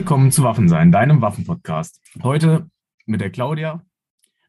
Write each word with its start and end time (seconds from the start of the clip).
Willkommen 0.00 0.32
zu 0.32 0.42
Waffensein, 0.44 0.90
deinem 0.90 1.20
Waffenpodcast. 1.20 2.00
Heute 2.22 2.70
mit 3.04 3.20
der 3.20 3.28
Claudia, 3.28 3.84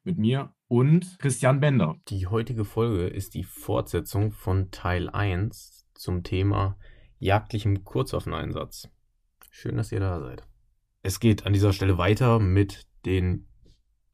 mit 0.06 0.18
mir 0.18 0.56
und 0.70 1.20
Christian 1.20 1.60
Bender. 1.60 1.98
Die 2.08 2.28
heutige 2.28 2.64
Folge 2.64 3.08
ist 3.08 3.34
die 3.34 3.44
Fortsetzung 3.44 4.32
von 4.32 4.72
Teil 4.72 5.10
1 5.10 5.90
zum 5.94 6.24
Thema 6.24 6.78
jagdlichem 7.20 7.84
Kurzwaffeneinsatz. 7.84 8.88
Schön, 9.50 9.76
dass 9.76 9.92
ihr 9.92 10.00
da 10.00 10.22
seid. 10.22 10.48
Es 11.04 11.20
geht 11.20 11.46
an 11.46 11.52
dieser 11.52 11.74
Stelle 11.74 11.98
weiter 11.98 12.40
mit 12.40 12.88
den 13.06 13.46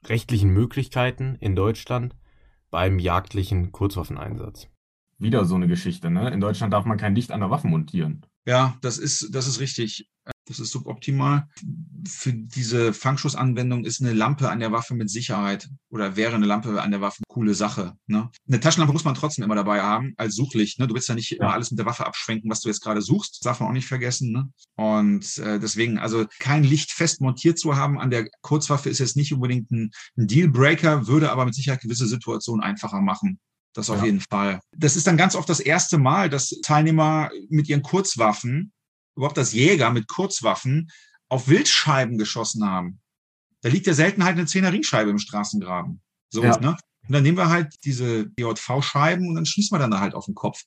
rechtlichen 0.05 0.49
Möglichkeiten 0.49 1.35
in 1.35 1.55
Deutschland 1.55 2.15
beim 2.71 2.97
jagdlichen 2.97 3.71
Kurzwaffeneinsatz. 3.71 4.69
Wieder 5.19 5.45
so 5.45 5.53
eine 5.53 5.67
Geschichte, 5.67 6.09
ne? 6.09 6.31
In 6.31 6.41
Deutschland 6.41 6.73
darf 6.73 6.85
man 6.85 6.97
kein 6.97 7.13
Licht 7.13 7.31
an 7.31 7.41
der 7.41 7.51
Waffe 7.51 7.67
montieren. 7.67 8.25
Ja, 8.47 8.75
das 8.81 8.97
ist, 8.97 9.35
das 9.35 9.45
ist 9.45 9.59
richtig. 9.59 10.09
Das 10.47 10.59
ist 10.59 10.71
suboptimal. 10.71 11.47
Für 12.07 12.31
diese 12.31 12.93
Fangschussanwendung 12.93 13.83
ist 13.83 14.01
eine 14.01 14.13
Lampe 14.13 14.49
an 14.49 14.59
der 14.59 14.71
Waffe 14.71 14.95
mit 14.95 15.09
Sicherheit 15.09 15.69
oder 15.89 16.15
wäre 16.15 16.35
eine 16.35 16.45
Lampe 16.45 16.81
an 16.81 16.91
der 16.91 17.01
Waffe 17.01 17.17
eine 17.19 17.33
coole 17.33 17.53
Sache. 17.53 17.97
Ne? 18.07 18.29
Eine 18.47 18.59
Taschenlampe 18.61 18.93
muss 18.93 19.03
man 19.03 19.15
trotzdem 19.15 19.43
immer 19.43 19.55
dabei 19.55 19.81
haben 19.81 20.13
als 20.15 20.35
Suchlicht. 20.35 20.79
Ne? 20.79 20.87
Du 20.87 20.95
willst 20.95 21.09
ja 21.09 21.15
nicht 21.15 21.33
immer 21.33 21.53
alles 21.53 21.69
mit 21.71 21.79
der 21.79 21.85
Waffe 21.85 22.05
abschwenken, 22.05 22.49
was 22.49 22.61
du 22.61 22.69
jetzt 22.69 22.81
gerade 22.81 23.01
suchst. 23.01 23.35
Das 23.35 23.39
darf 23.41 23.59
man 23.59 23.69
auch 23.69 23.73
nicht 23.73 23.87
vergessen. 23.87 24.31
Ne? 24.31 24.49
Und 24.75 25.37
äh, 25.39 25.59
deswegen, 25.59 25.99
also 25.99 26.25
kein 26.39 26.63
Licht 26.63 26.91
fest 26.91 27.19
montiert 27.19 27.59
zu 27.59 27.75
haben 27.75 27.99
an 27.99 28.09
der 28.09 28.29
Kurzwaffe 28.41 28.89
ist 28.89 28.99
jetzt 28.99 29.17
nicht 29.17 29.33
unbedingt 29.33 29.69
ein, 29.71 29.91
ein 30.17 30.27
Dealbreaker, 30.27 31.07
würde 31.07 31.31
aber 31.31 31.43
mit 31.43 31.55
Sicherheit 31.55 31.81
gewisse 31.81 32.07
Situationen 32.07 32.63
einfacher 32.63 33.01
machen. 33.01 33.39
Das 33.73 33.91
auf 33.91 33.99
ja. 33.99 34.05
jeden 34.05 34.21
Fall. 34.21 34.59
Das 34.75 34.95
ist 34.95 35.05
dann 35.05 35.17
ganz 35.17 35.35
oft 35.35 35.47
das 35.47 35.59
erste 35.59 35.99
Mal, 35.99 36.29
dass 36.29 36.49
Teilnehmer 36.63 37.29
mit 37.49 37.69
ihren 37.69 37.83
Kurzwaffen 37.83 38.71
überhaupt 39.17 39.37
das 39.37 39.53
Jäger 39.53 39.91
mit 39.91 40.07
Kurzwaffen 40.07 40.89
auf 41.29 41.47
Wildscheiben 41.47 42.17
geschossen 42.17 42.65
haben. 42.65 43.01
Da 43.61 43.69
liegt 43.69 43.87
ja 43.87 43.93
selten 43.93 44.23
halt 44.23 44.37
eine 44.37 44.45
Zehner 44.45 44.71
Ringscheibe 44.71 45.09
im 45.09 45.19
Straßengraben. 45.19 46.01
So, 46.29 46.43
ja. 46.43 46.57
ne? 46.59 46.77
Und 47.07 47.13
dann 47.13 47.23
nehmen 47.23 47.37
wir 47.37 47.49
halt 47.49 47.73
diese 47.83 48.27
DJV-Scheiben 48.27 49.27
und 49.27 49.35
dann 49.35 49.45
schießen 49.45 49.75
wir 49.75 49.79
dann 49.79 49.91
da 49.91 49.99
halt 49.99 50.13
auf 50.13 50.25
den 50.25 50.35
Kopf. 50.35 50.63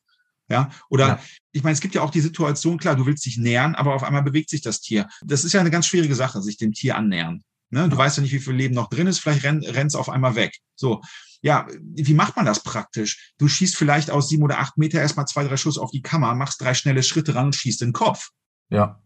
Ja, 0.49 0.69
oder 0.89 1.07
ja. 1.07 1.21
ich 1.53 1.63
meine, 1.63 1.75
es 1.75 1.81
gibt 1.81 1.95
ja 1.95 2.03
auch 2.03 2.11
die 2.11 2.21
Situation, 2.21 2.79
klar, 2.79 2.97
du 2.97 3.07
willst 3.07 3.25
dich 3.25 3.39
nähern, 3.39 3.77
aber 3.77 3.95
auf 3.95 4.03
einmal 4.03 4.25
bewegt 4.25 4.51
sich 4.51 4.63
das 4.63 4.81
Tier. 4.81 5.07
Das 5.25 5.45
ist 5.45 5.53
ja 5.53 5.61
eine 5.61 5.71
ganz 5.71 5.87
schwierige 5.87 6.17
Sache, 6.17 6.43
sich 6.43 6.57
dem 6.57 6.73
Tier 6.73 6.97
annähern. 6.97 7.43
Ne? 7.71 7.89
Du 7.89 7.97
weißt 7.97 8.17
ja 8.17 8.23
nicht, 8.23 8.33
wie 8.33 8.41
viel 8.41 8.55
Leben 8.55 8.75
noch 8.75 8.89
drin 8.91 9.07
ist, 9.07 9.21
vielleicht 9.21 9.45
rennt 9.45 9.65
es 9.65 9.95
auf 9.95 10.09
einmal 10.09 10.35
weg. 10.35 10.57
So, 10.75 11.03
ja, 11.41 11.69
wie 11.95 12.15
macht 12.15 12.35
man 12.35 12.47
das 12.47 12.65
praktisch? 12.65 13.33
Du 13.39 13.47
schießt 13.47 13.77
vielleicht 13.77 14.11
aus 14.11 14.29
sieben 14.29 14.43
oder 14.43 14.59
acht 14.59 14.77
Meter 14.77 15.01
erstmal 15.01 15.27
zwei, 15.27 15.45
drei 15.45 15.57
Schuss 15.57 15.79
auf 15.79 15.93
die 15.93 16.03
Kammer, 16.03 16.35
machst 16.35 16.61
drei 16.61 16.75
schnelle 16.75 17.05
Schritte 17.05 17.37
ran 17.37 17.47
und 17.47 17.55
schießt 17.55 17.81
den 17.81 17.93
Kopf. 17.93 18.31
Ja. 18.71 19.03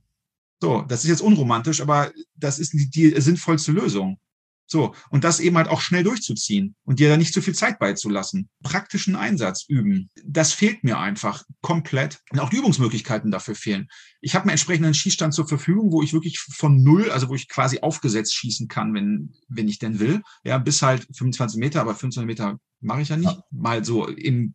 So, 0.61 0.83
das 0.83 1.05
ist 1.05 1.11
jetzt 1.11 1.21
unromantisch, 1.21 1.81
aber 1.81 2.13
das 2.37 2.59
ist 2.59 2.73
die, 2.73 2.89
die 2.89 3.21
sinnvollste 3.21 3.73
Lösung. 3.73 4.19
So, 4.67 4.95
und 5.11 5.25
das 5.25 5.41
eben 5.41 5.57
halt 5.57 5.69
auch 5.69 5.83
schnell 5.83 6.05
durchzuziehen 6.05 6.75
und 6.85 6.99
dir 6.99 7.11
da 7.11 7.17
nicht 7.17 7.35
zu 7.35 7.43
viel 7.43 7.55
Zeit 7.55 7.79
beizulassen. 7.79 8.49
Praktischen 8.63 9.15
Einsatz 9.15 9.67
üben. 9.69 10.11
Das 10.25 10.53
fehlt 10.53 10.85
mir 10.85 10.99
einfach 10.99 11.45
komplett. 11.61 12.21
Und 12.31 12.41
auch 12.41 12.49
die 12.49 12.57
Übungsmöglichkeiten 12.57 13.31
dafür 13.31 13.55
fehlen. 13.55 13.89
Ich 14.23 14.35
habe 14.35 14.45
einen 14.45 14.53
entsprechenden 14.53 14.95
Schießstand 14.95 15.35
zur 15.35 15.47
Verfügung, 15.47 15.93
wo 15.93 16.03
ich 16.03 16.15
wirklich 16.15 16.39
von 16.39 16.83
null, 16.83 17.11
also 17.11 17.29
wo 17.29 17.35
ich 17.35 17.49
quasi 17.49 17.81
aufgesetzt 17.81 18.35
schießen 18.35 18.69
kann, 18.69 18.95
wenn, 18.95 19.35
wenn 19.49 19.69
ich 19.69 19.79
denn 19.79 20.01
will. 20.01 20.23
Ja, 20.45 20.57
bis 20.57 20.81
halt 20.81 21.07
25 21.15 21.61
Meter, 21.61 21.83
aber 21.83 21.95
25 21.95 22.27
Meter 22.27 22.59
mache 22.81 23.03
ich 23.03 23.11
ja 23.11 23.19
nicht. 23.19 23.39
Mal 23.51 23.85
so 23.85 24.09
im 24.09 24.55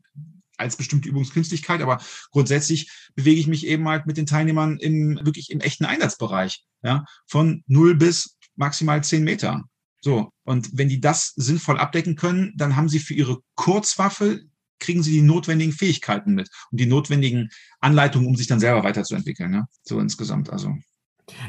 als 0.59 0.75
bestimmte 0.75 1.09
Übungskünstlichkeit, 1.09 1.81
aber 1.81 2.01
grundsätzlich 2.31 2.91
bewege 3.15 3.39
ich 3.39 3.47
mich 3.47 3.65
eben 3.65 3.87
halt 3.87 4.05
mit 4.05 4.17
den 4.17 4.25
Teilnehmern 4.25 4.77
im 4.77 5.19
wirklich 5.23 5.51
im 5.51 5.61
echten 5.61 5.85
Einsatzbereich, 5.85 6.65
ja, 6.83 7.05
von 7.27 7.63
null 7.67 7.95
bis 7.95 8.37
maximal 8.55 9.03
zehn 9.03 9.23
Meter. 9.23 9.63
So. 10.01 10.31
Und 10.43 10.69
wenn 10.77 10.89
die 10.89 11.01
das 11.01 11.33
sinnvoll 11.35 11.77
abdecken 11.77 12.15
können, 12.15 12.53
dann 12.55 12.75
haben 12.75 12.89
sie 12.89 12.99
für 12.99 13.13
ihre 13.13 13.39
Kurzwaffe 13.55 14.41
kriegen 14.79 15.03
sie 15.03 15.11
die 15.11 15.21
notwendigen 15.21 15.73
Fähigkeiten 15.73 16.33
mit 16.33 16.49
und 16.71 16.79
die 16.79 16.85
notwendigen 16.85 17.49
Anleitungen, 17.79 18.27
um 18.27 18.35
sich 18.35 18.47
dann 18.47 18.61
selber 18.61 18.83
weiterzuentwickeln. 18.83 19.53
Ja? 19.53 19.67
So 19.83 19.99
insgesamt. 19.99 20.49
Also. 20.49 20.77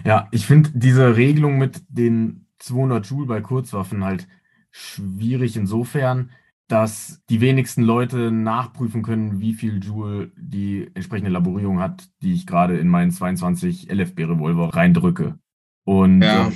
Ja, 0.04 0.28
ich 0.32 0.47
finde 0.47 0.71
diese 0.75 1.16
Regelung 1.16 1.56
mit 1.59 1.82
den 1.88 2.47
200 2.59 3.06
Joule 3.06 3.27
bei 3.27 3.41
Kurzwaffen 3.41 4.04
halt 4.04 4.27
schwierig 4.71 5.56
insofern, 5.56 6.31
dass 6.71 7.21
die 7.29 7.41
wenigsten 7.41 7.83
Leute 7.83 8.31
nachprüfen 8.31 9.03
können, 9.03 9.41
wie 9.41 9.55
viel 9.55 9.83
Joule 9.83 10.31
die 10.37 10.89
entsprechende 10.95 11.31
Laborierung 11.31 11.81
hat, 11.81 12.09
die 12.23 12.33
ich 12.33 12.47
gerade 12.47 12.79
in 12.79 12.87
meinen 12.87 13.11
22 13.11 13.91
LFB-Revolver 13.91 14.73
reindrücke. 14.73 15.37
Und 15.85 16.23
ja. 16.23 16.47
äh, 16.47 16.53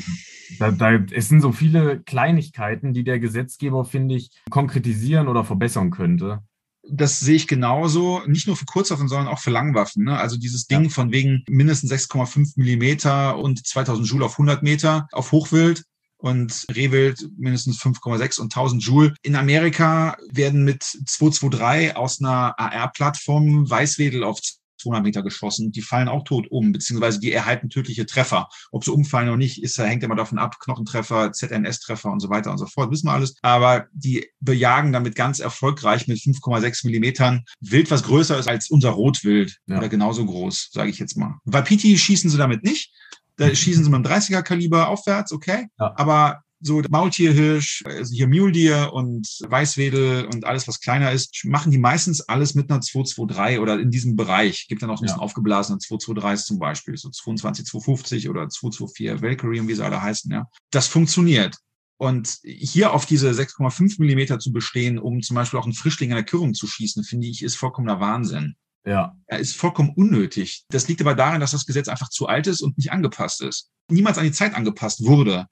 da, 0.60 0.70
da, 0.70 0.92
es 1.10 1.28
sind 1.28 1.40
so 1.40 1.50
viele 1.50 2.00
Kleinigkeiten, 2.00 2.92
die 2.92 3.02
der 3.02 3.18
Gesetzgeber, 3.18 3.84
finde 3.84 4.14
ich, 4.14 4.30
konkretisieren 4.50 5.26
oder 5.26 5.42
verbessern 5.42 5.90
könnte. 5.90 6.40
Das 6.88 7.18
sehe 7.18 7.34
ich 7.34 7.48
genauso, 7.48 8.20
nicht 8.26 8.46
nur 8.46 8.56
für 8.56 8.66
Kurzwaffen, 8.66 9.08
sondern 9.08 9.26
auch 9.26 9.40
für 9.40 9.50
Langwaffen. 9.50 10.04
Ne? 10.04 10.16
Also 10.16 10.36
dieses 10.36 10.66
Ding 10.68 10.84
ja. 10.84 10.90
von 10.90 11.10
wegen 11.10 11.42
mindestens 11.48 11.90
6,5 11.90 12.52
Millimeter 12.54 13.36
und 13.36 13.66
2000 13.66 14.06
Joule 14.06 14.26
auf 14.26 14.34
100 14.34 14.62
Meter 14.62 15.08
auf 15.10 15.32
Hochwild 15.32 15.84
und 16.24 16.64
Rehwild 16.74 17.28
mindestens 17.36 17.78
5,6 17.82 18.40
und 18.40 18.46
1000 18.46 18.82
Joule. 18.82 19.14
In 19.20 19.36
Amerika 19.36 20.16
werden 20.32 20.64
mit 20.64 20.82
223 20.82 21.94
aus 21.96 22.18
einer 22.18 22.58
AR-Plattform 22.58 23.68
Weißwedel 23.68 24.24
auf 24.24 24.40
200 24.78 25.04
Meter 25.04 25.22
geschossen. 25.22 25.70
Die 25.70 25.82
fallen 25.82 26.08
auch 26.08 26.24
tot 26.24 26.46
um, 26.50 26.72
beziehungsweise 26.72 27.20
die 27.20 27.30
erhalten 27.30 27.68
tödliche 27.68 28.06
Treffer. 28.06 28.48
Ob 28.72 28.84
sie 28.84 28.90
umfallen 28.90 29.28
oder 29.28 29.36
nicht, 29.36 29.62
ist, 29.62 29.76
hängt 29.76 30.02
immer 30.02 30.16
davon 30.16 30.38
ab. 30.38 30.58
Knochentreffer, 30.60 31.32
ZNS-Treffer 31.32 32.10
und 32.10 32.20
so 32.20 32.30
weiter 32.30 32.50
und 32.50 32.58
so 32.58 32.66
fort, 32.66 32.90
wissen 32.90 33.08
wir 33.08 33.12
alles. 33.12 33.34
Aber 33.42 33.86
die 33.92 34.26
bejagen 34.40 34.94
damit 34.94 35.16
ganz 35.16 35.40
erfolgreich 35.40 36.08
mit 36.08 36.20
5,6 36.20 36.86
Millimetern 36.86 37.44
Wild, 37.60 37.90
was 37.90 38.02
größer 38.02 38.38
ist 38.38 38.48
als 38.48 38.70
unser 38.70 38.90
Rotwild 38.90 39.58
ja. 39.66 39.76
oder 39.76 39.90
genauso 39.90 40.24
groß, 40.24 40.70
sage 40.72 40.88
ich 40.88 40.98
jetzt 40.98 41.18
mal. 41.18 41.34
Wapiti 41.44 41.98
schießen 41.98 42.30
sie 42.30 42.38
damit 42.38 42.64
nicht. 42.64 42.94
Da 43.36 43.54
schießen 43.54 43.84
sie 43.84 43.90
mit 43.90 44.06
einem 44.06 44.20
30er 44.20 44.42
Kaliber 44.42 44.88
aufwärts, 44.88 45.32
okay. 45.32 45.66
Ja. 45.78 45.92
Aber 45.96 46.44
so 46.60 46.80
Maultierhirsch, 46.88 47.84
also 47.84 48.14
hier 48.14 48.26
Muldeer 48.26 48.92
und 48.94 49.28
Weißwedel 49.46 50.26
und 50.32 50.46
alles, 50.46 50.66
was 50.66 50.80
kleiner 50.80 51.12
ist, 51.12 51.44
machen 51.44 51.70
die 51.70 51.78
meistens 51.78 52.22
alles 52.22 52.54
mit 52.54 52.70
einer 52.70 52.80
223 52.80 53.60
oder 53.60 53.78
in 53.78 53.90
diesem 53.90 54.16
Bereich. 54.16 54.66
Gibt 54.68 54.82
dann 54.82 54.90
auch 54.90 54.98
ein 54.98 55.02
bisschen 55.02 55.18
ja. 55.18 55.22
aufgeblasene 55.22 55.78
223 55.78 56.46
zum 56.46 56.58
Beispiel, 56.58 56.96
so 56.96 57.10
22, 57.10 57.66
250 57.66 58.28
oder 58.30 58.48
224 58.48 59.22
Valkyrie 59.22 59.60
und 59.60 59.68
wie 59.68 59.74
sie 59.74 59.84
alle 59.84 60.00
heißen, 60.00 60.30
ja. 60.32 60.46
Das 60.70 60.86
funktioniert. 60.86 61.56
Und 61.96 62.38
hier 62.42 62.92
auf 62.92 63.06
diese 63.06 63.30
6,5 63.30 63.96
Millimeter 63.98 64.38
zu 64.38 64.52
bestehen, 64.52 64.98
um 64.98 65.20
zum 65.22 65.36
Beispiel 65.36 65.60
auch 65.60 65.64
einen 65.64 65.74
Frischling 65.74 66.10
in 66.10 66.16
der 66.16 66.24
Kürung 66.24 66.54
zu 66.54 66.66
schießen, 66.66 67.04
finde 67.04 67.28
ich, 67.28 67.42
ist 67.42 67.56
vollkommener 67.56 68.00
Wahnsinn. 68.00 68.56
Ja. 68.86 69.16
Er 69.26 69.38
ist 69.38 69.56
vollkommen 69.56 69.90
unnötig. 69.90 70.64
Das 70.68 70.88
liegt 70.88 71.00
aber 71.00 71.14
daran, 71.14 71.40
dass 71.40 71.52
das 71.52 71.66
Gesetz 71.66 71.88
einfach 71.88 72.10
zu 72.10 72.26
alt 72.26 72.46
ist 72.46 72.60
und 72.60 72.76
nicht 72.76 72.92
angepasst 72.92 73.40
ist. 73.42 73.70
Niemals 73.90 74.18
an 74.18 74.24
die 74.24 74.32
Zeit 74.32 74.54
angepasst 74.54 75.04
wurde. 75.04 75.46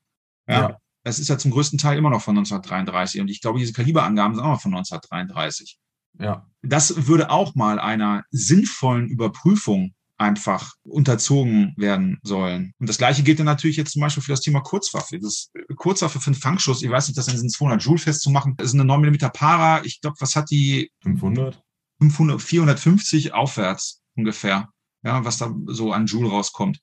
Ja. 0.48 0.60
ja. 0.60 0.78
Das 1.04 1.18
ist 1.18 1.28
ja 1.28 1.38
zum 1.38 1.50
größten 1.50 1.78
Teil 1.78 1.98
immer 1.98 2.10
noch 2.10 2.22
von 2.22 2.36
1933. 2.36 3.20
Und 3.20 3.28
ich 3.28 3.40
glaube, 3.40 3.58
diese 3.58 3.72
Kaliberangaben 3.72 4.36
sind 4.36 4.44
auch 4.44 4.52
noch 4.52 4.62
von 4.62 4.74
1933. 4.74 5.78
Ja. 6.20 6.46
Das 6.62 7.08
würde 7.08 7.30
auch 7.30 7.54
mal 7.54 7.78
einer 7.78 8.24
sinnvollen 8.30 9.08
Überprüfung 9.08 9.94
einfach 10.18 10.74
unterzogen 10.84 11.74
werden 11.76 12.20
sollen. 12.22 12.72
Und 12.78 12.88
das 12.88 12.98
Gleiche 12.98 13.24
gilt 13.24 13.40
dann 13.40 13.46
natürlich 13.46 13.76
jetzt 13.76 13.92
zum 13.92 14.02
Beispiel 14.02 14.22
für 14.22 14.32
das 14.32 14.40
Thema 14.40 14.60
Kurzwaffe. 14.60 15.18
Das 15.18 15.50
Kurzwaffe 15.74 16.20
für 16.20 16.28
einen 16.28 16.36
Fangschuss, 16.36 16.82
ich 16.82 16.90
weiß 16.90 17.08
nicht, 17.08 17.18
das 17.18 17.26
in 17.26 17.32
diesen 17.32 17.48
200 17.48 17.82
Joule 17.82 17.98
festzumachen, 17.98 18.54
das 18.56 18.68
ist 18.68 18.74
eine 18.74 18.84
9 18.84 19.00
mm 19.00 19.16
Para. 19.32 19.84
Ich 19.84 20.00
glaube, 20.00 20.16
was 20.20 20.36
hat 20.36 20.50
die? 20.50 20.92
500? 21.02 21.60
500, 22.10 22.42
450 22.42 23.32
aufwärts 23.32 24.02
ungefähr. 24.16 24.68
Ja, 25.04 25.24
was 25.24 25.38
da 25.38 25.54
so 25.66 25.92
an 25.92 26.06
Joule 26.06 26.30
rauskommt. 26.30 26.80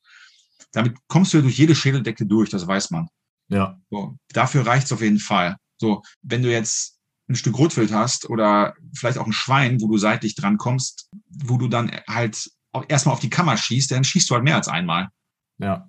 Damit 0.71 0.98
kommst 1.07 1.33
du 1.33 1.38
ja 1.38 1.42
durch 1.42 1.57
jede 1.57 1.75
Schädeldecke 1.75 2.25
durch, 2.25 2.50
das 2.50 2.68
weiß 2.68 2.92
man. 2.92 3.07
Ja. 3.50 3.80
So, 3.89 4.18
dafür 4.30 4.66
reicht's 4.66 4.92
auf 4.92 5.01
jeden 5.01 5.19
Fall. 5.19 5.57
So, 5.77 6.04
wenn 6.21 6.44
du 6.44 6.51
jetzt 6.51 7.00
ein 7.27 7.36
Stück 7.36 7.57
Rotwild 7.57 7.92
hast 7.92 8.30
oder 8.30 8.74
vielleicht 8.94 9.18
auch 9.18 9.25
ein 9.25 9.33
Schwein, 9.33 9.81
wo 9.81 9.88
du 9.88 9.98
seitlich 9.98 10.36
dran 10.36 10.57
kommst, 10.57 11.10
wo 11.30 11.57
du 11.57 11.68
dann 11.68 11.92
halt 12.07 12.50
auch 12.72 12.86
erstmal 12.88 13.13
auf 13.13 13.19
die 13.19 13.30
Kammer 13.30 13.57
schießt, 13.57 13.92
dann 13.92 14.04
schießt 14.04 14.30
du 14.30 14.36
halt 14.36 14.44
mehr 14.44 14.56
als 14.56 14.68
einmal. 14.68 15.10
Ja. 15.57 15.88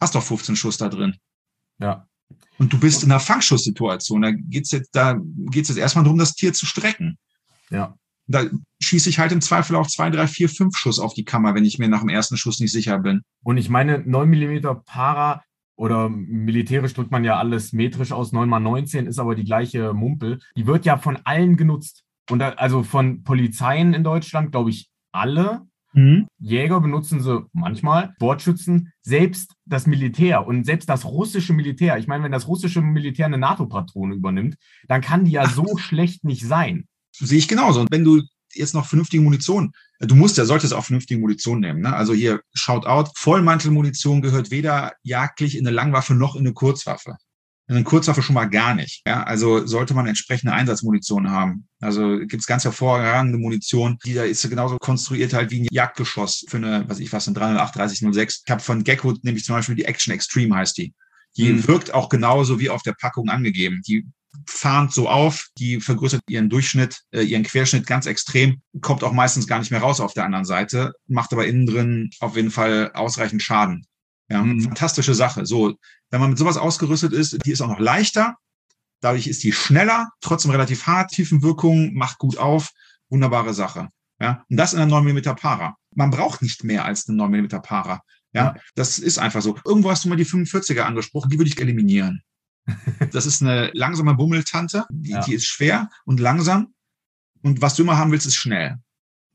Hast 0.00 0.14
doch 0.14 0.22
15 0.22 0.56
Schuss 0.56 0.78
da 0.78 0.88
drin. 0.88 1.16
Ja. 1.78 2.08
Und 2.58 2.72
du 2.72 2.80
bist 2.80 3.02
in 3.02 3.10
einer 3.10 3.20
Fangschusssituation. 3.20 4.22
Da 4.22 4.30
geht's 4.32 4.70
jetzt, 4.70 4.90
da 4.94 5.18
geht's 5.50 5.68
jetzt 5.68 5.78
erstmal 5.78 6.04
darum, 6.04 6.18
das 6.18 6.34
Tier 6.34 6.52
zu 6.52 6.66
strecken. 6.66 7.18
Ja. 7.70 7.96
Da 8.28 8.44
schieße 8.82 9.08
ich 9.08 9.18
halt 9.18 9.32
im 9.32 9.40
Zweifel 9.40 9.76
auch 9.76 9.86
zwei, 9.86 10.10
drei, 10.10 10.26
vier, 10.26 10.48
fünf 10.48 10.76
Schuss 10.76 10.98
auf 10.98 11.14
die 11.14 11.24
Kammer, 11.24 11.54
wenn 11.54 11.64
ich 11.64 11.78
mir 11.78 11.88
nach 11.88 12.00
dem 12.00 12.08
ersten 12.08 12.36
Schuss 12.36 12.60
nicht 12.60 12.72
sicher 12.72 12.98
bin. 12.98 13.22
Und 13.44 13.56
ich 13.56 13.68
meine, 13.68 14.02
9 14.04 14.28
Millimeter 14.28 14.74
Para 14.74 15.42
oder 15.76 16.08
militärisch 16.08 16.94
drückt 16.94 17.10
man 17.10 17.24
ja 17.24 17.38
alles 17.38 17.72
metrisch 17.72 18.12
aus, 18.12 18.32
9 18.32 18.48
mal 18.48 18.60
19 18.60 19.06
ist 19.06 19.18
aber 19.18 19.34
die 19.34 19.44
gleiche 19.44 19.92
Mumpel. 19.92 20.40
Die 20.56 20.66
wird 20.66 20.86
ja 20.86 20.96
von 20.96 21.18
allen 21.24 21.56
genutzt. 21.56 22.02
Und 22.30 22.40
da, 22.40 22.50
also 22.50 22.82
von 22.82 23.22
Polizeien 23.22 23.94
in 23.94 24.02
Deutschland, 24.02 24.50
glaube 24.52 24.70
ich, 24.70 24.90
alle. 25.12 25.62
Mhm. 25.92 26.26
Jäger 26.38 26.80
benutzen 26.80 27.20
sie 27.20 27.46
manchmal, 27.52 28.12
Sportschützen, 28.16 28.92
selbst 29.00 29.54
das 29.64 29.86
Militär 29.86 30.46
und 30.46 30.64
selbst 30.64 30.88
das 30.88 31.04
russische 31.04 31.54
Militär. 31.54 31.96
Ich 31.98 32.06
meine, 32.06 32.24
wenn 32.24 32.32
das 32.32 32.48
russische 32.48 32.82
Militär 32.82 33.26
eine 33.26 33.38
NATO-Patrone 33.38 34.14
übernimmt, 34.14 34.56
dann 34.88 35.00
kann 35.00 35.24
die 35.24 35.32
ja 35.32 35.44
Ach. 35.46 35.50
so 35.54 35.76
schlecht 35.76 36.24
nicht 36.24 36.46
sein. 36.46 36.86
Sehe 37.18 37.38
ich 37.38 37.48
genauso. 37.48 37.80
Und 37.80 37.90
wenn 37.90 38.04
du 38.04 38.22
jetzt 38.56 38.74
noch 38.74 38.86
vernünftige 38.86 39.22
Munition. 39.22 39.72
Du 40.00 40.14
musst 40.14 40.36
ja, 40.36 40.44
solltest 40.44 40.74
auch 40.74 40.84
vernünftige 40.84 41.20
Munition 41.20 41.60
nehmen. 41.60 41.80
Ne? 41.80 41.94
Also 41.94 42.12
hier, 42.12 42.40
shout 42.54 42.86
out, 42.86 43.10
Vollmantelmunition 43.16 44.22
gehört 44.22 44.50
weder 44.50 44.92
jagdlich 45.02 45.56
in 45.56 45.66
eine 45.66 45.74
Langwaffe 45.74 46.14
noch 46.14 46.34
in 46.34 46.40
eine 46.40 46.52
Kurzwaffe. 46.52 47.16
In 47.68 47.74
eine 47.74 47.84
Kurzwaffe 47.84 48.22
schon 48.22 48.34
mal 48.34 48.48
gar 48.48 48.74
nicht. 48.74 49.02
Ja? 49.06 49.24
Also 49.24 49.66
sollte 49.66 49.94
man 49.94 50.06
entsprechende 50.06 50.52
Einsatzmunition 50.52 51.30
haben. 51.30 51.66
Also 51.80 52.18
gibt 52.18 52.40
es 52.40 52.46
ganz 52.46 52.64
hervorragende 52.64 53.38
Munition, 53.38 53.98
die 54.04 54.14
da 54.14 54.22
ist 54.22 54.48
genauso 54.48 54.76
konstruiert 54.78 55.32
halt 55.32 55.50
wie 55.50 55.62
ein 55.62 55.68
Jagdgeschoss 55.70 56.44
für 56.48 56.58
eine, 56.58 56.84
was 56.88 57.00
ich 57.00 57.12
was, 57.12 57.26
eine 57.26 57.34
308 57.34 57.76
3006. 57.76 58.42
Ich 58.44 58.50
habe 58.50 58.62
von 58.62 58.84
Gecko 58.84 59.14
nämlich 59.22 59.44
zum 59.44 59.56
Beispiel 59.56 59.74
die 59.74 59.84
Action 59.84 60.12
Extreme 60.12 60.54
heißt 60.54 60.76
die. 60.78 60.94
Die 61.36 61.52
mhm. 61.52 61.68
wirkt 61.68 61.92
auch 61.92 62.08
genauso 62.08 62.60
wie 62.60 62.70
auf 62.70 62.82
der 62.82 62.94
Packung 62.94 63.28
angegeben. 63.28 63.82
Die 63.86 64.06
fahnt 64.46 64.92
so 64.92 65.08
auf, 65.08 65.48
die 65.58 65.80
vergrößert 65.80 66.20
ihren 66.28 66.48
Durchschnitt, 66.48 67.02
äh, 67.12 67.22
ihren 67.22 67.42
Querschnitt 67.42 67.86
ganz 67.86 68.06
extrem, 68.06 68.60
kommt 68.80 69.04
auch 69.04 69.12
meistens 69.12 69.46
gar 69.46 69.58
nicht 69.58 69.70
mehr 69.70 69.80
raus 69.80 70.00
auf 70.00 70.14
der 70.14 70.24
anderen 70.24 70.44
Seite, 70.44 70.92
macht 71.06 71.32
aber 71.32 71.46
innen 71.46 71.66
drin 71.66 72.10
auf 72.20 72.36
jeden 72.36 72.50
Fall 72.50 72.92
ausreichend 72.94 73.42
Schaden. 73.42 73.86
Ja, 74.28 74.42
mhm. 74.42 74.60
fantastische 74.60 75.14
Sache. 75.14 75.46
So, 75.46 75.74
wenn 76.10 76.20
man 76.20 76.30
mit 76.30 76.38
sowas 76.38 76.56
ausgerüstet 76.56 77.12
ist, 77.12 77.38
die 77.44 77.50
ist 77.50 77.60
auch 77.60 77.68
noch 77.68 77.78
leichter, 77.78 78.36
dadurch 79.00 79.26
ist 79.26 79.42
die 79.44 79.52
schneller, 79.52 80.08
trotzdem 80.20 80.50
relativ 80.50 80.86
hart, 80.86 81.10
Tiefenwirkung, 81.12 81.94
macht 81.94 82.18
gut 82.18 82.38
auf, 82.38 82.70
wunderbare 83.08 83.54
Sache. 83.54 83.88
Ja, 84.20 84.44
und 84.48 84.56
das 84.56 84.72
in 84.72 84.80
einer 84.80 84.90
9 84.90 85.14
mm 85.14 85.36
Para. 85.36 85.76
Man 85.94 86.10
braucht 86.10 86.42
nicht 86.42 86.64
mehr 86.64 86.84
als 86.84 87.08
eine 87.08 87.18
9 87.18 87.30
mm 87.30 87.62
Para. 87.62 88.00
Ja, 88.32 88.44
ja, 88.44 88.54
das 88.74 88.98
ist 88.98 89.18
einfach 89.18 89.42
so. 89.42 89.58
Irgendwo 89.64 89.90
hast 89.90 90.04
du 90.04 90.08
mal 90.08 90.16
die 90.16 90.26
45er 90.26 90.80
angesprochen, 90.80 91.30
die 91.30 91.38
würde 91.38 91.50
ich 91.50 91.60
eliminieren. 91.60 92.22
Das 93.12 93.26
ist 93.26 93.42
eine 93.42 93.70
langsame 93.74 94.14
Bummeltante, 94.14 94.84
die, 94.90 95.10
ja. 95.10 95.20
die 95.20 95.34
ist 95.34 95.46
schwer 95.46 95.88
und 96.04 96.20
langsam. 96.20 96.74
Und 97.42 97.62
was 97.62 97.76
du 97.76 97.82
immer 97.82 97.96
haben 97.96 98.10
willst, 98.10 98.26
ist 98.26 98.36
schnell. 98.36 98.78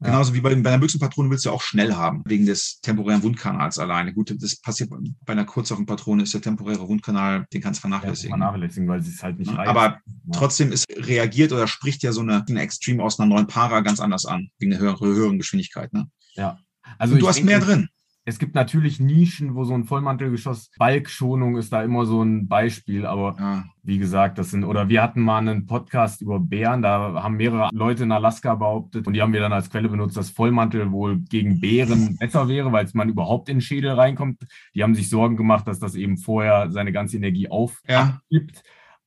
Ja. 0.01 0.07
Genauso 0.07 0.33
wie 0.33 0.41
bei, 0.41 0.53
bei 0.55 0.69
einer 0.69 0.79
Büchsenpatrone 0.79 1.29
willst 1.29 1.45
du 1.45 1.51
auch 1.51 1.61
schnell 1.61 1.93
haben, 1.93 2.23
wegen 2.25 2.47
des 2.47 2.79
temporären 2.81 3.21
Wundkanals 3.21 3.77
alleine. 3.77 4.13
Gut, 4.13 4.35
das 4.41 4.59
passiert 4.59 4.89
bei 4.89 5.33
einer 5.33 5.45
Patrone 5.45 6.23
ist 6.23 6.33
der 6.33 6.41
temporäre 6.41 6.87
Wundkanal, 6.87 7.45
den 7.53 7.61
kannst 7.61 7.79
du 7.79 7.81
vernachlässigen. 7.81 8.31
Ja, 8.31 8.37
vernachlässigen, 8.37 8.89
weil 8.89 9.03
sie 9.03 9.11
es 9.11 9.21
halt 9.21 9.37
nicht 9.37 9.55
reicht. 9.55 9.69
Aber 9.69 9.85
ja. 9.85 10.01
trotzdem 10.33 10.71
ist 10.71 10.85
reagiert 10.89 11.51
oder 11.51 11.67
spricht 11.67 12.01
ja 12.01 12.11
so 12.13 12.21
eine, 12.21 12.43
eine 12.49 12.61
Extreme 12.61 13.03
aus 13.03 13.19
einer 13.19 13.29
neuen 13.29 13.45
Para 13.45 13.81
ganz 13.81 13.99
anders 13.99 14.25
an, 14.25 14.49
wegen 14.57 14.71
der 14.71 14.79
höheren, 14.79 14.99
höheren 15.07 15.37
Geschwindigkeit. 15.37 15.93
Ne? 15.93 16.07
Ja. 16.33 16.57
Also 16.97 17.15
du 17.15 17.27
hast 17.27 17.35
denke, 17.35 17.51
mehr 17.51 17.59
drin. 17.59 17.87
Es 18.31 18.39
gibt 18.39 18.55
natürlich 18.55 19.01
Nischen, 19.01 19.55
wo 19.55 19.65
so 19.65 19.73
ein 19.73 19.83
Vollmantelgeschoss, 19.83 20.71
Balkschonung 20.77 21.57
ist 21.57 21.73
da 21.73 21.83
immer 21.83 22.05
so 22.05 22.23
ein 22.23 22.47
Beispiel, 22.47 23.05
aber 23.05 23.35
ja. 23.37 23.65
wie 23.83 23.97
gesagt, 23.97 24.37
das 24.37 24.51
sind, 24.51 24.63
oder 24.63 24.87
wir 24.87 25.03
hatten 25.03 25.19
mal 25.19 25.39
einen 25.39 25.65
Podcast 25.65 26.21
über 26.21 26.39
Bären, 26.39 26.81
da 26.81 27.21
haben 27.21 27.35
mehrere 27.35 27.67
Leute 27.73 28.03
in 28.03 28.11
Alaska 28.13 28.55
behauptet 28.55 29.05
und 29.05 29.15
die 29.15 29.21
haben 29.21 29.33
wir 29.33 29.41
dann 29.41 29.51
als 29.51 29.69
Quelle 29.69 29.89
benutzt, 29.89 30.15
dass 30.15 30.29
Vollmantel 30.29 30.93
wohl 30.93 31.19
gegen 31.19 31.59
Bären 31.59 32.15
besser 32.19 32.47
wäre, 32.47 32.71
weil 32.71 32.85
es 32.85 32.93
man 32.93 33.09
überhaupt 33.09 33.49
in 33.49 33.57
den 33.57 33.61
Schädel 33.61 33.91
reinkommt. 33.91 34.39
Die 34.75 34.81
haben 34.81 34.95
sich 34.95 35.09
Sorgen 35.09 35.35
gemacht, 35.35 35.67
dass 35.67 35.79
das 35.79 35.95
eben 35.95 36.15
vorher 36.15 36.71
seine 36.71 36.93
ganze 36.93 37.17
Energie 37.17 37.49
aufgibt. 37.49 37.89
Ja. 37.89 38.21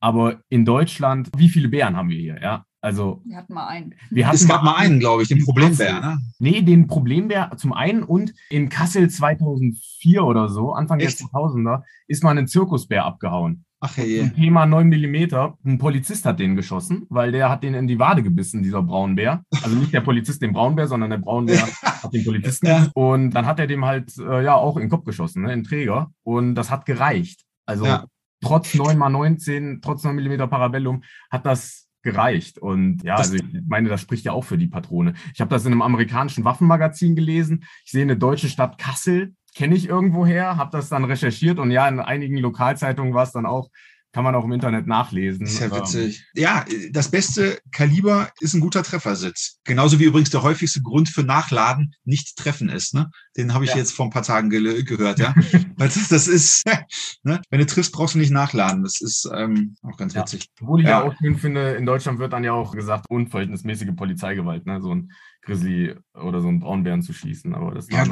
Aber 0.01 0.43
in 0.51 0.67
Deutschland, 0.67 1.31
wie 1.35 1.49
viele 1.49 1.71
Bären 1.71 1.97
haben 1.97 2.11
wir 2.11 2.21
hier? 2.21 2.43
Ja, 2.43 2.67
also, 2.85 3.23
wir 3.25 3.39
hatten 3.39 3.55
mal 3.55 3.67
einen. 3.67 3.95
Wir 4.11 4.27
hatten 4.27 4.37
es 4.37 4.47
gab 4.47 4.63
mal 4.63 4.75
einen, 4.75 5.01
glaube 5.01 5.23
ich, 5.23 5.29
den 5.29 5.43
Problembär. 5.43 6.01
Ne? 6.01 6.19
Nee, 6.39 6.61
den 6.61 6.87
Problembär 6.87 7.51
zum 7.57 7.73
einen 7.73 8.03
und 8.03 8.35
in 8.51 8.69
Kassel 8.69 9.09
2004 9.09 10.23
oder 10.23 10.51
so, 10.51 10.75
Anfang 10.75 11.01
Echt? 11.01 11.19
der 11.19 11.29
2000er, 11.29 11.83
ist 12.09 12.23
mal 12.23 12.37
ein 12.37 12.47
Zirkusbär 12.47 13.07
abgehauen. 13.07 13.65
Ach 13.81 13.97
hey. 13.97 14.31
Thema 14.37 14.67
9 14.67 14.89
mm. 14.89 15.17
Ein 15.65 15.79
Polizist 15.79 16.27
hat 16.27 16.39
den 16.41 16.57
geschossen, 16.57 17.07
weil 17.09 17.33
der 17.33 17.49
hat 17.49 17.63
den 17.63 17.73
in 17.73 17.87
die 17.87 17.99
Wade 17.99 18.23
gebissen, 18.23 18.63
dieser 18.63 18.83
Braunbär. 18.83 19.45
Also 19.63 19.77
nicht 19.77 19.95
der 19.95 20.03
Polizist 20.03 20.43
den 20.43 20.53
Braunbär, 20.53 20.87
sondern 20.87 21.09
der 21.09 21.19
Braunbär 21.19 21.67
hat 21.83 22.13
den 22.13 22.25
Polizisten. 22.25 22.67
Ja. 22.67 22.89
Und 22.93 23.31
dann 23.31 23.47
hat 23.47 23.59
er 23.61 23.67
dem 23.67 23.87
halt 23.87 24.13
äh, 24.19 24.45
ja 24.45 24.57
auch 24.57 24.77
in 24.77 24.83
den 24.83 24.91
Kopf 24.91 25.05
geschossen, 25.05 25.45
ne, 25.45 25.55
in 25.55 25.61
den 25.61 25.65
Träger. 25.65 26.11
Und 26.23 26.55
das 26.55 26.71
hat 26.71 26.85
gereicht. 26.85 27.47
Also 27.65 27.87
ja. 27.87 28.05
trotz 28.43 28.75
9 28.75 28.99
x 28.99 29.11
19, 29.11 29.81
trotz 29.81 30.05
9 30.05 30.17
mm 30.17 30.51
Parabellum 30.51 31.03
hat 31.31 31.47
das 31.47 31.85
gereicht. 32.05 32.59
Und 32.59 33.03
ja, 33.03 33.17
also 33.17 33.35
ich 33.35 33.43
meine, 33.67 33.89
das 33.89 34.01
spricht 34.01 34.25
ja 34.25 34.33
auch 34.33 34.45
für 34.45 34.59
die 34.59 34.69
Patrone. 34.69 35.15
Ich 35.33 35.41
habe 35.41 35.51
das 35.51 35.65
in 35.65 35.73
einem 35.73 35.83
amerikanischen 35.83 36.45
Waffenmagazin 36.45 37.17
gelesen. 37.17 37.65
Ich 37.85 37.91
sehe 37.91 38.03
eine 38.03 38.17
deutsche 38.17 38.49
Stadt 38.49 38.79
Kassel, 38.79 39.35
kenne 39.57 39.75
ich 39.75 39.89
irgendwoher, 39.89 40.57
habe 40.57 40.71
das 40.71 40.89
dann 40.89 41.05
recherchiert 41.05 41.59
und 41.59 41.71
ja, 41.71 41.89
in 41.89 41.99
einigen 41.99 42.37
Lokalzeitungen 42.39 43.15
war 43.15 43.25
es 43.25 43.33
dann 43.33 43.47
auch 43.47 43.71
kann 44.15 44.23
man 44.23 44.37
auch 44.37 44.45
im 44.45 44.53
Internet 44.53 44.87
nachlesen. 44.87 45.45
Ist 45.45 45.59
ja 45.59 45.75
witzig. 45.75 46.25
Ja, 46.35 46.65
das 46.93 47.11
beste 47.11 47.59
Kaliber 47.73 48.31
ist 48.39 48.55
ein 48.55 48.61
guter 48.61 48.85
Treffersitz. 48.85 49.59
Genauso 49.65 49.99
wie 49.99 50.05
übrigens 50.05 50.31
der 50.31 50.45
häufigste 50.45 50.83
Grund 50.83 51.09
für 51.09 51.25
Nachladen 51.25 51.97
nicht 52.05 52.37
treffen 52.37 52.69
ist. 52.69 52.95
Ne? 52.95 53.11
Den 53.37 53.55
habe 53.55 53.65
ich 53.65 53.73
ja. 53.73 53.77
jetzt 53.77 53.91
vor 53.91 54.07
ein 54.07 54.11
paar 54.11 54.23
Tagen 54.23 54.51
ge 54.51 54.85
gehört. 54.85 55.19
Ja, 55.19 55.35
das, 55.77 55.95
das, 56.09 56.29
ist, 56.29 56.63
ne? 57.25 57.43
wenn 57.51 57.59
du 57.59 57.67
triffst, 57.67 57.91
brauchst 57.93 58.15
du 58.15 58.21
nicht 58.21 58.31
nachladen. 58.31 58.85
Das 58.85 59.01
ist 59.01 59.29
ähm, 59.35 59.75
auch 59.83 59.97
ganz 59.97 60.15
witzig. 60.15 60.45
Ja. 60.45 60.49
Obwohl 60.63 60.81
ich 60.81 60.87
ja. 60.87 61.01
ja 61.01 61.03
auch 61.03 61.15
schön 61.21 61.37
finde, 61.37 61.73
in 61.73 61.85
Deutschland 61.85 62.21
wird 62.21 62.33
dann 62.33 62.45
ja 62.45 62.53
auch 62.53 62.73
gesagt, 62.73 63.07
unverhältnismäßige 63.09 63.97
Polizeigewalt. 63.97 64.65
Ne? 64.65 64.81
So 64.81 64.95
ein 64.95 65.11
Grizzly 65.45 65.95
oder 66.15 66.41
so 66.41 66.49
einen 66.49 66.61
Braunbären 66.61 67.03
zu 67.03 67.13
schießen. 67.13 67.55
Aber 67.55 67.73
das 67.73 67.89
ja, 67.91 68.05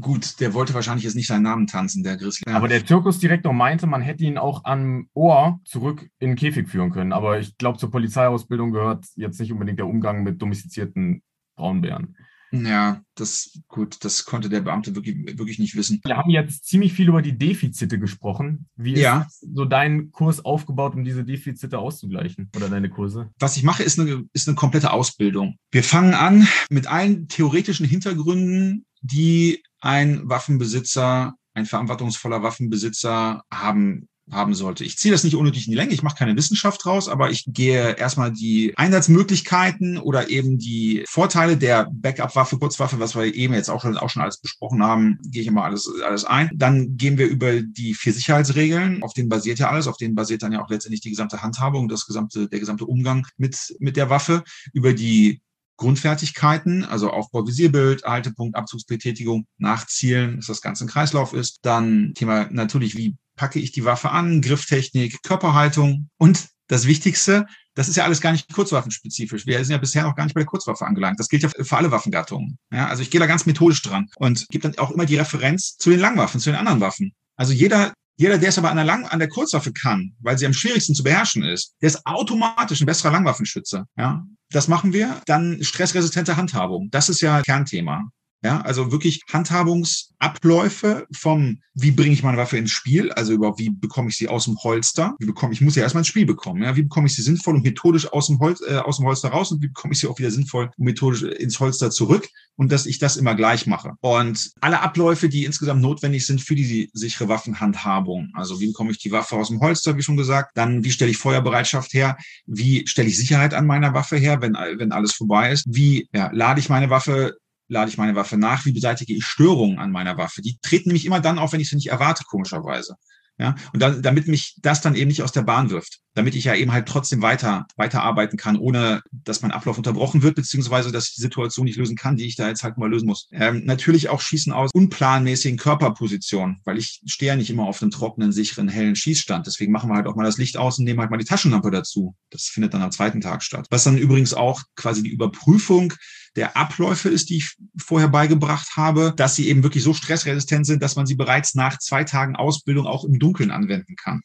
gut, 0.00 0.40
der 0.40 0.54
wollte 0.54 0.74
wahrscheinlich 0.74 1.04
jetzt 1.04 1.16
nicht 1.16 1.26
seinen 1.26 1.42
Namen 1.42 1.66
tanzen, 1.66 2.02
der 2.02 2.16
Grizzly. 2.16 2.52
Aber 2.52 2.68
der 2.68 2.84
Zirkusdirektor 2.84 3.52
meinte, 3.52 3.86
man 3.86 4.02
hätte 4.02 4.24
ihn 4.24 4.38
auch 4.38 4.64
am 4.64 5.08
Ohr 5.12 5.60
zurück 5.64 6.08
in 6.18 6.30
den 6.30 6.36
Käfig 6.36 6.68
führen 6.68 6.90
können. 6.90 7.12
Aber 7.12 7.38
ich 7.38 7.56
glaube, 7.58 7.78
zur 7.78 7.90
Polizeiausbildung 7.90 8.72
gehört 8.72 9.06
jetzt 9.16 9.40
nicht 9.40 9.52
unbedingt 9.52 9.78
der 9.78 9.86
Umgang 9.86 10.22
mit 10.22 10.40
domestizierten 10.40 11.22
Braunbären. 11.56 12.16
Ja, 12.52 13.02
das 13.14 13.58
gut, 13.68 14.04
das 14.04 14.24
konnte 14.24 14.48
der 14.48 14.60
Beamte 14.60 14.94
wirklich, 14.94 15.16
wirklich 15.38 15.58
nicht 15.58 15.76
wissen. 15.76 16.00
Wir 16.04 16.16
haben 16.16 16.30
jetzt 16.30 16.66
ziemlich 16.66 16.92
viel 16.92 17.08
über 17.08 17.22
die 17.22 17.36
Defizite 17.36 17.98
gesprochen. 17.98 18.68
Wie 18.76 18.94
ist 18.94 19.00
ja. 19.00 19.26
so 19.40 19.64
dein 19.64 20.12
Kurs 20.12 20.44
aufgebaut, 20.44 20.94
um 20.94 21.04
diese 21.04 21.24
Defizite 21.24 21.78
auszugleichen 21.78 22.50
oder 22.56 22.68
deine 22.68 22.88
Kurse? 22.88 23.30
Was 23.38 23.56
ich 23.56 23.62
mache, 23.62 23.82
ist 23.82 23.98
eine, 23.98 24.24
ist 24.32 24.48
eine 24.48 24.54
komplette 24.54 24.92
Ausbildung. 24.92 25.56
Wir 25.70 25.82
fangen 25.82 26.14
an 26.14 26.46
mit 26.70 26.86
allen 26.86 27.28
theoretischen 27.28 27.86
Hintergründen, 27.86 28.86
die 29.00 29.62
ein 29.80 30.28
Waffenbesitzer, 30.28 31.34
ein 31.54 31.66
verantwortungsvoller 31.66 32.42
Waffenbesitzer 32.42 33.42
haben 33.52 34.08
haben 34.30 34.54
sollte. 34.54 34.84
Ich 34.84 34.98
ziehe 34.98 35.12
das 35.12 35.24
nicht 35.24 35.36
unnötig 35.36 35.66
in 35.66 35.70
die 35.70 35.76
Länge, 35.76 35.92
ich 35.92 36.02
mache 36.02 36.16
keine 36.16 36.36
Wissenschaft 36.36 36.84
draus, 36.84 37.08
aber 37.08 37.30
ich 37.30 37.44
gehe 37.46 37.96
erstmal 37.96 38.32
die 38.32 38.74
Einsatzmöglichkeiten 38.76 39.98
oder 39.98 40.30
eben 40.30 40.58
die 40.58 41.04
Vorteile 41.08 41.56
der 41.56 41.88
Backup-Waffe, 41.92 42.58
Kurzwaffe, 42.58 42.98
was 42.98 43.14
wir 43.14 43.34
eben 43.34 43.54
jetzt 43.54 43.70
auch 43.70 43.82
schon, 43.82 43.96
auch 43.96 44.10
schon 44.10 44.22
alles 44.22 44.40
besprochen 44.40 44.82
haben, 44.82 45.18
gehe 45.22 45.42
ich 45.42 45.48
immer 45.48 45.64
alles, 45.64 45.90
alles 46.04 46.24
ein. 46.24 46.50
Dann 46.54 46.96
gehen 46.96 47.18
wir 47.18 47.26
über 47.26 47.60
die 47.62 47.94
vier 47.94 48.12
Sicherheitsregeln, 48.12 49.02
auf 49.02 49.12
denen 49.12 49.28
basiert 49.28 49.58
ja 49.58 49.70
alles, 49.70 49.86
auf 49.86 49.96
denen 49.96 50.14
basiert 50.14 50.42
dann 50.42 50.52
ja 50.52 50.62
auch 50.62 50.70
letztendlich 50.70 51.00
die 51.00 51.10
gesamte 51.10 51.42
Handhabung, 51.42 51.88
das 51.88 52.06
gesamte, 52.06 52.48
der 52.48 52.58
gesamte 52.58 52.86
Umgang 52.86 53.26
mit, 53.36 53.76
mit 53.78 53.96
der 53.96 54.10
Waffe, 54.10 54.42
über 54.72 54.92
die 54.92 55.40
Grundfertigkeiten, 55.76 56.84
also 56.84 57.10
Aufbau, 57.10 57.46
Visierbild, 57.46 58.04
Haltepunkt, 58.04 58.56
Abzugsbetätigung, 58.56 59.46
Nachzielen, 59.58 60.36
dass 60.36 60.46
das 60.46 60.62
Ganze 60.62 60.84
ein 60.84 60.88
Kreislauf 60.88 61.32
ist. 61.32 61.58
Dann 61.62 62.12
Thema 62.14 62.48
natürlich, 62.50 62.96
wie 62.96 63.16
packe 63.36 63.58
ich 63.58 63.72
die 63.72 63.84
Waffe 63.84 64.10
an, 64.10 64.40
Grifftechnik, 64.40 65.22
Körperhaltung 65.22 66.08
und 66.18 66.48
das 66.68 66.86
Wichtigste, 66.86 67.46
das 67.76 67.88
ist 67.88 67.96
ja 67.96 68.04
alles 68.04 68.20
gar 68.20 68.32
nicht 68.32 68.52
kurzwaffenspezifisch. 68.52 69.46
Wir 69.46 69.62
sind 69.64 69.72
ja 69.72 69.78
bisher 69.78 70.02
noch 70.02 70.16
gar 70.16 70.24
nicht 70.24 70.34
bei 70.34 70.40
der 70.40 70.46
Kurzwaffe 70.46 70.86
angelangt. 70.86 71.20
Das 71.20 71.28
gilt 71.28 71.42
ja 71.42 71.50
für 71.50 71.76
alle 71.76 71.90
Waffengattungen. 71.90 72.58
Ja, 72.72 72.88
also 72.88 73.02
ich 73.02 73.10
gehe 73.10 73.20
da 73.20 73.26
ganz 73.26 73.44
methodisch 73.44 73.82
dran 73.82 74.08
und 74.16 74.48
gebe 74.48 74.62
dann 74.62 74.78
auch 74.78 74.90
immer 74.90 75.04
die 75.04 75.16
Referenz 75.16 75.76
zu 75.76 75.90
den 75.90 76.00
Langwaffen, 76.00 76.40
zu 76.40 76.50
den 76.50 76.58
anderen 76.58 76.80
Waffen. 76.80 77.12
Also 77.36 77.52
jeder, 77.52 77.92
jeder, 78.16 78.38
der 78.38 78.48
es 78.48 78.58
aber 78.58 78.70
an 78.70 78.76
der, 78.76 78.84
Lang 78.84 79.06
an 79.06 79.18
der 79.18 79.28
Kurzwaffe 79.28 79.72
kann, 79.72 80.14
weil 80.20 80.38
sie 80.38 80.46
am 80.46 80.52
schwierigsten 80.52 80.94
zu 80.94 81.02
beherrschen 81.02 81.42
ist, 81.42 81.74
der 81.82 81.88
ist 81.88 82.06
automatisch 82.06 82.80
ein 82.80 82.86
besserer 82.86 83.12
Langwaffenschütze. 83.12 83.84
Ja, 83.96 84.24
das 84.50 84.68
machen 84.68 84.92
wir. 84.92 85.20
Dann 85.26 85.62
stressresistente 85.62 86.36
Handhabung. 86.36 86.88
Das 86.90 87.08
ist 87.08 87.20
ja 87.20 87.42
Kernthema. 87.42 88.10
Ja, 88.42 88.60
also 88.60 88.92
wirklich 88.92 89.22
Handhabungsabläufe 89.32 91.06
vom, 91.12 91.62
wie 91.74 91.90
bringe 91.90 92.12
ich 92.12 92.22
meine 92.22 92.36
Waffe 92.36 92.58
ins 92.58 92.70
Spiel, 92.70 93.10
also 93.12 93.32
überhaupt, 93.32 93.58
wie 93.58 93.70
bekomme 93.70 94.10
ich 94.10 94.16
sie 94.16 94.28
aus 94.28 94.44
dem 94.44 94.56
Holster, 94.62 95.16
wie 95.18 95.26
bekomme 95.26 95.54
ich, 95.54 95.62
muss 95.62 95.74
ja 95.74 95.82
erstmal 95.82 96.02
ins 96.02 96.08
Spiel 96.08 96.26
bekommen, 96.26 96.62
ja, 96.62 96.76
wie 96.76 96.82
bekomme 96.82 97.06
ich 97.06 97.14
sie 97.14 97.22
sinnvoll 97.22 97.54
und 97.54 97.64
methodisch 97.64 98.12
aus 98.12 98.26
dem, 98.26 98.38
Holz, 98.38 98.60
äh, 98.60 98.76
aus 98.76 98.98
dem 98.98 99.06
Holster 99.06 99.30
raus 99.30 99.52
und 99.52 99.62
wie 99.62 99.68
bekomme 99.68 99.94
ich 99.94 100.00
sie 100.00 100.06
auch 100.06 100.18
wieder 100.18 100.30
sinnvoll 100.30 100.70
und 100.76 100.84
methodisch 100.84 101.22
ins 101.22 101.58
Holster 101.60 101.90
zurück 101.90 102.28
und 102.56 102.70
dass 102.70 102.86
ich 102.86 102.98
das 102.98 103.16
immer 103.16 103.34
gleich 103.34 103.66
mache. 103.66 103.94
Und 104.00 104.52
alle 104.60 104.80
Abläufe, 104.80 105.28
die 105.28 105.44
insgesamt 105.44 105.80
notwendig 105.80 106.26
sind 106.26 106.40
für 106.40 106.54
die 106.54 106.90
sichere 106.92 107.28
Waffenhandhabung, 107.28 108.30
also 108.34 108.60
wie 108.60 108.68
bekomme 108.68 108.90
ich 108.90 108.98
die 108.98 109.12
Waffe 109.12 109.36
aus 109.36 109.48
dem 109.48 109.60
Holster, 109.60 109.96
wie 109.96 110.02
schon 110.02 110.16
gesagt, 110.16 110.52
dann 110.56 110.84
wie 110.84 110.90
stelle 110.90 111.10
ich 111.10 111.18
Feuerbereitschaft 111.18 111.94
her, 111.94 112.16
wie 112.46 112.86
stelle 112.86 113.08
ich 113.08 113.16
Sicherheit 113.16 113.54
an 113.54 113.66
meiner 113.66 113.94
Waffe 113.94 114.16
her, 114.18 114.42
wenn, 114.42 114.52
wenn 114.52 114.92
alles 114.92 115.14
vorbei 115.14 115.52
ist, 115.52 115.64
wie 115.66 116.08
ja, 116.12 116.30
lade 116.32 116.60
ich 116.60 116.68
meine 116.68 116.90
Waffe 116.90 117.36
lade 117.68 117.90
ich 117.90 117.98
meine 117.98 118.14
Waffe 118.14 118.36
nach? 118.36 118.64
Wie 118.64 118.72
beseitige 118.72 119.14
ich 119.14 119.24
Störungen 119.24 119.78
an 119.78 119.90
meiner 119.90 120.16
Waffe? 120.16 120.42
Die 120.42 120.58
treten 120.62 120.88
nämlich 120.88 121.06
immer 121.06 121.20
dann 121.20 121.38
auf, 121.38 121.52
wenn 121.52 121.60
ich 121.60 121.68
sie 121.68 121.76
nicht 121.76 121.90
erwarte, 121.90 122.24
komischerweise. 122.24 122.96
Ja, 123.38 123.54
und 123.74 123.82
dann, 123.82 124.00
damit 124.00 124.28
mich 124.28 124.56
das 124.62 124.80
dann 124.80 124.94
eben 124.94 125.08
nicht 125.08 125.22
aus 125.22 125.32
der 125.32 125.42
Bahn 125.42 125.68
wirft, 125.68 126.00
damit 126.14 126.34
ich 126.34 126.44
ja 126.44 126.54
eben 126.54 126.72
halt 126.72 126.88
trotzdem 126.88 127.20
weiter, 127.20 127.66
weiter 127.76 128.02
arbeiten 128.02 128.38
kann, 128.38 128.56
ohne 128.56 129.02
dass 129.12 129.42
mein 129.42 129.50
Ablauf 129.50 129.76
unterbrochen 129.76 130.22
wird, 130.22 130.36
beziehungsweise 130.36 130.90
dass 130.90 131.08
ich 131.08 131.16
die 131.16 131.20
Situation 131.20 131.66
nicht 131.66 131.76
lösen 131.76 131.96
kann, 131.96 132.16
die 132.16 132.24
ich 132.24 132.36
da 132.36 132.48
jetzt 132.48 132.62
halt 132.62 132.78
mal 132.78 132.88
lösen 132.88 133.06
muss. 133.06 133.28
Ähm, 133.32 133.66
natürlich 133.66 134.08
auch 134.08 134.22
Schießen 134.22 134.54
aus 134.54 134.70
unplanmäßigen 134.72 135.58
Körperpositionen, 135.58 136.62
weil 136.64 136.78
ich 136.78 137.02
stehe 137.04 137.32
ja 137.32 137.36
nicht 137.36 137.50
immer 137.50 137.66
auf 137.66 137.82
einem 137.82 137.90
trockenen, 137.90 138.32
sicheren, 138.32 138.68
hellen 138.68 138.96
Schießstand. 138.96 139.46
Deswegen 139.46 139.70
machen 139.70 139.90
wir 139.90 139.96
halt 139.96 140.06
auch 140.06 140.16
mal 140.16 140.24
das 140.24 140.38
Licht 140.38 140.56
aus 140.56 140.78
und 140.78 140.86
nehmen 140.86 141.00
halt 141.00 141.10
mal 141.10 141.18
die 141.18 141.26
Taschenlampe 141.26 141.70
dazu. 141.70 142.16
Das 142.30 142.44
findet 142.44 142.72
dann 142.72 142.80
am 142.80 142.90
zweiten 142.90 143.20
Tag 143.20 143.42
statt. 143.42 143.66
Was 143.68 143.84
dann 143.84 143.98
übrigens 143.98 144.32
auch 144.32 144.62
quasi 144.76 145.02
die 145.02 145.10
Überprüfung 145.10 145.92
der 146.36 146.56
Abläufe 146.56 147.08
ist, 147.08 147.30
die 147.30 147.38
ich 147.38 147.56
vorher 147.82 148.08
beigebracht 148.08 148.76
habe, 148.76 149.14
dass 149.16 149.34
sie 149.34 149.48
eben 149.48 149.62
wirklich 149.62 149.82
so 149.82 149.94
stressresistent 149.94 150.66
sind, 150.66 150.82
dass 150.82 150.94
man 150.94 151.06
sie 151.06 151.14
bereits 151.14 151.54
nach 151.54 151.78
zwei 151.78 152.04
Tagen 152.04 152.36
Ausbildung 152.36 152.86
auch 152.86 153.04
im 153.04 153.18
Dunkeln 153.18 153.50
anwenden 153.50 153.96
kann. 153.96 154.20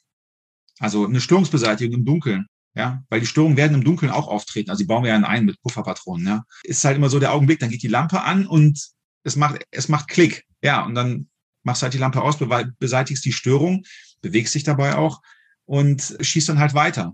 Also 0.80 1.06
eine 1.06 1.22
Störungsbeseitigung 1.22 2.00
im 2.00 2.06
Dunkeln. 2.06 2.48
Ja, 2.74 3.04
weil 3.10 3.20
die 3.20 3.26
Störungen 3.26 3.58
werden 3.58 3.76
im 3.76 3.84
Dunkeln 3.84 4.12
auch 4.12 4.30
auftreten. 4.30 4.70
Also 4.70 4.84
die 4.84 4.88
bauen 4.88 5.04
wir 5.04 5.10
ja 5.10 5.18
ein 5.18 5.46
mit 5.46 5.62
Pufferpatronen. 5.62 6.26
Ja, 6.26 6.44
ist 6.64 6.86
halt 6.86 6.96
immer 6.96 7.10
so 7.10 7.20
der 7.20 7.34
Augenblick, 7.34 7.60
dann 7.60 7.70
geht 7.70 7.84
die 7.84 7.90
Lampe 7.90 8.22
an 8.22 8.48
und 8.48 8.92
es 9.24 9.36
macht, 9.36 9.66
es 9.72 9.90
macht 9.90 10.08
Klick. 10.08 10.46
Ja, 10.62 10.86
und 10.86 10.96
dann 10.96 11.30
machst 11.64 11.84
halt 11.84 11.94
die 11.94 11.98
Lampe 11.98 12.22
aus, 12.22 12.38
beseitigst 12.80 13.26
die 13.26 13.34
Störung, 13.34 13.84
bewegst 14.22 14.56
dich 14.56 14.64
dabei 14.64 14.96
auch 14.96 15.22
und 15.66 16.16
schießt 16.22 16.48
dann 16.48 16.60
halt 16.60 16.74
weiter 16.74 17.14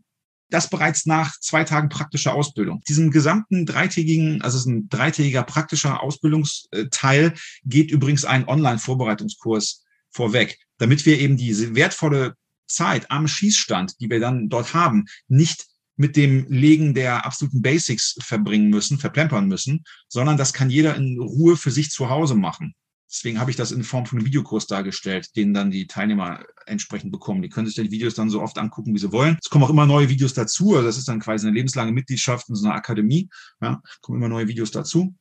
das 0.49 0.69
bereits 0.69 1.05
nach 1.05 1.37
zwei 1.39 1.63
Tagen 1.63 1.89
praktischer 1.89 2.33
Ausbildung. 2.33 2.81
Diesen 2.87 3.11
gesamten 3.11 3.65
dreitägigen, 3.65 4.41
also 4.41 4.57
es 4.57 4.65
ist 4.65 4.71
ein 4.71 4.89
dreitägiger 4.89 5.43
praktischer 5.43 6.01
Ausbildungsteil, 6.01 7.33
geht 7.65 7.91
übrigens 7.91 8.25
ein 8.25 8.47
Online-Vorbereitungskurs 8.47 9.83
vorweg, 10.09 10.57
damit 10.77 11.05
wir 11.05 11.19
eben 11.19 11.37
diese 11.37 11.75
wertvolle 11.75 12.35
Zeit 12.67 13.11
am 13.11 13.27
Schießstand, 13.27 13.99
die 13.99 14.09
wir 14.09 14.19
dann 14.19 14.49
dort 14.49 14.73
haben, 14.73 15.05
nicht 15.27 15.65
mit 15.95 16.15
dem 16.15 16.45
Legen 16.49 16.93
der 16.93 17.25
absoluten 17.25 17.61
Basics 17.61 18.15
verbringen 18.21 18.69
müssen, 18.69 18.99
verplempern 18.99 19.47
müssen, 19.47 19.83
sondern 20.07 20.37
das 20.37 20.53
kann 20.53 20.69
jeder 20.69 20.95
in 20.95 21.19
Ruhe 21.19 21.57
für 21.57 21.71
sich 21.71 21.89
zu 21.89 22.09
Hause 22.09 22.35
machen. 22.35 22.75
Deswegen 23.09 23.39
habe 23.39 23.49
ich 23.51 23.57
das 23.57 23.71
in 23.71 23.83
Form 23.83 24.05
von 24.05 24.19
einem 24.19 24.25
Videokurs 24.25 24.67
dargestellt, 24.67 25.35
den 25.35 25.53
dann 25.53 25.71
die 25.71 25.87
Teilnehmer 25.87 26.43
entsprechend 26.65 27.11
bekommen. 27.11 27.41
Die 27.41 27.49
können 27.49 27.65
sich 27.65 27.75
die 27.75 27.91
Videos 27.91 28.15
dann 28.15 28.29
so 28.29 28.41
oft 28.41 28.57
angucken, 28.57 28.93
wie 28.93 28.99
sie 28.99 29.13
wollen. 29.13 29.37
Es 29.41 29.49
kommen 29.49 29.63
auch 29.63 29.69
immer 29.69 29.85
neue 29.85 30.09
Videos 30.09 30.33
dazu. 30.33 30.75
Also 30.75 30.87
das 30.87 30.97
ist 30.97 31.07
dann 31.07 31.21
quasi 31.21 31.47
eine 31.47 31.55
lebenslange 31.55 31.93
Mitgliedschaft 31.93 32.49
in 32.49 32.55
so 32.55 32.65
einer 32.65 32.75
Akademie. 32.75 33.29
Ja, 33.61 33.81
kommen 34.01 34.17
immer 34.17 34.27
neue 34.27 34.47
Videos 34.49 34.71
dazu. 34.71 35.15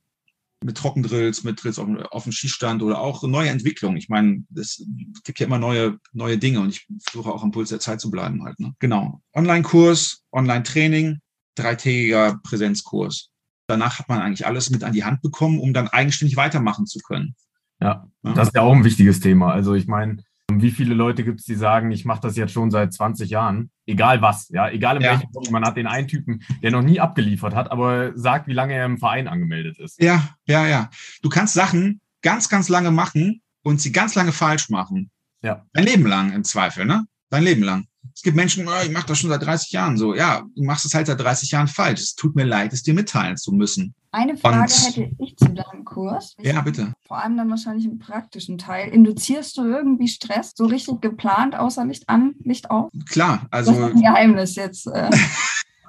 Mit 0.64 0.76
Trockendrills, 0.76 1.44
mit 1.44 1.62
Drills 1.62 1.78
auf, 1.78 1.88
auf 2.10 2.24
dem 2.24 2.32
Schießstand 2.32 2.82
oder 2.82 2.98
auch 2.98 3.22
neue 3.22 3.50
Entwicklungen. 3.50 3.98
Ich 3.98 4.08
meine, 4.08 4.44
es 4.56 4.84
gibt 5.22 5.38
ja 5.38 5.46
immer 5.46 5.58
neue, 5.58 5.98
neue 6.12 6.38
Dinge 6.38 6.60
und 6.60 6.70
ich 6.70 6.88
versuche 7.02 7.32
auch 7.32 7.44
am 7.44 7.52
Puls 7.52 7.68
der 7.68 7.78
Zeit 7.78 8.00
zu 8.00 8.10
bleiben 8.10 8.42
halt. 8.42 8.58
Ne? 8.58 8.74
Genau. 8.80 9.20
Online-Kurs, 9.32 10.22
Online-Training, 10.32 11.20
dreitägiger 11.54 12.40
Präsenzkurs. 12.42 13.30
Danach 13.68 13.98
hat 14.00 14.08
man 14.08 14.20
eigentlich 14.20 14.46
alles 14.46 14.70
mit 14.70 14.82
an 14.82 14.92
die 14.92 15.04
Hand 15.04 15.22
bekommen, 15.22 15.60
um 15.60 15.72
dann 15.72 15.88
eigenständig 15.88 16.36
weitermachen 16.36 16.86
zu 16.86 16.98
können. 17.00 17.36
Ja, 17.80 18.08
das 18.22 18.48
ist 18.48 18.54
ja 18.54 18.62
auch 18.62 18.72
ein 18.72 18.84
wichtiges 18.84 19.20
Thema. 19.20 19.52
Also 19.52 19.74
ich 19.74 19.86
meine, 19.86 20.18
wie 20.50 20.70
viele 20.70 20.94
Leute 20.94 21.24
gibt 21.24 21.40
es, 21.40 21.46
die 21.46 21.54
sagen, 21.54 21.90
ich 21.90 22.04
mache 22.04 22.20
das 22.20 22.36
jetzt 22.36 22.52
schon 22.52 22.70
seit 22.70 22.92
20 22.92 23.30
Jahren, 23.30 23.70
egal 23.84 24.22
was, 24.22 24.48
ja, 24.48 24.70
egal 24.70 24.96
in 24.96 25.02
ja. 25.02 25.12
welchem 25.12 25.30
Punkt. 25.32 25.50
Man 25.50 25.64
hat 25.64 25.76
den 25.76 25.86
einen 25.86 26.08
Typen, 26.08 26.42
der 26.62 26.70
noch 26.70 26.82
nie 26.82 27.00
abgeliefert 27.00 27.54
hat, 27.54 27.70
aber 27.70 28.16
sagt, 28.16 28.46
wie 28.46 28.52
lange 28.52 28.74
er 28.74 28.86
im 28.86 28.98
Verein 28.98 29.28
angemeldet 29.28 29.78
ist. 29.78 30.00
Ja, 30.00 30.28
ja, 30.46 30.66
ja. 30.66 30.90
Du 31.22 31.28
kannst 31.28 31.54
Sachen 31.54 32.00
ganz, 32.22 32.48
ganz 32.48 32.68
lange 32.68 32.90
machen 32.90 33.42
und 33.62 33.80
sie 33.80 33.92
ganz 33.92 34.14
lange 34.14 34.32
falsch 34.32 34.70
machen. 34.70 35.10
Ja. 35.42 35.66
Dein 35.72 35.84
Leben 35.84 36.06
lang 36.06 36.32
im 36.32 36.44
Zweifel, 36.44 36.86
ne? 36.86 37.06
Dein 37.28 37.42
Leben 37.42 37.62
lang. 37.62 37.86
Gibt 38.26 38.34
Menschen, 38.34 38.66
oh, 38.66 38.72
ich 38.82 38.90
mache 38.90 39.06
das 39.06 39.20
schon 39.20 39.30
seit 39.30 39.40
30 39.40 39.70
Jahren 39.70 39.96
so. 39.96 40.12
Ja, 40.12 40.42
du 40.56 40.64
machst 40.64 40.84
es 40.84 40.92
halt 40.94 41.06
seit 41.06 41.20
30 41.20 41.52
Jahren 41.52 41.68
falsch. 41.68 42.00
Es 42.00 42.16
tut 42.16 42.34
mir 42.34 42.42
leid, 42.42 42.72
es 42.72 42.82
dir 42.82 42.92
mitteilen 42.92 43.36
zu 43.36 43.52
müssen. 43.52 43.94
Eine 44.10 44.36
Frage 44.36 44.62
Und, 44.62 44.84
hätte 44.84 45.10
ich 45.20 45.36
zu 45.36 45.44
deinem 45.50 45.84
Kurs. 45.84 46.34
Ich 46.38 46.48
ja, 46.48 46.60
bitte. 46.60 46.92
Vor 47.06 47.22
allem 47.22 47.36
dann 47.36 47.48
wahrscheinlich 47.50 47.84
im 47.84 48.00
praktischen 48.00 48.58
Teil. 48.58 48.88
Induzierst 48.88 49.56
du 49.56 49.64
irgendwie 49.64 50.08
Stress 50.08 50.54
so 50.56 50.66
richtig 50.66 51.00
geplant, 51.02 51.54
außer 51.54 51.84
Licht 51.84 52.08
an, 52.08 52.34
Licht 52.42 52.68
auf? 52.68 52.90
Klar, 53.08 53.46
also. 53.52 53.70
Das 53.70 53.90
ist 53.90 53.94
ein 53.94 54.02
Geheimnis 54.02 54.56
jetzt. 54.56 54.88
Äh. 54.88 55.08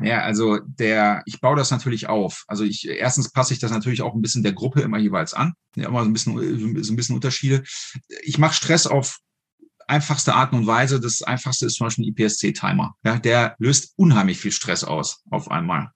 Ja, 0.00 0.22
also 0.22 0.58
der, 0.58 1.22
ich 1.26 1.40
baue 1.40 1.54
das 1.54 1.70
natürlich 1.70 2.08
auf. 2.08 2.44
Also 2.48 2.64
ich, 2.64 2.88
erstens 2.88 3.30
passe 3.30 3.52
ich 3.52 3.60
das 3.60 3.70
natürlich 3.70 4.02
auch 4.02 4.14
ein 4.14 4.22
bisschen 4.22 4.42
der 4.42 4.54
Gruppe 4.54 4.80
immer 4.80 4.98
jeweils 4.98 5.34
an. 5.34 5.52
Ja, 5.76 5.86
immer 5.88 6.02
so 6.02 6.08
ein 6.08 6.12
bisschen, 6.12 6.82
so 6.82 6.92
ein 6.92 6.96
bisschen 6.96 7.14
Unterschiede. 7.14 7.62
Ich 8.22 8.38
mache 8.38 8.54
Stress 8.54 8.86
auf 8.88 9.18
einfachste 9.92 10.34
Art 10.34 10.52
und 10.52 10.66
Weise. 10.66 11.00
Das 11.00 11.22
einfachste 11.22 11.66
ist 11.66 11.74
zum 11.74 11.86
Beispiel 11.86 12.06
ein 12.06 12.08
IPSC-Timer. 12.08 12.94
Ja, 13.04 13.18
der 13.18 13.54
löst 13.58 13.92
unheimlich 13.96 14.38
viel 14.38 14.52
Stress 14.52 14.84
aus 14.84 15.22
auf 15.30 15.50
einmal. 15.50 15.90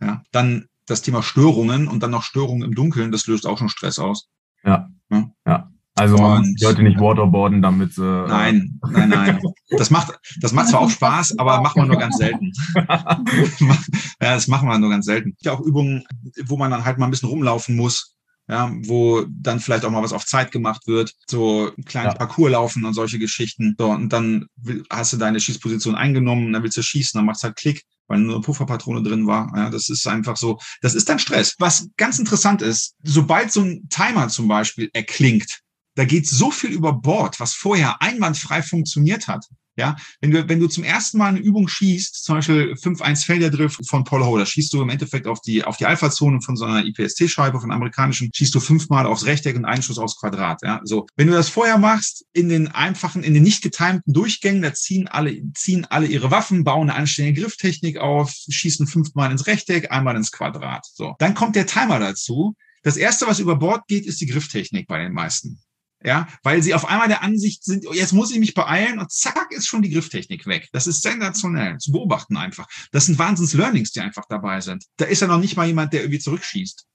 Ja, 0.00 0.22
dann 0.32 0.66
das 0.86 1.02
Thema 1.02 1.22
Störungen 1.22 1.86
und 1.86 2.02
dann 2.02 2.10
noch 2.10 2.22
Störungen 2.22 2.62
im 2.62 2.74
Dunkeln, 2.74 3.12
das 3.12 3.26
löst 3.26 3.46
auch 3.46 3.58
schon 3.58 3.68
Stress 3.68 3.98
aus. 3.98 4.28
Ja, 4.64 4.88
ja. 5.10 5.30
ja. 5.46 5.68
Also 5.94 6.16
man 6.16 6.42
und, 6.42 6.58
sollte 6.58 6.82
nicht 6.82 6.98
waterboarden, 6.98 7.60
damit. 7.60 7.98
Äh, 7.98 8.00
nein, 8.00 8.80
nein, 8.90 9.10
nein. 9.10 9.40
Das 9.68 9.90
macht, 9.90 10.18
das 10.40 10.52
macht 10.52 10.68
zwar 10.68 10.80
auch 10.80 10.90
Spaß, 10.90 11.38
aber 11.38 11.60
macht 11.60 11.76
man 11.76 11.88
nur 11.88 11.98
ganz 11.98 12.16
selten. 12.16 12.50
ja, 12.74 14.34
das 14.34 14.48
machen 14.48 14.68
wir 14.68 14.78
nur 14.78 14.88
ganz 14.88 15.04
selten. 15.04 15.36
Ja, 15.42 15.52
auch 15.52 15.60
Übungen, 15.60 16.04
wo 16.46 16.56
man 16.56 16.70
dann 16.70 16.86
halt 16.86 16.96
mal 16.96 17.06
ein 17.06 17.10
bisschen 17.10 17.28
rumlaufen 17.28 17.76
muss, 17.76 18.16
ja, 18.52 18.70
wo 18.82 19.24
dann 19.30 19.60
vielleicht 19.60 19.86
auch 19.86 19.90
mal 19.90 20.02
was 20.02 20.12
auf 20.12 20.26
Zeit 20.26 20.52
gemacht 20.52 20.86
wird, 20.86 21.14
so 21.26 21.72
einen 21.74 21.86
kleinen 21.86 22.10
ja. 22.10 22.14
Parcours 22.14 22.52
laufen 22.52 22.84
und 22.84 22.92
solche 22.92 23.18
Geschichten. 23.18 23.74
So, 23.78 23.88
und 23.88 24.10
dann 24.10 24.46
hast 24.90 25.14
du 25.14 25.16
deine 25.16 25.40
Schießposition 25.40 25.94
eingenommen, 25.94 26.52
dann 26.52 26.62
willst 26.62 26.76
du 26.76 26.82
schießen, 26.82 27.16
dann 27.16 27.24
machst 27.24 27.42
du 27.42 27.46
halt 27.46 27.56
Klick, 27.56 27.82
weil 28.08 28.18
nur 28.18 28.34
eine 28.34 28.44
Pufferpatrone 28.44 29.02
drin 29.02 29.26
war. 29.26 29.50
Ja, 29.56 29.70
das 29.70 29.88
ist 29.88 30.06
einfach 30.06 30.36
so, 30.36 30.58
das 30.82 30.94
ist 30.94 31.08
dann 31.08 31.18
Stress. 31.18 31.54
Was 31.60 31.88
ganz 31.96 32.18
interessant 32.18 32.60
ist, 32.60 32.94
sobald 33.02 33.50
so 33.50 33.62
ein 33.62 33.88
Timer 33.88 34.28
zum 34.28 34.48
Beispiel 34.48 34.90
erklingt, 34.92 35.60
da 35.94 36.04
geht 36.04 36.28
so 36.28 36.50
viel 36.50 36.72
über 36.72 36.92
Bord, 36.92 37.40
was 37.40 37.54
vorher 37.54 38.02
einwandfrei 38.02 38.62
funktioniert 38.62 39.28
hat. 39.28 39.46
Ja, 39.76 39.96
wenn 40.20 40.30
du, 40.30 40.48
wenn 40.48 40.60
du 40.60 40.68
zum 40.68 40.84
ersten 40.84 41.16
Mal 41.16 41.28
eine 41.28 41.38
Übung 41.38 41.66
schießt, 41.66 42.24
zum 42.24 42.36
Beispiel 42.36 42.74
5-1 42.74 43.24
Felder 43.24 43.70
von 43.70 44.04
Paul 44.04 44.24
Ho, 44.24 44.36
da 44.36 44.44
schießt 44.44 44.72
du 44.72 44.82
im 44.82 44.90
Endeffekt 44.90 45.26
auf 45.26 45.40
die, 45.40 45.64
auf 45.64 45.78
die 45.78 45.86
Alpha-Zone 45.86 46.42
von 46.42 46.56
so 46.56 46.66
einer 46.66 46.84
IPST-Scheibe, 46.84 47.58
von 47.58 47.70
amerikanischen, 47.70 48.30
schießt 48.34 48.54
du 48.54 48.60
fünfmal 48.60 49.06
aufs 49.06 49.24
Rechteck 49.24 49.56
und 49.56 49.64
einen 49.64 49.82
Schuss 49.82 49.98
aufs 49.98 50.18
Quadrat. 50.18 50.60
Ja, 50.62 50.80
so. 50.84 51.06
Wenn 51.16 51.28
du 51.28 51.32
das 51.32 51.48
vorher 51.48 51.78
machst, 51.78 52.26
in 52.34 52.50
den 52.50 52.68
einfachen, 52.68 53.22
in 53.22 53.32
den 53.32 53.42
nicht 53.42 53.62
getimten 53.62 54.12
Durchgängen, 54.12 54.60
da 54.60 54.74
ziehen 54.74 55.08
alle, 55.08 55.40
ziehen 55.54 55.86
alle 55.86 56.06
ihre 56.06 56.30
Waffen, 56.30 56.64
bauen 56.64 56.90
eine 56.90 56.98
anständige 56.98 57.42
Grifftechnik 57.42 57.96
auf, 57.96 58.30
schießen 58.30 58.86
fünfmal 58.86 59.30
ins 59.30 59.46
Rechteck, 59.46 59.90
einmal 59.90 60.16
ins 60.16 60.32
Quadrat. 60.32 60.84
So. 60.92 61.14
Dann 61.18 61.34
kommt 61.34 61.56
der 61.56 61.66
Timer 61.66 61.98
dazu. 61.98 62.54
Das 62.82 62.96
erste, 62.96 63.26
was 63.26 63.38
über 63.38 63.56
Bord 63.56 63.86
geht, 63.86 64.06
ist 64.06 64.20
die 64.20 64.26
Grifftechnik 64.26 64.86
bei 64.86 64.98
den 64.98 65.12
meisten 65.12 65.62
ja, 66.04 66.28
weil 66.42 66.62
sie 66.62 66.74
auf 66.74 66.88
einmal 66.88 67.08
der 67.08 67.22
Ansicht 67.22 67.64
sind, 67.64 67.86
oh, 67.86 67.92
jetzt 67.92 68.12
muss 68.12 68.32
ich 68.32 68.38
mich 68.38 68.54
beeilen 68.54 68.98
und 68.98 69.10
zack 69.10 69.50
ist 69.50 69.66
schon 69.66 69.82
die 69.82 69.90
Grifftechnik 69.90 70.46
weg. 70.46 70.68
Das 70.72 70.86
ist 70.86 71.02
sensationell 71.02 71.78
zu 71.78 71.92
beobachten 71.92 72.36
einfach. 72.36 72.66
Das 72.90 73.06
sind 73.06 73.18
Wahnsinns 73.18 73.54
Learnings, 73.54 73.92
die 73.92 74.00
einfach 74.00 74.24
dabei 74.28 74.60
sind. 74.60 74.84
Da 74.96 75.04
ist 75.04 75.20
ja 75.20 75.28
noch 75.28 75.38
nicht 75.38 75.56
mal 75.56 75.66
jemand, 75.66 75.92
der 75.92 76.02
irgendwie 76.02 76.18
zurückschießt. 76.18 76.86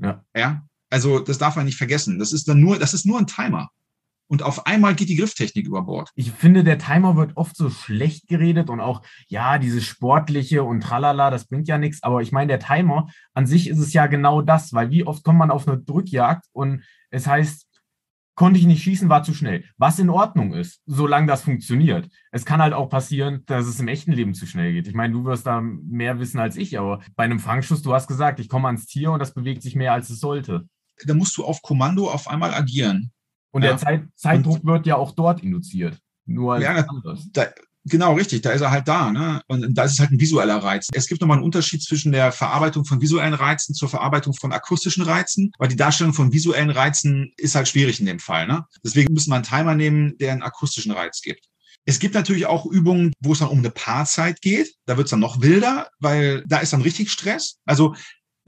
Ja. 0.00 0.24
Ja. 0.34 0.62
Also 0.90 1.18
das 1.18 1.38
darf 1.38 1.56
man 1.56 1.66
nicht 1.66 1.78
vergessen. 1.78 2.18
Das 2.18 2.32
ist 2.32 2.48
dann 2.48 2.60
nur, 2.60 2.78
das 2.78 2.94
ist 2.94 3.06
nur 3.06 3.18
ein 3.18 3.26
Timer. 3.26 3.68
Und 4.30 4.42
auf 4.42 4.66
einmal 4.66 4.94
geht 4.94 5.08
die 5.08 5.16
Grifftechnik 5.16 5.66
über 5.66 5.82
Bord. 5.82 6.10
Ich 6.14 6.30
finde, 6.30 6.62
der 6.62 6.78
Timer 6.78 7.16
wird 7.16 7.36
oft 7.36 7.56
so 7.56 7.70
schlecht 7.70 8.28
geredet 8.28 8.68
und 8.68 8.80
auch, 8.80 9.02
ja, 9.26 9.58
dieses 9.58 9.86
sportliche 9.86 10.64
und 10.64 10.82
tralala, 10.82 11.30
das 11.30 11.46
bringt 11.46 11.66
ja 11.66 11.78
nichts. 11.78 12.02
Aber 12.02 12.20
ich 12.20 12.30
meine, 12.30 12.48
der 12.48 12.60
Timer 12.60 13.08
an 13.32 13.46
sich 13.46 13.68
ist 13.68 13.78
es 13.78 13.94
ja 13.94 14.06
genau 14.06 14.42
das, 14.42 14.74
weil 14.74 14.90
wie 14.90 15.06
oft 15.06 15.24
kommt 15.24 15.38
man 15.38 15.50
auf 15.50 15.66
eine 15.66 15.78
Drückjagd 15.78 16.44
und 16.52 16.84
es 17.10 17.26
heißt, 17.26 17.67
konnte 18.38 18.60
ich 18.60 18.66
nicht 18.66 18.84
schießen, 18.84 19.08
war 19.08 19.24
zu 19.24 19.34
schnell. 19.34 19.64
Was 19.78 19.98
in 19.98 20.10
Ordnung 20.10 20.54
ist, 20.54 20.80
solange 20.86 21.26
das 21.26 21.42
funktioniert. 21.42 22.08
Es 22.30 22.44
kann 22.44 22.62
halt 22.62 22.72
auch 22.72 22.88
passieren, 22.88 23.42
dass 23.46 23.66
es 23.66 23.80
im 23.80 23.88
echten 23.88 24.12
Leben 24.12 24.32
zu 24.32 24.46
schnell 24.46 24.72
geht. 24.72 24.86
Ich 24.86 24.94
meine, 24.94 25.12
du 25.12 25.24
wirst 25.24 25.44
da 25.44 25.60
mehr 25.60 26.20
wissen 26.20 26.38
als 26.38 26.56
ich, 26.56 26.78
aber 26.78 27.00
bei 27.16 27.24
einem 27.24 27.40
Fangschuss, 27.40 27.82
du 27.82 27.92
hast 27.92 28.06
gesagt, 28.06 28.38
ich 28.38 28.48
komme 28.48 28.68
ans 28.68 28.86
Tier 28.86 29.10
und 29.10 29.18
das 29.18 29.34
bewegt 29.34 29.62
sich 29.62 29.74
mehr, 29.74 29.92
als 29.92 30.08
es 30.08 30.20
sollte. 30.20 30.68
Da 31.04 31.14
musst 31.14 31.36
du 31.36 31.44
auf 31.44 31.62
Kommando 31.62 32.08
auf 32.08 32.28
einmal 32.28 32.54
agieren. 32.54 33.10
Und 33.50 33.62
ja. 33.62 33.70
der 33.70 33.78
Zeit, 33.78 34.04
Zeitdruck 34.14 34.62
und, 34.62 34.66
wird 34.66 34.86
ja 34.86 34.94
auch 34.94 35.16
dort 35.16 35.42
induziert. 35.42 35.98
Nur 36.24 36.54
als 36.54 36.62
ja, 36.62 36.76
anderes. 36.76 37.28
Da, 37.32 37.46
Genau, 37.88 38.14
richtig. 38.14 38.42
Da 38.42 38.50
ist 38.50 38.60
er 38.60 38.70
halt 38.70 38.88
da. 38.88 39.10
Ne? 39.10 39.40
Und 39.46 39.74
da 39.76 39.84
ist 39.84 39.92
es 39.92 39.98
halt 40.00 40.10
ein 40.10 40.20
visueller 40.20 40.62
Reiz. 40.62 40.88
Es 40.92 41.06
gibt 41.06 41.20
nochmal 41.20 41.38
einen 41.38 41.44
Unterschied 41.44 41.82
zwischen 41.82 42.12
der 42.12 42.32
Verarbeitung 42.32 42.84
von 42.84 43.00
visuellen 43.00 43.34
Reizen 43.34 43.74
zur 43.74 43.88
Verarbeitung 43.88 44.34
von 44.34 44.52
akustischen 44.52 45.02
Reizen, 45.02 45.52
weil 45.58 45.68
die 45.68 45.76
Darstellung 45.76 46.12
von 46.12 46.32
visuellen 46.32 46.70
Reizen 46.70 47.32
ist 47.36 47.54
halt 47.54 47.68
schwierig 47.68 48.00
in 48.00 48.06
dem 48.06 48.18
Fall. 48.18 48.46
Ne? 48.46 48.64
Deswegen 48.84 49.12
müssen 49.12 49.30
wir 49.30 49.36
einen 49.36 49.44
Timer 49.44 49.74
nehmen, 49.74 50.16
der 50.18 50.32
einen 50.32 50.42
akustischen 50.42 50.92
Reiz 50.92 51.20
gibt. 51.22 51.46
Es 51.84 51.98
gibt 51.98 52.14
natürlich 52.14 52.44
auch 52.44 52.66
Übungen, 52.66 53.14
wo 53.20 53.32
es 53.32 53.38
dann 53.38 53.48
um 53.48 53.60
eine 53.60 53.70
Paarzeit 53.70 54.42
geht. 54.42 54.74
Da 54.84 54.98
wird 54.98 55.06
es 55.06 55.10
dann 55.10 55.20
noch 55.20 55.40
wilder, 55.40 55.88
weil 56.00 56.44
da 56.46 56.58
ist 56.58 56.74
dann 56.74 56.82
richtig 56.82 57.10
Stress. 57.10 57.56
Also 57.64 57.94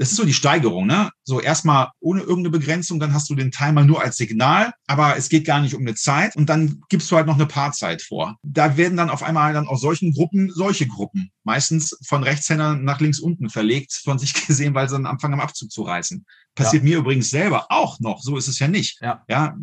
das 0.00 0.12
ist 0.12 0.16
so 0.16 0.24
die 0.24 0.32
Steigerung, 0.32 0.86
ne? 0.86 1.10
So 1.24 1.42
erstmal 1.42 1.90
ohne 2.00 2.20
irgendeine 2.20 2.48
Begrenzung, 2.48 3.00
dann 3.00 3.12
hast 3.12 3.28
du 3.28 3.34
den 3.34 3.50
Timer 3.50 3.84
nur 3.84 4.00
als 4.00 4.16
Signal, 4.16 4.72
aber 4.86 5.18
es 5.18 5.28
geht 5.28 5.44
gar 5.44 5.60
nicht 5.60 5.74
um 5.74 5.82
eine 5.82 5.94
Zeit 5.94 6.36
und 6.36 6.48
dann 6.48 6.80
gibst 6.88 7.10
du 7.10 7.16
halt 7.16 7.26
noch 7.26 7.34
eine 7.34 7.44
Paarzeit 7.44 8.00
vor. 8.00 8.38
Da 8.42 8.78
werden 8.78 8.96
dann 8.96 9.10
auf 9.10 9.22
einmal 9.22 9.52
dann 9.52 9.68
aus 9.68 9.82
solchen 9.82 10.14
Gruppen 10.14 10.50
solche 10.54 10.86
Gruppen, 10.86 11.30
meistens 11.44 11.96
von 12.06 12.22
Rechtshändern 12.22 12.84
nach 12.84 13.00
links 13.00 13.18
unten 13.18 13.48
verlegt, 13.50 13.92
von 13.92 14.18
sich 14.18 14.34
gesehen, 14.46 14.74
weil 14.74 14.88
sie 14.88 14.94
dann 14.94 15.06
anfangen 15.06 15.34
am 15.34 15.40
Abzug 15.40 15.70
zu 15.70 15.82
reißen. 15.82 16.24
Passiert 16.54 16.82
ja. 16.82 16.90
mir 16.90 16.98
übrigens 16.98 17.30
selber 17.30 17.66
auch 17.70 18.00
noch. 18.00 18.22
So 18.22 18.36
ist 18.36 18.48
es 18.48 18.58
ja 18.58 18.68
nicht. 18.68 19.00
Ja. 19.00 19.24
Ja. 19.28 19.56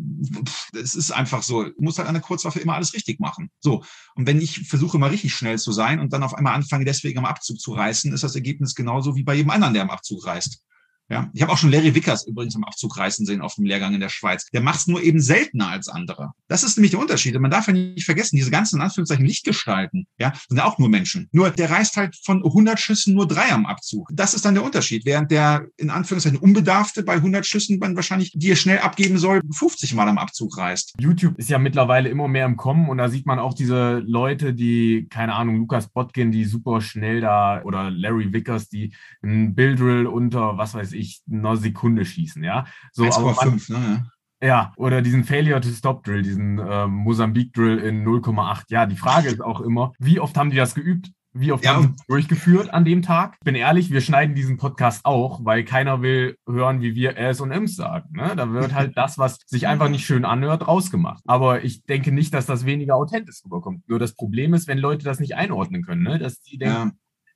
Es 0.72 0.94
ist 0.94 1.10
einfach 1.10 1.42
so. 1.42 1.64
Du 1.64 1.74
musst 1.78 1.98
halt 1.98 2.08
an 2.08 2.14
der 2.14 2.22
Kurzwaffe 2.22 2.60
immer 2.60 2.74
alles 2.74 2.94
richtig 2.94 3.20
machen. 3.20 3.50
So. 3.60 3.84
Und 4.14 4.26
wenn 4.26 4.40
ich 4.40 4.66
versuche, 4.68 4.98
mal 4.98 5.10
richtig 5.10 5.34
schnell 5.34 5.58
zu 5.58 5.72
sein 5.72 6.00
und 6.00 6.12
dann 6.12 6.22
auf 6.22 6.34
einmal 6.34 6.54
anfange, 6.54 6.84
deswegen 6.84 7.18
am 7.18 7.26
Abzug 7.26 7.60
zu 7.60 7.72
reißen, 7.72 8.12
ist 8.12 8.24
das 8.24 8.34
Ergebnis 8.34 8.74
genauso 8.74 9.16
wie 9.16 9.22
bei 9.22 9.34
jedem 9.34 9.50
anderen, 9.50 9.74
der 9.74 9.82
am 9.82 9.90
Abzug 9.90 10.26
reißt. 10.26 10.62
Ja, 11.10 11.30
ich 11.32 11.40
habe 11.40 11.52
auch 11.52 11.58
schon 11.58 11.70
Larry 11.70 11.94
Vickers 11.94 12.26
übrigens 12.26 12.54
am 12.54 12.64
Aufzug 12.64 12.98
reißen 12.98 13.24
sehen 13.24 13.40
auf 13.40 13.54
dem 13.54 13.64
Lehrgang 13.64 13.94
in 13.94 14.00
der 14.00 14.10
Schweiz. 14.10 14.46
Der 14.52 14.60
macht 14.60 14.80
es 14.80 14.86
nur 14.86 15.02
eben 15.02 15.20
seltener 15.20 15.68
als 15.68 15.88
andere. 15.88 16.32
Das 16.48 16.62
ist 16.62 16.76
nämlich 16.76 16.90
der 16.90 17.00
Unterschied. 17.00 17.38
Man 17.38 17.50
darf 17.50 17.66
ja 17.66 17.72
nicht 17.72 18.04
vergessen, 18.04 18.36
diese 18.36 18.50
ganzen 18.50 18.76
in 18.76 18.82
Anführungszeichen 18.82 19.24
Lichtgestalten, 19.24 20.06
ja, 20.18 20.32
sind 20.48 20.58
ja 20.58 20.64
auch 20.64 20.78
nur 20.78 20.88
Menschen. 20.88 21.28
Nur 21.32 21.50
der 21.50 21.70
reißt 21.70 21.96
halt 21.96 22.16
von 22.24 22.44
100 22.44 22.78
Schüssen 22.78 23.14
nur 23.14 23.26
drei 23.26 23.50
am 23.52 23.64
Abzug. 23.64 24.10
Das 24.12 24.34
ist 24.34 24.44
dann 24.44 24.54
der 24.54 24.64
Unterschied. 24.64 25.06
Während 25.06 25.30
der 25.30 25.66
in 25.76 25.90
Anführungszeichen 25.90 26.38
Unbedarfte 26.38 27.02
bei 27.02 27.14
100 27.14 27.46
Schüssen 27.46 27.78
man 27.78 27.96
wahrscheinlich, 27.96 28.32
die 28.34 28.50
er 28.50 28.56
schnell 28.56 28.78
abgeben 28.80 29.18
soll, 29.18 29.40
50 29.50 29.94
Mal 29.94 30.08
am 30.08 30.18
Abzug 30.18 30.58
reißt. 30.58 30.94
YouTube 31.00 31.38
ist 31.38 31.48
ja 31.48 31.58
mittlerweile 31.58 32.10
immer 32.10 32.28
mehr 32.28 32.44
im 32.44 32.56
Kommen 32.56 32.88
und 32.88 32.98
da 32.98 33.08
sieht 33.08 33.24
man 33.24 33.38
auch 33.38 33.54
diese 33.54 34.02
Leute, 34.06 34.52
die, 34.52 35.06
keine 35.08 35.34
Ahnung, 35.34 35.56
Lukas 35.56 35.88
Botkin, 35.88 36.32
die 36.32 36.44
super 36.44 36.80
schnell 36.80 37.20
da 37.20 37.62
oder 37.62 37.90
Larry 37.90 38.32
Vickers, 38.32 38.68
die 38.68 38.92
ein 39.22 39.54
Bildrill 39.54 40.06
unter, 40.06 40.58
was 40.58 40.74
weiß 40.74 40.92
ich, 40.92 40.97
ich, 40.98 41.22
eine 41.30 41.56
Sekunde 41.56 42.04
schießen, 42.04 42.42
ja. 42.42 42.66
So, 42.92 43.04
1,5, 43.04 43.72
ne? 43.72 44.10
Ja, 44.40 44.72
oder 44.76 45.02
diesen 45.02 45.24
Failure 45.24 45.60
to 45.60 45.68
Stop 45.70 46.04
Drill, 46.04 46.22
diesen 46.22 46.58
äh, 46.58 46.86
Mosambik 46.86 47.52
Drill 47.52 47.78
in 47.78 48.04
0,8. 48.06 48.64
Ja, 48.68 48.86
die 48.86 48.96
Frage 48.96 49.28
ist 49.28 49.40
auch 49.40 49.60
immer, 49.60 49.92
wie 49.98 50.20
oft 50.20 50.36
haben 50.36 50.50
die 50.50 50.56
das 50.56 50.74
geübt? 50.74 51.10
Wie 51.34 51.52
oft 51.52 51.64
ja. 51.64 51.74
haben 51.74 51.94
sie 51.96 52.04
durchgeführt 52.08 52.70
an 52.72 52.84
dem 52.84 53.02
Tag? 53.02 53.38
Bin 53.44 53.54
ehrlich, 53.54 53.90
wir 53.90 54.00
schneiden 54.00 54.34
diesen 54.34 54.56
Podcast 54.56 55.04
auch, 55.04 55.44
weil 55.44 55.64
keiner 55.64 56.02
will 56.02 56.36
hören, 56.48 56.80
wie 56.80 56.94
wir 56.94 57.16
S 57.18 57.40
und 57.40 57.50
M's 57.50 57.76
sagen. 57.76 58.08
Ne? 58.12 58.34
Da 58.34 58.50
wird 58.52 58.74
halt 58.74 58.92
das, 58.96 59.18
was 59.18 59.38
sich 59.46 59.66
einfach 59.66 59.88
nicht 59.88 60.06
schön 60.06 60.24
anhört, 60.24 60.66
rausgemacht. 60.66 61.22
Aber 61.26 61.64
ich 61.64 61.84
denke 61.84 62.12
nicht, 62.12 62.32
dass 62.32 62.46
das 62.46 62.64
weniger 62.64 62.96
authentisch 62.96 63.42
rüberkommt. 63.44 63.88
Nur 63.88 63.98
das 63.98 64.14
Problem 64.14 64.54
ist, 64.54 64.68
wenn 64.68 64.78
Leute 64.78 65.04
das 65.04 65.20
nicht 65.20 65.34
einordnen 65.34 65.82
können, 65.82 66.02
ne? 66.02 66.18
dass 66.18 66.40
die 66.40 66.58
denken, 66.58 66.74
ja. 66.74 66.90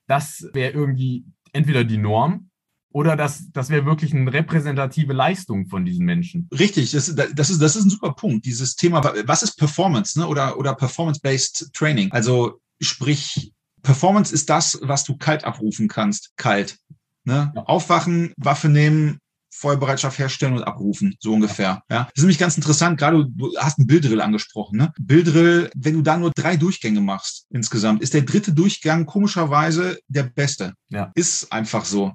das 0.06 0.48
wäre 0.52 0.72
irgendwie 0.72 1.26
entweder 1.52 1.84
die 1.84 1.98
Norm 1.98 2.50
oder 2.92 3.16
das, 3.16 3.50
das 3.52 3.70
wäre 3.70 3.86
wirklich 3.86 4.14
eine 4.14 4.32
repräsentative 4.32 5.12
Leistung 5.12 5.66
von 5.66 5.84
diesen 5.84 6.04
Menschen. 6.04 6.48
Richtig, 6.56 6.92
das, 6.92 7.14
das, 7.14 7.50
ist, 7.50 7.60
das 7.60 7.76
ist 7.76 7.84
ein 7.84 7.90
super 7.90 8.12
Punkt. 8.12 8.44
Dieses 8.46 8.76
Thema, 8.76 9.02
was 9.26 9.42
ist 9.42 9.56
Performance 9.56 10.18
ne? 10.18 10.26
oder, 10.26 10.58
oder 10.58 10.74
Performance-Based 10.74 11.70
Training? 11.72 12.12
Also 12.12 12.60
sprich, 12.80 13.52
Performance 13.82 14.32
ist 14.32 14.50
das, 14.50 14.78
was 14.82 15.04
du 15.04 15.16
kalt 15.16 15.44
abrufen 15.44 15.88
kannst. 15.88 16.32
Kalt. 16.36 16.78
Ne? 17.24 17.52
Ja. 17.54 17.62
Aufwachen, 17.62 18.32
Waffe 18.36 18.68
nehmen, 18.68 19.18
Feuerbereitschaft 19.54 20.18
herstellen 20.18 20.54
und 20.54 20.64
abrufen, 20.64 21.14
so 21.20 21.32
ungefähr. 21.34 21.82
Ja, 21.90 22.04
das 22.04 22.12
ist 22.16 22.22
nämlich 22.22 22.38
ganz 22.38 22.56
interessant. 22.56 22.98
Gerade 22.98 23.26
du 23.28 23.54
hast 23.58 23.78
einen 23.78 23.86
Bilddrill 23.86 24.20
angesprochen. 24.20 24.78
Ne? 24.78 24.92
Bilddrill, 24.98 25.70
wenn 25.76 25.94
du 25.94 26.02
da 26.02 26.16
nur 26.16 26.32
drei 26.34 26.56
Durchgänge 26.56 27.00
machst 27.00 27.46
insgesamt, 27.50 28.02
ist 28.02 28.14
der 28.14 28.22
dritte 28.22 28.52
Durchgang 28.52 29.06
komischerweise 29.06 29.98
der 30.08 30.24
beste. 30.24 30.74
Ja. 30.88 31.12
Ist 31.14 31.52
einfach 31.52 31.84
so. 31.84 32.12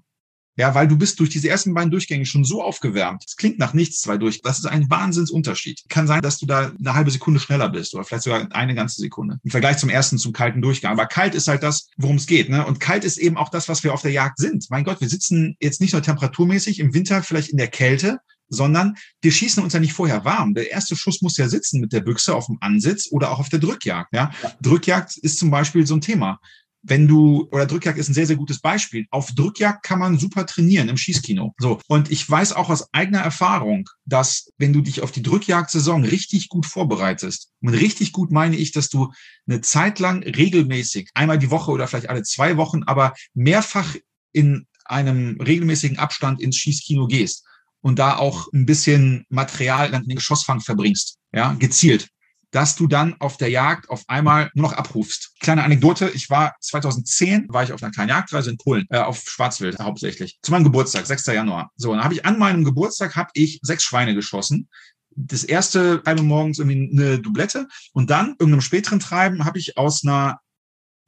Ja, 0.57 0.73
weil 0.73 0.87
du 0.87 0.97
bist 0.97 1.19
durch 1.19 1.29
diese 1.29 1.49
ersten 1.49 1.75
beiden 1.75 1.91
Durchgänge 1.91 2.25
schon 2.25 2.43
so 2.43 2.63
aufgewärmt. 2.63 3.23
Es 3.25 3.35
klingt 3.35 3.59
nach 3.59 3.75
nichts, 3.75 4.01
zwei 4.01 4.17
durch. 4.17 4.41
Das 4.41 4.57
ist 4.57 4.65
ein 4.65 4.89
Wahnsinnsunterschied. 4.89 5.83
Kann 5.87 6.07
sein, 6.07 6.21
dass 6.21 6.39
du 6.39 6.47
da 6.47 6.71
eine 6.77 6.93
halbe 6.95 7.11
Sekunde 7.11 7.39
schneller 7.39 7.69
bist 7.69 7.93
oder 7.93 8.03
vielleicht 8.03 8.23
sogar 8.23 8.51
eine 8.51 8.73
ganze 8.73 8.99
Sekunde. 8.99 9.39
Im 9.43 9.51
Vergleich 9.51 9.77
zum 9.77 9.89
ersten, 9.89 10.17
zum 10.17 10.33
kalten 10.33 10.61
Durchgang. 10.63 10.91
Aber 10.91 11.05
kalt 11.05 11.35
ist 11.35 11.47
halt 11.47 11.61
das, 11.61 11.89
worum 11.97 12.15
es 12.15 12.25
geht. 12.25 12.49
Ne? 12.49 12.65
Und 12.65 12.79
kalt 12.79 13.03
ist 13.03 13.17
eben 13.17 13.37
auch 13.37 13.49
das, 13.49 13.69
was 13.69 13.83
wir 13.83 13.93
auf 13.93 14.01
der 14.01 14.11
Jagd 14.11 14.39
sind. 14.39 14.65
Mein 14.71 14.83
Gott, 14.83 14.99
wir 14.99 15.09
sitzen 15.09 15.55
jetzt 15.59 15.79
nicht 15.79 15.93
nur 15.93 16.01
temperaturmäßig 16.01 16.79
im 16.79 16.95
Winter 16.95 17.21
vielleicht 17.21 17.49
in 17.49 17.57
der 17.57 17.67
Kälte, 17.67 18.19
sondern 18.49 18.95
wir 19.21 19.31
schießen 19.31 19.61
uns 19.61 19.73
ja 19.73 19.79
nicht 19.79 19.93
vorher 19.93 20.25
warm. 20.25 20.55
Der 20.55 20.71
erste 20.71 20.95
Schuss 20.95 21.21
muss 21.21 21.37
ja 21.37 21.49
sitzen 21.49 21.81
mit 21.81 21.93
der 21.93 22.01
Büchse 22.01 22.33
auf 22.33 22.47
dem 22.47 22.57
Ansitz 22.61 23.09
oder 23.11 23.31
auch 23.31 23.39
auf 23.39 23.49
der 23.49 23.59
Drückjagd. 23.59 24.11
Ja? 24.13 24.31
Drückjagd 24.61 25.17
ist 25.17 25.37
zum 25.37 25.51
Beispiel 25.51 25.85
so 25.85 25.95
ein 25.95 26.01
Thema 26.01 26.39
wenn 26.81 27.07
du, 27.07 27.47
oder 27.51 27.65
Drückjagd 27.65 27.97
ist 27.97 28.09
ein 28.09 28.13
sehr, 28.13 28.27
sehr 28.27 28.35
gutes 28.35 28.59
Beispiel. 28.59 29.05
Auf 29.11 29.31
Drückjagd 29.33 29.83
kann 29.83 29.99
man 29.99 30.17
super 30.17 30.45
trainieren 30.45 30.89
im 30.89 30.97
Schießkino. 30.97 31.53
So. 31.57 31.79
Und 31.87 32.11
ich 32.11 32.29
weiß 32.29 32.53
auch 32.53 32.69
aus 32.69 32.93
eigener 32.93 33.19
Erfahrung, 33.19 33.89
dass 34.05 34.51
wenn 34.57 34.73
du 34.73 34.81
dich 34.81 35.01
auf 35.01 35.11
die 35.11 35.23
Drückjagd-Saison 35.23 36.03
richtig 36.03 36.49
gut 36.49 36.65
vorbereitest, 36.65 37.51
und 37.61 37.69
richtig 37.69 38.11
gut 38.11 38.31
meine 38.31 38.55
ich, 38.55 38.71
dass 38.71 38.89
du 38.89 39.11
eine 39.47 39.61
Zeit 39.61 39.99
lang 39.99 40.23
regelmäßig, 40.23 41.09
einmal 41.13 41.39
die 41.39 41.51
Woche 41.51 41.71
oder 41.71 41.87
vielleicht 41.87 42.09
alle 42.09 42.23
zwei 42.23 42.57
Wochen, 42.57 42.83
aber 42.83 43.13
mehrfach 43.33 43.95
in 44.31 44.67
einem 44.85 45.39
regelmäßigen 45.41 45.97
Abstand 45.97 46.41
ins 46.41 46.57
Schießkino 46.57 47.07
gehst 47.07 47.45
und 47.81 47.99
da 47.99 48.17
auch 48.17 48.47
ein 48.53 48.65
bisschen 48.65 49.25
Material 49.29 49.93
in 49.93 50.03
den 50.03 50.15
Geschossfang 50.15 50.61
verbringst, 50.61 51.17
ja, 51.33 51.53
gezielt 51.53 52.09
dass 52.51 52.75
du 52.75 52.87
dann 52.87 53.15
auf 53.19 53.37
der 53.37 53.49
Jagd 53.49 53.89
auf 53.89 54.03
einmal 54.07 54.51
nur 54.53 54.69
noch 54.69 54.73
abrufst. 54.73 55.33
Kleine 55.39 55.63
Anekdote, 55.63 56.09
ich 56.09 56.29
war 56.29 56.55
2010, 56.61 57.47
war 57.49 57.63
ich 57.63 57.73
auf 57.73 57.83
einer 57.83 57.91
kleinen 57.91 58.09
Jagdreise 58.09 58.49
in 58.49 58.57
Polen, 58.57 58.85
äh, 58.89 58.99
auf 58.99 59.19
Schwarzwild 59.19 59.79
hauptsächlich, 59.79 60.39
zu 60.41 60.51
meinem 60.51 60.63
Geburtstag, 60.63 61.05
6. 61.05 61.27
Januar. 61.27 61.71
So, 61.75 61.93
dann 61.93 62.03
habe 62.03 62.13
ich 62.13 62.25
an 62.25 62.39
meinem 62.39 62.63
Geburtstag 62.63 63.15
habe 63.15 63.29
ich 63.33 63.59
sechs 63.61 63.83
Schweine 63.83 64.15
geschossen. 64.15 64.69
Das 65.15 65.43
erste 65.43 66.01
halbe 66.05 66.21
morgens 66.21 66.59
irgendwie 66.59 66.91
eine 66.91 67.19
Doublette 67.19 67.67
und 67.93 68.09
dann 68.09 68.35
irgendeinem 68.39 68.61
späteren 68.61 68.99
Treiben 68.99 69.45
habe 69.45 69.57
ich 69.57 69.77
aus 69.77 70.03
einer 70.03 70.39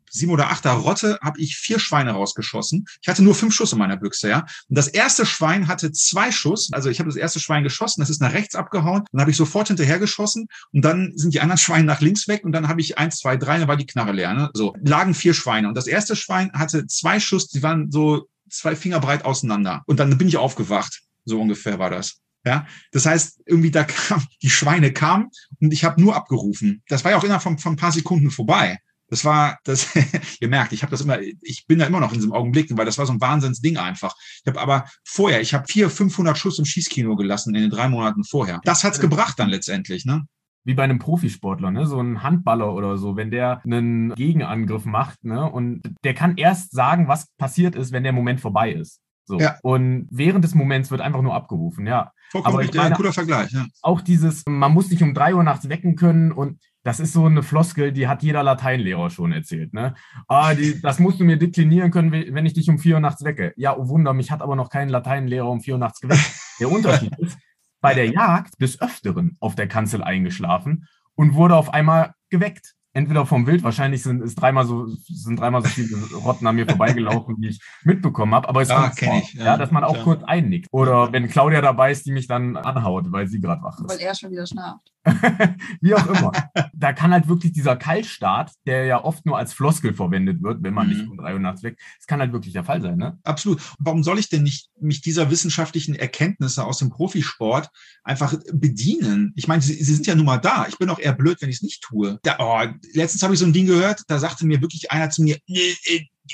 sieben 0.10 0.32
oder 0.32 0.50
achter 0.50 0.72
Rotte 0.72 1.20
habe 1.22 1.40
ich 1.40 1.56
vier 1.56 1.80
Schweine 1.80 2.12
rausgeschossen. 2.12 2.86
Ich 3.02 3.08
hatte 3.08 3.24
nur 3.24 3.36
fünf 3.36 3.54
Schuss 3.54 3.74
in 3.74 3.80
meiner 3.80 3.98
Büchse, 3.98 4.30
ja. 4.30 4.46
Und 4.68 4.78
das 4.78 4.88
erste 4.88 5.26
Schwein 5.26 5.68
hatte 5.68 5.92
zwei 5.92 6.32
Schuss. 6.32 6.70
Also 6.72 6.90
ich 6.90 7.00
habe 7.00 7.10
das 7.10 7.18
erste 7.18 7.40
Schwein 7.40 7.64
geschossen, 7.64 8.02
das 8.02 8.10
ist 8.10 8.22
nach 8.22 8.34
rechts 8.34 8.56
abgehauen. 8.56 9.04
Dann 9.12 9.22
habe 9.22 9.32
ich 9.32 9.38
sofort 9.38 9.68
hinterher 9.68 10.00
geschossen 10.00 10.48
und 10.74 10.84
dann 10.84 11.14
sind 11.16 11.34
die 11.34 11.42
anderen 11.42 11.58
Schweine 11.70 11.86
nach 11.86 12.02
links 12.02 12.28
weg 12.28 12.44
und 12.44 12.52
dann 12.52 12.68
habe 12.68 12.82
ich 12.82 12.98
eins, 12.98 13.18
zwei, 13.18 13.38
drei, 13.38 13.60
dann 13.60 13.68
war 13.68 13.78
die 13.78 13.86
Knarre 13.86 14.12
leer. 14.12 14.34
Ne? 14.34 14.50
So 14.54 14.76
lagen 14.84 15.14
vier 15.14 15.34
Schweine 15.34 15.68
und 15.68 15.76
das 15.76 15.88
erste 15.88 16.16
Schwein 16.16 16.52
hatte 16.54 16.88
zwei 16.88 17.20
Schuss, 17.20 17.48
die 17.48 17.64
waren 17.64 17.92
so 17.92 18.28
zwei 18.50 18.76
Finger 18.76 19.00
breit 19.00 19.26
auseinander. 19.26 19.84
Und 19.86 20.00
dann 20.00 20.18
bin 20.18 20.28
ich 20.28 20.38
aufgewacht. 20.38 21.02
So 21.26 21.40
ungefähr 21.40 21.80
war 21.80 21.90
das. 21.90 22.18
Ja, 22.46 22.66
das 22.92 23.06
heißt, 23.06 23.42
irgendwie 23.46 23.72
da 23.72 23.84
kam, 23.86 24.26
die 24.42 24.50
Schweine 24.50 24.94
kamen 24.94 25.30
und 25.60 25.74
ich 25.74 25.84
habe 25.84 26.02
nur 26.02 26.16
abgerufen. 26.16 26.84
Das 26.88 27.04
war 27.04 27.12
ja 27.12 27.18
auch 27.18 27.24
innerhalb 27.24 27.44
von, 27.44 27.58
von 27.58 27.74
ein 27.74 27.78
paar 27.78 27.92
Sekunden 27.92 28.32
vorbei. 28.32 28.80
Das 29.10 29.26
war, 29.26 29.58
das, 29.64 29.96
ihr 30.40 30.48
merkt, 30.48 30.72
ich 30.72 30.84
habe 30.84 30.92
das 30.92 31.02
immer, 31.02 31.20
ich 31.20 31.66
bin 31.68 31.80
da 31.80 31.86
immer 31.86 32.00
noch 32.00 32.12
in 32.12 32.20
diesem 32.20 32.34
Augenblick, 32.34 32.76
weil 32.78 32.86
das 32.86 32.98
war 32.98 33.06
so 33.06 33.14
ein 33.14 33.22
Wahnsinnsding 33.22 33.78
einfach. 33.78 34.16
Ich 34.44 34.48
habe 34.48 34.62
aber 34.62 34.86
vorher, 35.04 35.42
ich 35.42 35.54
habe 35.54 35.68
vier, 35.68 35.90
500 35.90 36.38
Schuss 36.38 36.60
im 36.60 36.66
Schießkino 36.66 37.16
gelassen 37.16 37.56
in 37.56 37.62
den 37.62 37.70
drei 37.72 37.90
Monaten 37.90 38.24
vorher. 38.24 38.60
Das 38.64 38.84
hat's 38.84 39.00
gebracht 39.00 39.40
dann 39.40 39.50
letztendlich, 39.50 40.06
ne? 40.06 40.26
Wie 40.66 40.74
bei 40.74 40.84
einem 40.84 41.00
Profisportler, 41.00 41.72
ne? 41.72 41.86
So 41.86 42.00
ein 42.00 42.22
Handballer 42.22 42.74
oder 42.74 42.98
so, 42.98 43.16
wenn 43.16 43.32
der 43.32 43.62
einen 43.64 44.14
Gegenangriff 44.14 44.86
macht, 44.86 45.24
ne? 45.24 45.50
Und 45.50 45.82
der 46.04 46.14
kann 46.14 46.38
erst 46.38 46.72
sagen, 46.72 47.08
was 47.08 47.28
passiert 47.38 47.76
ist, 47.76 47.92
wenn 47.92 48.04
der 48.04 48.14
Moment 48.14 48.42
vorbei 48.42 48.72
ist. 48.72 49.00
So. 49.30 49.40
Ja. 49.40 49.58
Und 49.62 50.08
während 50.10 50.44
des 50.44 50.56
Moments 50.56 50.90
wird 50.90 51.02
einfach 51.02 51.22
nur 51.22 51.36
abgerufen, 51.36 51.86
ja. 51.86 52.12
Vollkommen 52.32 52.56
Aber 52.56 52.64
richtig, 52.64 52.82
ein 52.82 52.94
guter 52.94 53.14
Vergleich, 53.14 53.52
ja. 53.52 53.66
Auch 53.84 54.02
dieses, 54.02 54.44
man 54.48 54.74
muss 54.74 54.90
sich 54.90 55.04
um 55.04 55.14
drei 55.14 55.36
Uhr 55.36 55.44
nachts 55.44 55.70
wecken 55.70 55.96
können 55.96 56.32
und 56.32 56.60
das 56.84 57.00
ist 57.00 57.14
so 57.14 57.26
eine 57.26 57.44
Floskel, 57.44 57.92
die 57.92 58.08
hat 58.08 58.24
jeder 58.24 58.44
Lateinlehrer 58.44 59.10
schon 59.10 59.32
erzählt. 59.32 59.74
Ne? 59.74 59.96
Ah, 60.28 60.54
die, 60.54 60.82
das 60.82 61.00
musst 61.00 61.20
du 61.20 61.24
mir 61.24 61.38
deklinieren 61.38 61.92
können, 61.92 62.12
wenn 62.12 62.46
ich 62.46 62.54
dich 62.54 62.70
um 62.70 62.80
vier 62.80 62.96
Uhr 62.96 63.02
nachts 63.02 63.24
wecke. 63.24 63.54
Ja, 63.58 63.78
oh 63.78 63.90
Wunder, 63.90 64.14
mich 64.14 64.32
hat 64.32 64.42
aber 64.42 64.56
noch 64.56 64.70
kein 64.70 64.90
Lateinlehrer 64.90 65.50
um 65.50 65.62
vier 65.62 65.74
Uhr 65.76 65.80
nachts 65.80 66.00
geweckt. 66.00 66.32
Der 66.60 66.72
Unterschied 66.72 67.18
ist, 67.20 67.38
bei 67.82 67.94
der 67.94 68.10
Jagd 68.10 68.62
des 68.62 68.82
Öfteren 68.82 69.38
auf 69.40 69.56
der 69.56 69.68
Kanzel 69.68 70.04
eingeschlafen 70.04 70.88
und 71.16 71.34
wurde 71.34 71.56
auf 71.56 71.74
einmal 71.74 72.14
geweckt 72.30 72.76
entweder 72.94 73.26
vom 73.26 73.46
Wild, 73.48 73.64
wahrscheinlich 73.64 74.04
sind, 74.04 74.22
ist 74.22 74.36
dreimal 74.36 74.66
so, 74.66 74.88
sind 74.88 75.40
dreimal 75.40 75.62
so 75.62 75.70
viele 75.70 75.98
Rotten 76.16 76.48
an 76.48 76.56
mir 76.56 76.66
vorbeigelaufen, 76.66 77.36
wie 77.40 77.50
ich 77.50 77.62
mitbekommen 77.84 78.34
habe. 78.34 78.50
Aber 78.50 78.62
es 78.62 78.70
ja, 78.70 78.82
kommt 78.82 79.00
vor, 79.00 79.18
ich, 79.18 79.34
ja, 79.34 79.46
ja, 79.46 79.58
dass 79.58 79.72
man 79.72 79.84
auch 79.84 79.98
ja. 79.98 80.04
kurz 80.04 80.24
einnickt. 80.24 80.68
Oder 80.72 81.12
wenn 81.12 81.28
Claudia 81.28 81.62
dabei 81.62 81.92
ist, 81.92 82.06
die 82.06 82.12
mich 82.12 82.28
dann 82.28 82.58
anhaut, 82.58 83.12
weil 83.12 83.28
sie 83.28 83.40
gerade 83.40 83.62
wach 83.62 83.80
ist. 83.80 83.90
Weil 83.90 84.00
er 84.00 84.16
schon 84.16 84.32
wieder 84.32 84.46
schnarcht. 84.46 84.92
wie 85.82 85.94
auch 85.94 86.08
immer. 86.08 86.32
da 86.74 86.94
kann 86.94 87.12
halt 87.12 87.28
wirklich 87.28 87.52
dieser 87.52 87.76
Kaltstart, 87.76 88.52
der 88.66 88.86
ja 88.86 89.04
oft 89.04 89.26
nur 89.26 89.38
als 89.38 89.54
Floskel 89.54 89.94
verwendet 89.94 90.42
wird, 90.42 90.64
wenn 90.64 90.74
man 90.74 90.88
mhm. 90.88 90.94
nicht 90.94 91.10
um 91.10 91.18
drei 91.18 91.34
Uhr 91.34 91.40
nachts 91.40 91.64
weg, 91.64 91.80
das 91.98 92.08
kann 92.08 92.20
halt 92.20 92.34
wirklich 92.34 92.54
der 92.54 92.64
Fall 92.64 92.82
sein. 92.82 92.98
Ne? 92.98 93.18
Absolut. 93.24 93.62
Warum 93.80 94.04
soll 94.04 94.20
ich 94.20 94.30
denn 94.30 94.44
nicht 94.44 94.70
mich 94.80 95.02
dieser 95.02 95.30
wissenschaftlichen 95.32 95.96
Erkenntnisse 95.96 96.64
aus 96.64 96.80
dem 96.80 96.90
Profisport 96.90 97.70
einfach 98.04 98.36
bedienen? 98.54 99.34
Ich 99.36 99.48
meine, 99.48 99.62
sie, 99.62 99.74
sie 99.74 99.94
sind 99.94 100.08
ja 100.08 100.16
nun 100.16 100.26
mal 100.26 100.38
da. 100.38 100.66
Ich 100.68 100.78
bin 100.78 100.90
auch 100.90 101.00
eher 101.00 101.14
blöd, 101.14 101.42
wenn 101.42 101.50
ich 101.50 101.58
es 101.58 101.64
nicht 101.64 101.82
tue. 101.82 102.20
Da, 102.24 102.38
oh, 102.40 102.64
letztens 102.94 103.24
habe 103.24 103.34
ich 103.34 103.40
so 103.40 103.46
ein 103.46 103.54
Ding 103.54 103.68
gehört, 103.68 104.04
da 104.08 104.20
sagte 104.20 104.46
mir 104.46 104.62
wirklich 104.62 104.92
einer 104.92 105.10
zu 105.10 105.24
mir, 105.24 105.38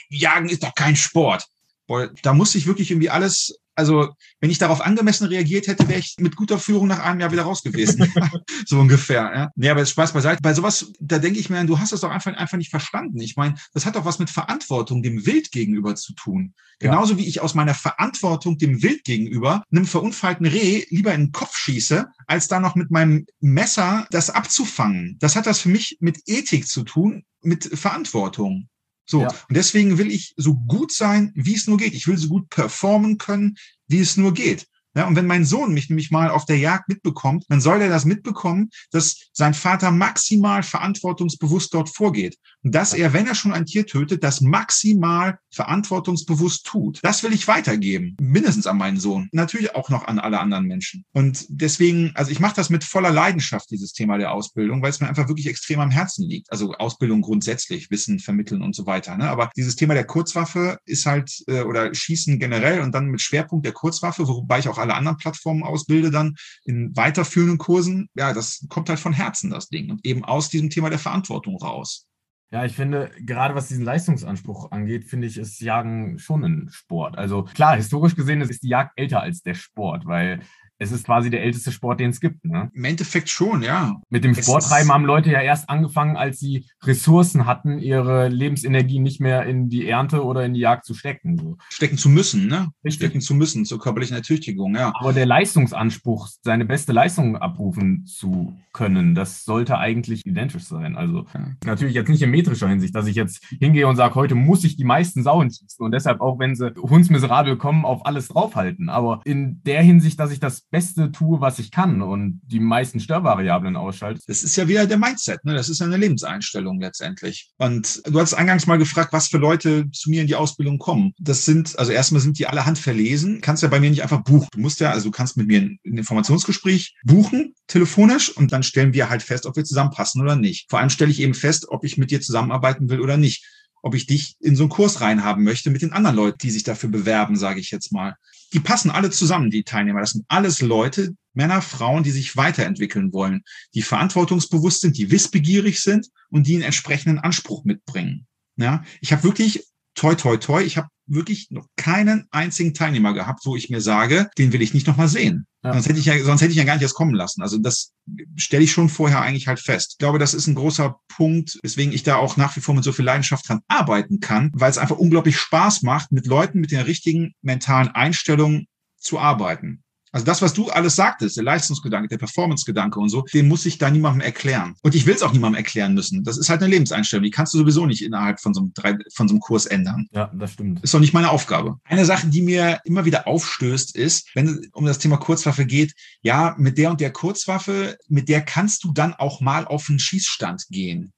Jagen 0.10 0.50
ist 0.50 0.64
doch 0.64 0.76
kein 0.76 0.96
Sport. 0.96 1.46
Boah, 1.88 2.10
da 2.24 2.34
musste 2.34 2.58
ich 2.58 2.66
wirklich 2.66 2.92
irgendwie 2.92 3.10
alles, 3.10 3.60
also 3.76 4.14
wenn 4.40 4.50
ich 4.50 4.58
darauf 4.58 4.82
angemessen 4.82 5.28
reagiert 5.28 5.68
hätte, 5.68 5.88
wäre 5.88 6.00
ich 6.00 6.16
mit 6.20 6.36
guter 6.36 6.60
Führung 6.60 6.88
nach 6.88 7.00
einem 7.00 7.20
Jahr 7.20 7.32
wieder 7.32 7.44
raus 7.44 7.62
gewesen. 7.64 8.12
so 8.66 8.80
ungefähr. 8.80 9.32
Ja. 9.36 9.52
Nee, 9.56 9.70
aber 9.70 9.82
jetzt 9.82 9.92
Spaß 9.92 10.14
beiseite. 10.14 10.42
Bei 10.42 10.54
sowas, 10.54 10.92
da 11.00 11.20
denke 11.20 11.40
ich 11.40 11.50
mir, 11.50 11.64
du 11.66 11.80
hast 11.80 11.92
das 11.92 12.02
doch 12.02 12.10
einfach, 12.10 12.34
einfach 12.36 12.58
nicht 12.58 12.70
verstanden. 12.70 13.20
Ich 13.20 13.36
meine, 13.36 13.56
das 13.74 13.86
hat 13.86 13.96
doch 13.96 14.06
was 14.06 14.20
mit 14.20 14.30
Verantwortung 14.30 15.04
dem 15.04 15.26
Wild 15.26 15.52
gegenüber 15.52 15.96
zu 15.96 16.14
tun. 16.14 16.54
Genauso 16.80 17.14
ja. 17.14 17.20
wie 17.20 17.28
ich 17.28 17.42
aus 17.42 17.54
meiner 17.54 17.74
Verantwortung 17.74 18.58
dem 18.58 18.82
Wild 18.82 19.04
gegenüber 19.04 19.64
einem 19.72 19.86
verunfallten 19.86 20.46
Reh 20.46 20.86
lieber 20.90 21.14
in 21.14 21.28
den 21.28 21.32
Kopf 21.32 21.56
schieße, 21.56 22.08
als 22.28 22.48
da 22.48 22.60
noch 22.60 22.76
mit 22.76 22.92
meinem 22.92 23.26
Messer 23.40 24.08
das 24.12 24.30
abzufangen. 24.30 25.18
Das 25.20 25.36
hat 25.36 25.46
das 25.46 25.60
für 25.60 25.70
mich 25.70 25.98
mit 26.00 26.20
Ethik 26.26 26.68
zu 26.68 26.84
tun, 26.84 27.24
mit 27.42 27.64
Verantwortung. 27.78 28.68
So. 29.06 29.22
Ja. 29.22 29.28
Und 29.28 29.56
deswegen 29.56 29.98
will 29.98 30.12
ich 30.12 30.34
so 30.38 30.56
gut 30.56 30.91
sein, 30.91 31.32
wie 31.36 31.56
es 31.56 31.68
nur 31.68 31.78
geht. 31.78 31.94
Ich 31.94 32.08
will 32.08 32.18
so 32.18 32.28
gut 32.28 32.50
performen 32.50 33.18
können, 33.18 33.58
wie 33.88 34.00
es 34.00 34.18
nur 34.18 34.34
geht. 34.34 34.68
Ja, 34.95 35.08
und 35.08 35.15
wenn 35.15 35.27
mein 35.27 35.45
Sohn 35.45 35.73
mich 35.73 35.89
nämlich 35.89 36.12
mal 36.12 36.29
auf 36.29 36.45
der 36.45 36.58
Jagd 36.58 36.88
mitbekommt, 36.89 37.45
dann 37.49 37.62
soll 37.62 37.81
er 37.81 37.89
das 37.89 38.05
mitbekommen, 38.05 38.69
dass 38.91 39.29
sein 39.34 39.53
Vater 39.53 39.91
maximal 39.91 40.63
verantwortungsbewusst 40.63 41.73
dort 41.73 41.89
vorgeht. 41.89 42.38
Und 42.63 42.73
dass 42.73 42.93
er, 42.93 43.13
wenn 43.13 43.27
er 43.27 43.36
schon 43.36 43.53
ein 43.53 43.65
Tier 43.65 43.86
tötet, 43.86 44.23
das 44.23 44.41
maximal 44.41 45.38
verantwortungsbewusst 45.51 46.65
tut. 46.65 46.99
Das 47.03 47.23
will 47.23 47.34
ich 47.34 47.47
weitergeben. 47.47 48.15
Mindestens 48.19 48.67
an 48.67 48.77
meinen 48.77 48.99
Sohn. 48.99 49.29
Natürlich 49.31 49.75
auch 49.75 49.89
noch 49.89 50.05
an 50.05 50.19
alle 50.19 50.39
anderen 50.39 50.65
Menschen. 50.65 51.05
Und 51.13 51.45
deswegen, 51.49 52.12
also 52.15 52.31
ich 52.31 52.39
mache 52.39 52.55
das 52.55 52.69
mit 52.69 52.84
voller 52.84 53.12
Leidenschaft, 53.12 53.69
dieses 53.71 53.93
Thema 53.93 54.17
der 54.17 54.31
Ausbildung, 54.31 54.81
weil 54.81 54.89
es 54.89 54.99
mir 54.99 55.08
einfach 55.08 55.27
wirklich 55.27 55.47
extrem 55.47 55.79
am 55.79 55.91
Herzen 55.91 56.27
liegt. 56.27 56.51
Also 56.51 56.73
Ausbildung 56.73 57.21
grundsätzlich, 57.21 57.91
Wissen 57.91 58.19
vermitteln 58.19 58.62
und 58.62 58.75
so 58.75 58.86
weiter. 58.86 59.15
Ne? 59.17 59.29
Aber 59.29 59.49
dieses 59.55 59.75
Thema 59.75 59.93
der 59.93 60.05
Kurzwaffe 60.05 60.77
ist 60.86 61.05
halt, 61.05 61.43
äh, 61.47 61.62
oder 61.62 61.93
Schießen 61.93 62.39
generell 62.39 62.81
und 62.81 62.93
dann 62.93 63.08
mit 63.08 63.21
Schwerpunkt 63.21 63.65
der 63.65 63.73
Kurzwaffe, 63.73 64.27
wobei 64.27 64.60
ich 64.60 64.69
auch 64.69 64.77
alle 64.86 64.95
anderen 64.95 65.17
Plattformen 65.17 65.63
ausbilde, 65.63 66.12
dann 66.12 66.36
in 66.63 66.95
weiterführenden 66.95 67.58
Kursen, 67.58 68.10
ja, 68.15 68.34
das 68.34 68.65
kommt 68.69 68.89
halt 68.89 69.00
von 69.00 69.13
Herzen, 69.13 69.50
das 69.50 69.69
Ding. 69.69 69.91
Und 69.91 70.06
eben 70.06 70.24
aus 70.24 70.50
diesem 70.50 70.69
Thema 70.69 70.89
der 70.89 71.00
Verantwortung 71.00 71.58
raus. 71.58 72.08
Ja, 72.52 72.63
ich 72.63 72.76
finde, 72.76 73.12
gerade 73.19 73.56
was 73.56 73.67
diesen 73.67 73.84
Leistungsanspruch 73.84 74.71
angeht, 74.71 75.06
finde 75.06 75.28
ich, 75.28 75.38
ist 75.38 75.60
Jagen 75.60 76.19
schon 76.19 76.43
ein 76.43 76.69
Sport. 76.71 77.17
Also 77.17 77.43
klar, 77.43 77.76
historisch 77.76 78.15
gesehen 78.15 78.39
ist 78.41 78.63
die 78.63 78.69
Jagd 78.69 78.98
älter 78.98 79.21
als 79.21 79.41
der 79.41 79.56
Sport, 79.56 80.06
weil 80.06 80.41
es 80.78 80.92
ist 80.92 81.06
quasi 81.06 81.30
der 81.30 81.44
älteste 81.44 81.72
Sport, 81.72 82.00
den 82.00 82.10
es 82.10 82.20
gibt. 82.20 82.44
Ne? 82.46 82.70
Im 82.74 82.84
Endeffekt 82.84 83.30
schon, 83.30 83.64
ja. 83.64 83.96
Mit 84.10 84.24
dem 84.24 84.36
Sporttreiben 84.36 84.92
haben 84.92 85.06
Leute 85.06 85.32
ja 85.32 85.42
erst 85.42 85.70
angefangen, 85.70 86.18
als 86.18 86.40
sie 86.40 86.66
Ressourcen 86.84 87.46
hatten, 87.46 87.80
ihre 87.80 88.28
Lebensenergie 88.28 89.00
nicht 89.00 89.22
mehr 89.22 89.46
in 89.46 89.70
die 89.70 89.88
Ernte 89.88 90.24
oder 90.24 90.46
in 90.46 90.54
die 90.54 90.60
Jagd 90.60 90.86
zu 90.86 90.94
stecken. 90.94 91.38
So. 91.38 91.58
Stecken 91.70 91.98
zu 91.98 92.10
müssen, 92.10 92.48
ne? 92.48 92.70
Richtig. 92.84 93.08
Stecken 93.08 93.22
zu 93.22 93.36
müssen, 93.36 93.66
zur 93.66 93.80
körperlichen 93.80 94.16
Ertüchtigung, 94.18 94.76
ja. 94.76 94.92
Aber 94.96 95.14
der 95.14 95.26
Leistungsanspruch, 95.26 96.28
seine 96.42 96.66
beste 96.66 96.92
Leistung 96.92 97.38
abrufen 97.38 98.06
zu 98.06 98.58
können, 98.74 99.16
das 99.16 99.46
sollte 99.46 99.78
eigentlich 99.78 100.26
identisch 100.26 100.66
sein. 100.66 100.98
Also 100.98 101.26
ja. 101.34 101.48
natürlich 101.66 101.96
jetzt 101.96 102.10
nicht 102.10 102.22
in 102.22 102.32
metrischer 102.32 102.68
Hinsicht, 102.68 102.94
dass 102.94 103.08
ich 103.08 103.16
jetzt 103.16 103.46
hingehe 103.60 103.88
und 103.88 103.96
sage, 103.96 104.16
heute 104.16 104.36
muss 104.36 104.66
ich 104.66 104.76
die 104.76 104.84
meisten 104.84 105.24
Sauen 105.24 105.50
schießen 105.50 105.84
und 105.86 105.92
deshalb 105.92 106.20
auch, 106.20 106.40
wenn 106.40 106.56
sie 106.56 106.74
hundsmiserabel 106.76 107.56
kommen, 107.56 107.86
auf 107.86 108.06
alles 108.06 108.28
draufhalten. 108.28 108.90
Aber 108.90 109.22
in 109.24 109.62
der 109.64 109.82
Hinsicht, 109.82 110.20
dass 110.20 110.32
ich 110.32 110.42
das 110.42 110.64
Beste 110.76 111.10
tue, 111.10 111.40
was 111.40 111.58
ich 111.58 111.72
kann 111.72 112.02
und 112.02 112.42
die 112.44 112.60
meisten 112.60 113.00
Störvariablen 113.00 113.78
ausschalte. 113.78 114.20
Das 114.28 114.44
ist 114.44 114.58
ja 114.58 114.68
wieder 114.68 114.86
der 114.86 114.98
Mindset, 114.98 115.46
ne? 115.46 115.54
Das 115.54 115.70
ist 115.70 115.80
ja 115.80 115.86
eine 115.86 115.96
Lebenseinstellung 115.96 116.82
letztendlich. 116.82 117.50
Und 117.56 118.02
du 118.06 118.20
hast 118.20 118.34
eingangs 118.34 118.68
mal 118.68 118.78
gefragt, 118.78 119.14
was 119.14 119.30
für 119.30 119.38
Leute 119.38 119.90
zu 119.92 120.10
mir 120.10 120.20
in 120.20 120.28
die 120.28 120.36
Ausbildung 120.36 120.78
kommen. 120.78 121.14
Das 121.18 121.46
sind, 121.46 121.80
also 121.80 121.94
erstmal 121.94 122.20
sind 122.20 122.40
die 122.40 122.48
alle 122.48 122.66
handverlesen. 122.66 123.40
Kannst 123.40 123.64
ja 123.64 123.70
bei 123.70 123.80
mir 123.80 123.90
nicht 123.90 124.04
einfach 124.04 124.26
buchen. 124.26 124.50
Du 124.52 124.60
musst 124.60 124.82
ja, 124.82 124.92
also 124.92 125.06
du 125.06 125.12
kannst 125.12 125.38
mit 125.38 125.48
mir 125.48 125.62
ein 125.62 125.80
Informationsgespräch 125.84 126.94
buchen, 127.06 127.56
telefonisch, 127.68 128.36
und 128.36 128.52
dann 128.52 128.62
stellen 128.62 128.94
wir 128.94 129.10
halt 129.10 129.24
fest, 129.24 129.46
ob 129.46 129.56
wir 129.56 129.64
zusammenpassen 129.64 130.22
oder 130.22 130.36
nicht. 130.36 130.70
Vor 130.70 130.80
allem 130.80 130.90
stelle 130.90 131.12
ich 131.12 131.22
eben 131.22 131.36
fest, 131.36 131.68
ob 131.70 131.86
ich 131.86 131.98
mit 131.98 132.12
dir 132.12 132.20
zusammenarbeiten 132.20 132.90
will 132.90 133.00
oder 133.00 133.16
nicht 133.16 133.46
ob 133.86 133.93
ich 133.93 134.08
dich 134.08 134.36
in 134.39 134.56
so 134.56 134.63
einen 134.63 134.71
Kurs 134.71 135.00
reinhaben 135.00 135.43
möchte 135.43 135.69
mit 135.69 135.84
den 135.84 135.93
anderen 135.93 136.15
Leuten, 136.15 136.39
die 136.39 136.50
sich 136.50 136.63
dafür 136.63 136.89
bewerben, 136.89 137.36
sage 137.36 137.60
ich 137.60 137.69
jetzt 137.69 137.91
mal. 137.91 138.15
Die 138.52 138.60
passen 138.60 138.89
alle 138.89 139.12
zusammen, 139.12 139.52
die 139.52 139.63
Teilnehmer. 139.63 140.00
Das 140.00 140.13
sind 140.13 140.26
alles 140.28 140.60
Leute, 140.60 141.15
Männer, 141.34 141.62
Frauen, 141.62 142.02
die 142.02 142.10
sich 142.10 142.36
weiterentwickeln 142.36 143.13
wollen, 143.13 143.43
die 143.76 143.84
verantwortungsbewusst 143.84 144.82
sind, 144.82 144.98
die 144.98 145.12
wissbegierig 145.12 145.84
sind 145.84 146.08
und 146.32 146.48
die 146.48 146.56
einen 146.56 146.63
entsprechenden 146.63 147.19
Anspruch 147.19 147.63
mitbringen. 147.63 148.26
Ja, 148.56 148.84
ich 149.02 149.12
habe 149.12 149.21
wirklich 149.21 149.67
toi, 149.95 150.15
toi, 150.15 150.38
toi, 150.38 150.62
ich 150.62 150.77
habe 150.77 150.89
wirklich 151.08 151.51
noch 151.51 151.67
keinen 151.75 152.27
einzigen 152.31 152.73
Teilnehmer 152.73 153.13
gehabt, 153.13 153.45
wo 153.45 153.55
ich 153.55 153.69
mir 153.69 153.81
sage, 153.81 154.29
den 154.38 154.53
will 154.53 154.62
ich 154.62 154.73
nicht 154.73 154.88
nochmal 154.88 155.08
sehen. 155.08 155.45
Ja. 155.63 155.73
Sonst 155.73 155.88
hätte 155.88 155.99
ich 155.99 156.05
ja, 156.05 156.23
sonst 156.23 156.41
hätte 156.41 156.51
ich 156.51 156.58
ja 156.58 156.63
gar 156.63 156.73
nicht 156.73 156.84
erst 156.84 156.95
kommen 156.95 157.13
lassen. 157.13 157.41
Also 157.41 157.58
das 157.58 157.93
stelle 158.36 158.63
ich 158.63 158.71
schon 158.71 158.89
vorher 158.89 159.21
eigentlich 159.21 159.47
halt 159.47 159.60
fest. 159.60 159.93
Ich 159.93 159.97
glaube, 159.97 160.19
das 160.19 160.34
ist 160.34 160.47
ein 160.47 160.55
großer 160.55 160.99
Punkt, 161.08 161.60
weswegen 161.63 161.93
ich 161.93 162.03
da 162.03 162.17
auch 162.17 162.38
nach 162.38 162.55
wie 162.55 162.62
vor 162.62 162.75
mit 162.75 162.84
so 162.84 162.91
viel 162.91 163.05
Leidenschaft 163.05 163.47
dran 163.47 163.62
arbeiten 163.67 164.19
kann, 164.19 164.51
weil 164.53 164.69
es 164.69 164.77
einfach 164.77 164.97
unglaublich 164.97 165.38
Spaß 165.38 165.84
macht, 165.84 166.12
mit 166.12 166.27
Leuten 166.27 166.60
mit 166.60 166.71
der 166.71 166.88
richtigen 166.88 167.34
mentalen 167.41 167.89
Einstellung 167.89 168.65
zu 168.97 169.19
arbeiten. 169.19 169.84
Also 170.15 170.25
das, 170.25 170.41
was 170.41 170.54
du 170.54 170.69
alles 170.69 170.95
sagtest, 170.95 171.36
der 171.36 171.43
Leistungsgedanke, 171.43 172.08
der 172.08 172.17
Performancegedanke 172.17 172.97
und 173.01 173.10
so, 173.10 173.25
den 173.34 173.49
muss 173.49 173.65
ich 173.65 173.80
da 173.80 173.91
niemandem 173.91 174.21
erklären. 174.21 174.78
Und 174.82 174.95
ich 174.95 175.06
will 175.06 175.13
es 175.13 175.21
auch 175.21 175.34
niemandem 175.34 175.58
erklären 175.58 175.93
müssen. 175.93 176.23
Das 176.23 176.38
ist 176.38 176.47
halt 176.47 176.62
eine 176.62 176.71
Lebenseinstellung. 176.71 177.25
Die 177.25 177.32
kannst 177.32 177.54
du 177.54 177.58
sowieso 177.58 177.86
nicht 177.86 178.01
innerhalb 178.01 178.39
von 178.39 178.54
so 178.54 178.62
einem, 178.62 178.71
drei, 178.73 178.95
von 179.13 179.28
so 179.28 179.34
einem 179.34 179.41
Kurs 179.41 179.65
ändern. 179.65 180.08
Ja, 180.13 180.32
das 180.34 180.54
stimmt. 180.54 180.82
Ist 180.82 180.93
doch 180.93 181.01
nicht 181.01 181.13
meine 181.13 181.32
Aufgabe. 181.32 181.80
Eine 181.84 182.06
Sache, 182.06 182.28
die 182.28 182.41
mir 182.41 182.80
immer 182.86 183.04
wieder 183.04 183.28
aufstößt, 183.28 183.93
ist, 183.97 184.30
wenn 184.36 184.47
es 184.47 184.69
um 184.71 184.86
das 184.86 184.99
Thema 184.99 185.17
Kurzwaffe 185.17 185.65
geht, 185.65 185.93
ja, 186.21 186.56
mit 186.58 186.78
der 186.78 186.91
und 186.91 187.01
der 187.01 187.12
Kurzwaffe, 187.12 187.97
mit 188.08 188.30
der 188.30 188.41
kannst 188.41 188.86
du 188.86 188.93
dann 188.93 189.15
auch 189.15 189.41
mal 189.41 189.65
auf 189.65 189.89
einen 189.89 189.99
Schießstand 189.99 190.67
gehen. 190.69 191.12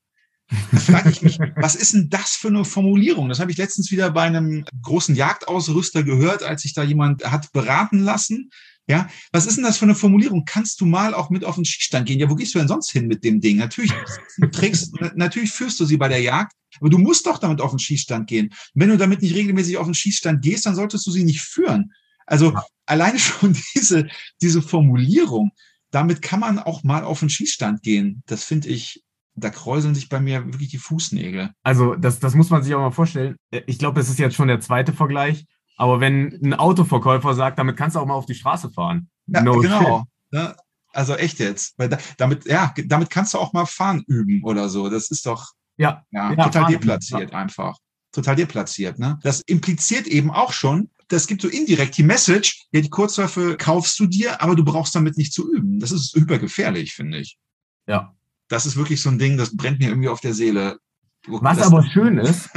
Da 0.72 0.80
frage 0.80 1.10
ich 1.12 1.22
mich, 1.22 1.38
was 1.56 1.76
ist 1.76 1.94
denn 1.94 2.10
das 2.10 2.32
für 2.32 2.48
eine 2.48 2.66
Formulierung? 2.66 3.30
Das 3.30 3.40
habe 3.40 3.52
ich 3.52 3.58
letztens 3.58 3.92
wieder 3.92 4.10
bei 4.10 4.24
einem 4.24 4.66
großen 4.82 5.16
Jagdausrüster 5.16 6.04
gehört, 6.04 6.42
als 6.42 6.64
sich 6.64 6.74
da 6.74 6.82
jemand 6.82 7.24
hat 7.30 7.52
beraten 7.52 8.00
lassen. 8.00 8.50
Ja, 8.90 9.10
was 9.34 9.46
ist 9.46 9.58
denn 9.58 9.66
das 9.66 9.78
für 9.78 9.86
eine 9.86 9.96
Formulierung? 9.96 10.46
Kannst 10.46 10.80
du 10.80 10.86
mal 10.86 11.14
auch 11.14 11.30
mit 11.30 11.44
auf 11.44 11.56
den 11.56 11.66
Schießstand 11.66 12.08
gehen? 12.08 12.20
Ja, 12.20 12.30
wo 12.30 12.36
gehst 12.36 12.56
du 12.56 12.60
denn 12.60 12.70
sonst 12.70 12.90
hin 12.90 13.08
mit 13.08 13.24
dem 13.24 13.42
Ding? 13.42 13.58
Natürlich 13.58 13.92
trägst, 14.54 14.94
natürlich 15.16 15.52
führst 15.52 15.80
du 15.80 15.86
sie 15.86 15.98
bei 15.98 16.08
der 16.08 16.22
Jagd, 16.22 16.54
aber 16.80 16.90
du 16.90 16.98
musst 16.98 17.26
doch 17.26 17.38
damit 17.38 17.60
auf 17.60 17.72
den 17.72 17.80
Schießstand 17.80 18.28
gehen. 18.28 18.54
wenn 18.74 18.90
du 18.90 18.98
damit 18.98 19.22
nicht 19.22 19.36
regelmäßig 19.36 19.78
auf 19.78 19.88
den 19.88 19.94
Schießstand 19.94 20.42
gehst, 20.42 20.66
dann 20.66 20.76
solltest 20.76 21.06
du 21.06 21.12
sie 21.12 21.26
nicht 21.26 21.42
führen. 21.42 21.92
Also 22.26 22.54
ja. 22.54 22.66
alleine 22.86 23.20
schon 23.20 23.58
diese, 23.76 24.08
diese 24.42 24.62
Formulierung, 24.62 25.52
damit 25.92 26.22
kann 26.22 26.40
man 26.40 26.58
auch 26.58 26.84
mal 26.84 27.04
auf 27.04 27.20
den 27.20 27.30
Schießstand 27.30 27.82
gehen. 27.82 28.24
Das 28.26 28.46
finde 28.46 28.70
ich 28.70 29.04
da 29.38 29.52
kräuseln 29.52 29.94
sich 29.94 30.10
bei 30.10 30.20
mir 30.20 30.46
wirklich 30.46 30.70
die 30.70 30.80
Fußnägel. 30.80 31.52
Also 31.62 31.96
das, 31.96 32.20
das 32.20 32.34
muss 32.34 32.50
man 32.50 32.64
sich 32.64 32.74
auch 32.74 32.80
mal 32.80 32.92
vorstellen. 32.92 33.36
Ich 33.68 33.78
glaube, 33.78 34.00
das 34.00 34.10
ist 34.10 34.18
jetzt 34.18 34.36
schon 34.36 34.48
der 34.48 34.60
zweite 34.60 34.94
Vergleich. 34.94 35.46
Aber 35.78 36.00
wenn 36.00 36.40
ein 36.44 36.54
Autoverkäufer 36.54 37.34
sagt, 37.36 37.60
damit 37.60 37.78
kannst 37.78 37.96
du 37.96 38.00
auch 38.00 38.06
mal 38.06 38.16
auf 38.16 38.26
die 38.26 38.36
Straße 38.36 38.72
fahren. 38.72 39.10
Ja, 39.28 39.42
no 39.44 39.60
genau. 39.60 40.06
Ja, 40.32 40.56
also 40.92 41.16
echt 41.16 41.40
jetzt. 41.40 41.78
Weil 41.78 41.90
da, 41.90 41.98
damit, 42.18 42.46
ja, 42.46 42.74
damit 42.86 43.10
kannst 43.10 43.34
du 43.34 43.38
auch 43.38 43.54
mal 43.54 43.66
fahren 43.66 44.04
üben 44.08 44.44
oder 44.44 44.70
so. 44.70 44.90
Das 44.90 45.12
ist 45.12 45.26
doch 45.26 45.54
ja, 45.78 46.04
ja, 46.12 46.34
ja 46.34 46.44
total 46.44 46.72
deplatziert 46.72 47.34
einfach. 47.34 47.78
Total 48.12 48.36
deplatziert. 48.36 48.98
Ne? 48.98 49.20
Das 49.22 49.42
impliziert 49.42 50.08
eben 50.08 50.32
auch 50.32 50.52
schon, 50.52 50.90
das 51.08 51.28
gibt 51.28 51.44
so 51.44 51.48
indirekt 51.48 51.98
die 51.98 52.04
Message, 52.04 52.66
ja, 52.72 52.82
die 52.82 52.90
Kurzwaffe 52.90 53.56
kaufst 53.58 54.00
du 54.00 54.08
dir, 54.08 54.42
aber 54.42 54.56
du 54.56 54.66
brauchst 54.66 54.96
damit 54.96 55.18
nicht 55.18 55.32
zu 55.32 55.54
üben. 55.54 55.80
Das 55.80 55.92
ist 55.92 56.16
hypergefährlich, 56.16 56.94
finde 56.94 57.20
ich. 57.20 57.38
Ja. 57.86 58.16
Das 58.50 58.66
ist 58.66 58.76
wirklich 58.76 59.02
so 59.02 59.10
ein 59.10 59.20
Ding, 59.20 59.38
das 59.38 59.56
brennt 59.56 59.80
mir 59.80 59.90
irgendwie 59.90 60.10
auf 60.10 60.22
der 60.22 60.34
Seele. 60.34 60.80
Was 61.28 61.58
das 61.58 61.68
aber 61.68 61.84
schön 61.94 62.18
ist, 62.18 62.50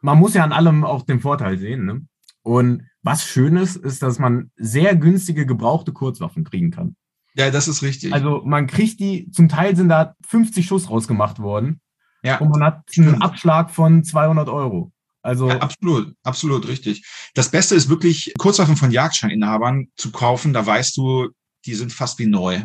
man 0.00 0.18
muss 0.18 0.34
ja 0.34 0.44
an 0.44 0.52
allem 0.52 0.84
auch 0.84 1.02
den 1.02 1.20
Vorteil 1.20 1.58
sehen. 1.58 1.84
Ne? 1.84 2.06
Und 2.42 2.84
was 3.02 3.24
schön 3.24 3.56
ist, 3.56 3.76
ist, 3.76 4.02
dass 4.02 4.18
man 4.18 4.50
sehr 4.56 4.96
günstige 4.96 5.46
gebrauchte 5.46 5.92
Kurzwaffen 5.92 6.44
kriegen 6.44 6.70
kann. 6.70 6.96
Ja, 7.34 7.50
das 7.50 7.68
ist 7.68 7.82
richtig. 7.82 8.12
Also 8.12 8.42
man 8.44 8.66
kriegt 8.66 9.00
die, 9.00 9.30
zum 9.30 9.48
Teil 9.48 9.76
sind 9.76 9.88
da 9.88 10.14
50 10.26 10.66
Schuss 10.66 10.90
rausgemacht 10.90 11.38
worden. 11.38 11.80
Ja. 12.22 12.38
Und 12.38 12.50
man 12.50 12.62
hat 12.62 12.82
einen 12.96 13.08
stimmt. 13.08 13.22
Abschlag 13.22 13.70
von 13.70 14.04
200 14.04 14.48
Euro. 14.48 14.92
Also 15.22 15.48
ja, 15.48 15.58
absolut, 15.58 16.14
absolut 16.22 16.66
richtig. 16.68 17.04
Das 17.34 17.50
Beste 17.50 17.74
ist 17.74 17.88
wirklich, 17.88 18.32
Kurzwaffen 18.38 18.76
von 18.76 18.90
Jagdscheininhabern 18.90 19.88
zu 19.96 20.12
kaufen. 20.12 20.52
Da 20.52 20.66
weißt 20.66 20.96
du, 20.96 21.28
die 21.66 21.74
sind 21.74 21.92
fast 21.92 22.18
wie 22.18 22.26
neu. 22.26 22.62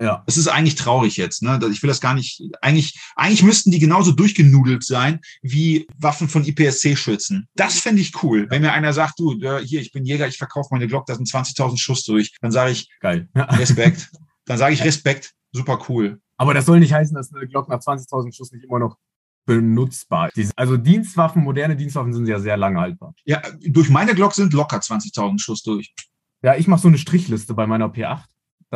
Ja. 0.00 0.22
Es 0.26 0.36
ist 0.36 0.48
eigentlich 0.48 0.74
traurig 0.74 1.16
jetzt, 1.16 1.42
ne? 1.42 1.58
Ich 1.70 1.82
will 1.82 1.88
das 1.88 2.00
gar 2.00 2.14
nicht, 2.14 2.42
eigentlich, 2.60 3.00
eigentlich 3.14 3.42
müssten 3.42 3.70
die 3.70 3.78
genauso 3.78 4.12
durchgenudelt 4.12 4.84
sein 4.84 5.20
wie 5.42 5.86
Waffen 5.96 6.28
von 6.28 6.44
IPSC-Schützen. 6.44 7.48
Das 7.54 7.78
fände 7.78 8.02
ich 8.02 8.22
cool. 8.22 8.46
Wenn 8.50 8.62
mir 8.62 8.72
einer 8.72 8.92
sagt, 8.92 9.18
du, 9.18 9.34
hier, 9.62 9.80
ich 9.80 9.92
bin 9.92 10.04
Jäger, 10.04 10.28
ich 10.28 10.36
verkaufe 10.36 10.68
meine 10.72 10.86
Glock, 10.86 11.06
da 11.06 11.14
sind 11.14 11.28
20.000 11.28 11.78
Schuss 11.78 12.04
durch, 12.04 12.36
dann 12.40 12.50
sage 12.50 12.72
ich, 12.72 12.90
geil. 13.00 13.28
Respekt. 13.34 14.10
dann 14.44 14.58
sage 14.58 14.74
ich 14.74 14.84
Respekt, 14.84 15.32
super 15.52 15.80
cool. 15.88 16.20
Aber 16.36 16.52
das 16.52 16.66
soll 16.66 16.80
nicht 16.80 16.92
heißen, 16.92 17.14
dass 17.14 17.32
eine 17.32 17.46
Glock 17.46 17.68
nach 17.68 17.80
20.000 17.80 18.34
Schuss 18.34 18.52
nicht 18.52 18.64
immer 18.64 18.78
noch 18.78 18.98
benutzbar. 19.46 20.30
Also 20.56 20.76
Dienstwaffen, 20.76 21.42
moderne 21.42 21.76
Dienstwaffen 21.76 22.12
sind 22.12 22.26
ja 22.26 22.38
sehr 22.38 22.56
lange 22.56 22.80
haltbar. 22.80 23.14
Ja, 23.24 23.40
durch 23.60 23.88
meine 23.88 24.14
Glock 24.14 24.34
sind 24.34 24.52
locker 24.52 24.78
20.000 24.78 25.40
Schuss 25.40 25.62
durch. 25.62 25.94
Ja, 26.42 26.56
ich 26.56 26.66
mache 26.66 26.82
so 26.82 26.88
eine 26.88 26.98
Strichliste 26.98 27.54
bei 27.54 27.66
meiner 27.66 27.86
P8. 27.86 28.24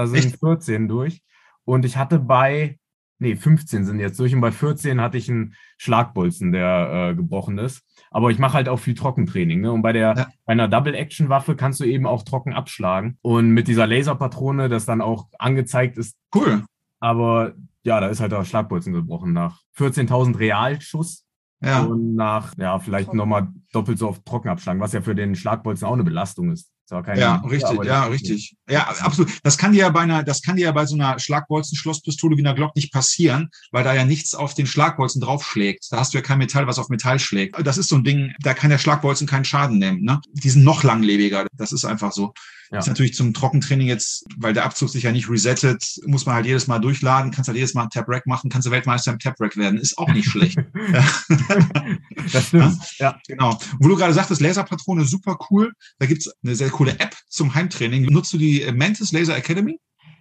Da 0.01 0.07
sind 0.07 0.25
Echt? 0.25 0.41
14 0.41 0.89
durch. 0.89 1.21
Und 1.67 1.85
ich 1.85 1.99
hatte 1.99 2.19
bei, 2.19 2.79
nee, 3.19 3.37
15 3.37 3.85
sind 3.85 4.01
jetzt 4.01 4.19
durch. 4.19 4.35
Und 4.35 4.41
bei 4.41 4.51
14 4.51 4.99
hatte 4.99 5.19
ich 5.19 5.31
einen 5.31 5.55
Schlagbolzen, 5.77 6.53
der 6.53 7.11
äh, 7.11 7.15
gebrochen 7.15 7.59
ist. 7.59 7.83
Aber 8.11 8.31
ich 8.31 8.39
mache 8.39 8.55
halt 8.55 8.71
auch 8.71 8.79
viel 8.79 8.95
Trockentraining. 8.95 9.61
Ne? 9.61 9.71
Und 9.71 9.83
bei, 9.83 9.93
der, 9.93 10.15
ja. 10.17 10.29
bei 10.47 10.55
einer 10.55 10.69
Double-Action-Waffe 10.69 11.55
kannst 11.55 11.81
du 11.81 11.85
eben 11.85 12.07
auch 12.07 12.23
trocken 12.23 12.55
abschlagen. 12.55 13.19
Und 13.21 13.51
mit 13.51 13.69
dieser 13.69 13.87
Laserpatrone, 13.87 14.71
das 14.71 14.87
dann 14.87 15.03
auch 15.03 15.29
angezeigt 15.39 15.99
ist. 15.99 16.17
Cool. 16.35 16.65
Aber 16.99 17.53
ja, 17.83 18.01
da 18.01 18.09
ist 18.09 18.21
halt 18.21 18.33
der 18.33 18.47
Schlagbolzen 18.47 18.95
gebrochen 18.95 19.35
nach 19.35 19.61
14.000 19.77 20.39
Realschuss. 20.39 21.27
Ja. 21.63 21.83
Und 21.83 22.15
nach, 22.15 22.55
ja, 22.57 22.79
vielleicht 22.79 23.13
nochmal 23.13 23.49
doppelt 23.71 23.99
so 23.99 24.09
oft 24.09 24.25
trocken 24.25 24.49
abschlagen, 24.49 24.81
was 24.81 24.95
ja 24.95 25.03
für 25.03 25.15
den 25.15 25.35
Schlagbolzen 25.35 25.87
auch 25.87 25.93
eine 25.93 26.05
Belastung 26.05 26.51
ist 26.53 26.73
ja, 26.91 27.37
richtig, 27.37 27.85
ja, 27.85 28.05
richtig. 28.05 28.57
Ja, 28.69 28.89
absolut. 29.01 29.31
Das 29.43 29.59
kann 29.59 29.73
dir 29.73 29.81
ja 29.81 29.89
bei 29.91 30.01
einer, 30.01 30.23
das 30.23 30.43
kann 30.43 30.57
dir 30.57 30.65
ja 30.65 30.73
bei 30.73 30.87
so 30.87 30.95
einer 30.95 31.19
Schlagbolzen-Schlosspistole 31.19 32.37
wie 32.37 32.43
einer 32.43 32.55
Glock 32.55 32.75
nicht 32.77 32.93
passieren, 32.93 33.51
weil 33.71 33.85
da 33.85 33.95
ja 33.95 34.05
nichts 34.05 34.35
auf 34.35 34.55
den 34.55 34.67
Schlagbolzen 34.67 35.21
draufschlägt. 35.21 35.87
Da 35.91 35.99
hast 35.99 36.13
du 36.13 36.19
ja 36.19 36.23
kein 36.23 36.39
Metall, 36.39 36.67
was 36.67 36.79
auf 36.79 36.89
Metall 36.89 37.19
schlägt. 37.19 37.57
Das 37.65 37.79
ist 37.79 37.89
so 37.89 37.97
ein 37.97 38.05
Ding, 38.05 38.33
da 38.41 38.55
kann 38.55 38.71
der 38.71 38.79
Schlagbolzen 38.79 39.27
keinen 39.27 39.45
Schaden 39.45 39.79
nehmen. 39.79 40.03
Ne? 40.03 40.21
Die 40.33 40.51
sind 40.51 40.65
noch 40.65 40.83
langlebiger. 40.83 41.47
Das 41.57 41.73
ist 41.73 41.85
einfach 41.85 42.13
so. 42.13 42.33
Ja. 42.73 42.79
Ist 42.79 42.87
natürlich 42.87 43.15
zum 43.15 43.35
Trockentraining 43.35 43.89
jetzt, 43.89 44.25
weil 44.37 44.53
der 44.53 44.65
Abzug 44.65 44.91
sich 44.91 45.03
ja 45.03 45.11
nicht 45.11 45.29
resettet, 45.29 45.85
muss 46.07 46.25
man 46.25 46.37
halt 46.37 46.47
jedes 46.47 46.69
Mal 46.69 46.79
durchladen, 46.79 47.33
kannst 47.33 47.49
halt 47.49 47.57
jedes 47.57 47.75
Mal 47.75 47.89
Tap-Rack 47.89 48.29
machen, 48.29 48.49
kannst 48.49 48.69
du 48.69 48.71
Weltmeister 48.71 49.11
im 49.11 49.19
Tap-Rack 49.19 49.57
werden. 49.57 49.81
Ist 49.81 49.99
auch 49.99 50.09
nicht 50.13 50.29
schlecht. 50.29 50.57
das 52.33 52.47
stimmt. 52.47 52.79
Ja, 52.99 53.19
genau. 53.27 53.59
Wo 53.81 53.89
du 53.89 53.97
gerade 53.97 54.15
sagtest, 54.15 54.41
Laserpatrone, 54.41 55.05
super 55.05 55.37
cool. 55.51 55.73
Da 55.99 56.07
gibt's 56.07 56.31
eine 56.45 56.55
sehr 56.55 56.71
coole 56.71 56.80
App 56.89 57.15
zum 57.29 57.55
Heimtraining. 57.55 58.05
Nutzt 58.05 58.33
du 58.33 58.39
die 58.39 58.67
Mantis 58.73 59.13
Laser 59.13 59.37
Academy? 59.37 59.79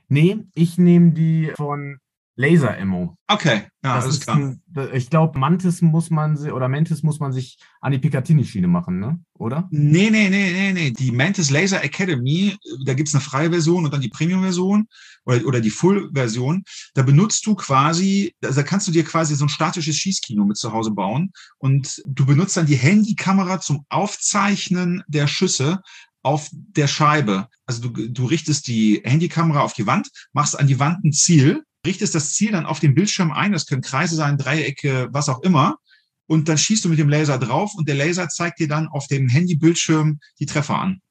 Nee, 0.08 0.38
ich 0.56 0.78
nehme 0.78 1.12
die 1.12 1.52
von 1.56 2.00
Laser-Ammo. 2.40 3.18
Okay, 3.28 3.64
ja, 3.84 3.98
das 3.98 4.08
ist 4.08 4.24
klar. 4.24 4.38
Ein, 4.38 4.62
ich 4.94 5.10
glaube, 5.10 5.38
Mantis 5.38 5.82
muss 5.82 6.10
man 6.10 6.38
oder 6.52 6.70
Mantis 6.70 7.04
muss 7.04 7.20
man 7.20 7.34
sich 7.34 7.60
an 7.82 7.92
die 7.92 8.00
Picatinny-Schiene 8.00 8.68
machen, 8.70 8.98
ne? 8.98 9.20
Oder? 9.34 9.68
Nee, 9.72 10.10
nee, 10.10 10.30
nee, 10.30 10.52
nee, 10.54 10.72
nee. 10.72 10.92
Die 10.92 11.12
Mantis 11.12 11.50
Laser 11.50 11.84
Academy, 11.84 12.56
da 12.86 12.94
gibt's 12.94 13.14
eine 13.14 13.22
freie 13.22 13.50
Version 13.50 13.84
und 13.84 13.94
dann 13.94 14.00
die 14.00 14.08
Premium-Version 14.08 14.88
oder, 15.26 15.46
oder 15.46 15.60
die 15.60 15.70
Full-Version. 15.70 16.64
Da 16.94 17.04
benutzt 17.04 17.46
du 17.46 17.56
quasi, 17.56 18.34
also 18.42 18.62
da 18.62 18.64
kannst 18.64 18.88
du 18.88 18.94
dir 18.94 19.04
quasi 19.04 19.36
so 19.36 19.44
ein 19.44 19.50
statisches 19.50 19.98
Schießkino 19.98 20.46
mit 20.46 20.56
zu 20.56 20.72
Hause 20.72 20.92
bauen 20.92 21.34
und 21.58 22.02
du 22.08 22.26
benutzt 22.26 22.56
dann 22.56 22.68
die 22.68 22.78
Handykamera 22.78 23.60
zum 23.60 23.86
Aufzeichnen 23.90 25.04
der 25.10 25.28
Schüsse 25.28 25.82
auf 26.22 26.50
der 26.52 26.88
Scheibe. 26.88 27.48
Also 27.66 27.88
du, 27.88 28.08
du 28.10 28.26
richtest 28.26 28.68
die 28.68 29.02
Handykamera 29.04 29.62
auf 29.62 29.74
die 29.74 29.88
Wand, 29.88 30.10
machst 30.34 30.60
an 30.60 30.68
die 30.68 30.80
Wand 30.80 31.04
ein 31.04 31.14
Ziel 31.14 31.64
richtest 31.86 32.16
das 32.16 32.34
Ziel 32.34 32.52
dann 32.52 32.66
auf 32.66 32.80
den 32.80 32.96
Bildschirm 32.96 33.32
ein. 33.32 33.52
Das 33.52 33.66
können 33.66 33.82
Kreise 33.82 34.16
sein, 34.16 34.38
Dreiecke, 34.38 35.10
was 35.12 35.30
auch 35.30 35.42
immer. 35.42 35.78
Und 36.28 36.48
dann 36.48 36.58
schießt 36.58 36.86
du 36.86 36.90
mit 36.90 37.00
dem 37.00 37.10
Laser 37.10 37.40
drauf 37.40 37.74
und 37.76 37.88
der 37.88 37.96
Laser 37.96 38.30
zeigt 38.30 38.60
dir 38.60 38.68
dann 38.68 38.88
auf 38.88 39.08
dem 39.08 39.30
Handybildschirm 39.30 40.20
die 40.40 40.46
Treffer 40.46 40.78
an. 40.78 41.02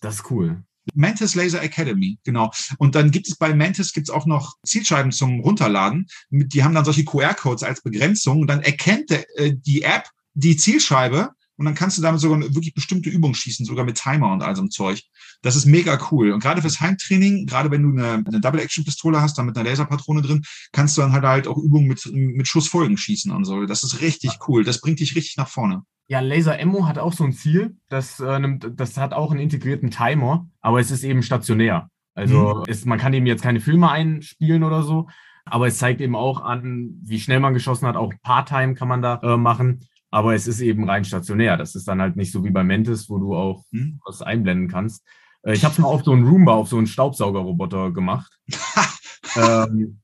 Das 0.00 0.16
ist 0.16 0.30
cool. 0.30 0.62
Mantis 0.94 1.34
Laser 1.34 1.62
Academy, 1.62 2.18
genau. 2.24 2.50
Und 2.78 2.94
dann 2.94 3.10
gibt 3.12 3.28
es 3.28 3.36
bei 3.36 3.54
Mantis 3.54 3.92
gibt's 3.92 4.10
auch 4.10 4.26
noch 4.26 4.54
Zielscheiben 4.64 5.12
zum 5.12 5.40
Runterladen. 5.40 6.08
Die 6.30 6.64
haben 6.64 6.74
dann 6.74 6.84
solche 6.84 7.04
QR-Codes 7.04 7.62
als 7.62 7.82
Begrenzung. 7.82 8.40
Und 8.40 8.48
dann 8.48 8.62
erkennt 8.62 9.10
der, 9.10 9.24
äh, 9.38 9.54
die 9.54 9.82
App 9.82 10.08
die 10.34 10.56
Zielscheibe 10.56 11.30
und 11.62 11.66
dann 11.66 11.76
kannst 11.76 11.96
du 11.96 12.02
damit 12.02 12.20
sogar 12.20 12.40
wirklich 12.40 12.74
bestimmte 12.74 13.08
Übungen 13.08 13.36
schießen, 13.36 13.64
sogar 13.64 13.84
mit 13.84 13.96
Timer 13.96 14.32
und 14.32 14.42
all 14.42 14.56
so 14.56 14.62
einem 14.62 14.72
Zeug. 14.72 15.00
Das 15.42 15.54
ist 15.54 15.64
mega 15.64 15.96
cool. 16.10 16.32
Und 16.32 16.42
gerade 16.42 16.60
fürs 16.60 16.80
Heimtraining, 16.80 17.46
gerade 17.46 17.70
wenn 17.70 17.84
du 17.84 17.90
eine, 17.90 18.24
eine 18.26 18.40
Double-Action-Pistole 18.40 19.22
hast, 19.22 19.38
dann 19.38 19.46
mit 19.46 19.56
einer 19.56 19.68
Laserpatrone 19.68 20.22
drin, 20.22 20.42
kannst 20.72 20.96
du 20.96 21.02
dann 21.02 21.12
halt 21.12 21.22
halt 21.22 21.46
auch 21.46 21.56
Übungen 21.56 21.86
mit, 21.86 22.04
mit 22.12 22.48
Schussfolgen 22.48 22.96
schießen 22.96 23.30
und 23.30 23.44
so. 23.44 23.64
Das 23.64 23.84
ist 23.84 24.00
richtig 24.00 24.40
cool. 24.48 24.64
Das 24.64 24.80
bringt 24.80 24.98
dich 24.98 25.14
richtig 25.14 25.36
nach 25.36 25.46
vorne. 25.46 25.82
Ja, 26.08 26.18
Laser 26.18 26.60
Ammo 26.60 26.88
hat 26.88 26.98
auch 26.98 27.12
so 27.12 27.22
ein 27.22 27.32
Ziel. 27.32 27.76
Das, 27.88 28.18
äh, 28.18 28.40
nimmt, 28.40 28.68
das 28.74 28.96
hat 28.96 29.12
auch 29.12 29.30
einen 29.30 29.40
integrierten 29.40 29.92
Timer, 29.92 30.48
aber 30.60 30.80
es 30.80 30.90
ist 30.90 31.04
eben 31.04 31.22
stationär. 31.22 31.88
Also 32.14 32.56
mhm. 32.56 32.64
es, 32.66 32.84
man 32.84 32.98
kann 32.98 33.14
eben 33.14 33.26
jetzt 33.26 33.42
keine 33.42 33.60
Filme 33.60 33.88
einspielen 33.88 34.64
oder 34.64 34.82
so, 34.82 35.08
aber 35.44 35.68
es 35.68 35.78
zeigt 35.78 36.00
eben 36.00 36.16
auch 36.16 36.40
an, 36.40 36.98
wie 37.02 37.20
schnell 37.20 37.40
man 37.40 37.54
geschossen 37.54 37.86
hat. 37.86 37.96
Auch 37.96 38.12
Part-Time 38.22 38.74
kann 38.74 38.88
man 38.88 39.00
da 39.00 39.20
äh, 39.22 39.36
machen. 39.36 39.86
Aber 40.12 40.34
es 40.34 40.46
ist 40.46 40.60
eben 40.60 40.88
rein 40.88 41.04
stationär. 41.06 41.56
Das 41.56 41.74
ist 41.74 41.88
dann 41.88 42.00
halt 42.00 42.16
nicht 42.16 42.32
so 42.32 42.44
wie 42.44 42.50
bei 42.50 42.62
Mentis, 42.62 43.08
wo 43.08 43.18
du 43.18 43.34
auch 43.34 43.64
hm. 43.72 43.98
was 44.04 44.20
einblenden 44.20 44.68
kannst. 44.68 45.02
Äh, 45.42 45.54
ich 45.54 45.64
habe 45.64 45.72
es 45.72 45.78
mal 45.78 45.88
auf 45.88 46.04
so 46.04 46.12
einen 46.12 46.28
Roomba, 46.28 46.52
auf 46.52 46.68
so 46.68 46.76
einen 46.76 46.86
Staubsaugerroboter 46.86 47.90
gemacht. 47.92 48.30
ähm, 49.36 50.00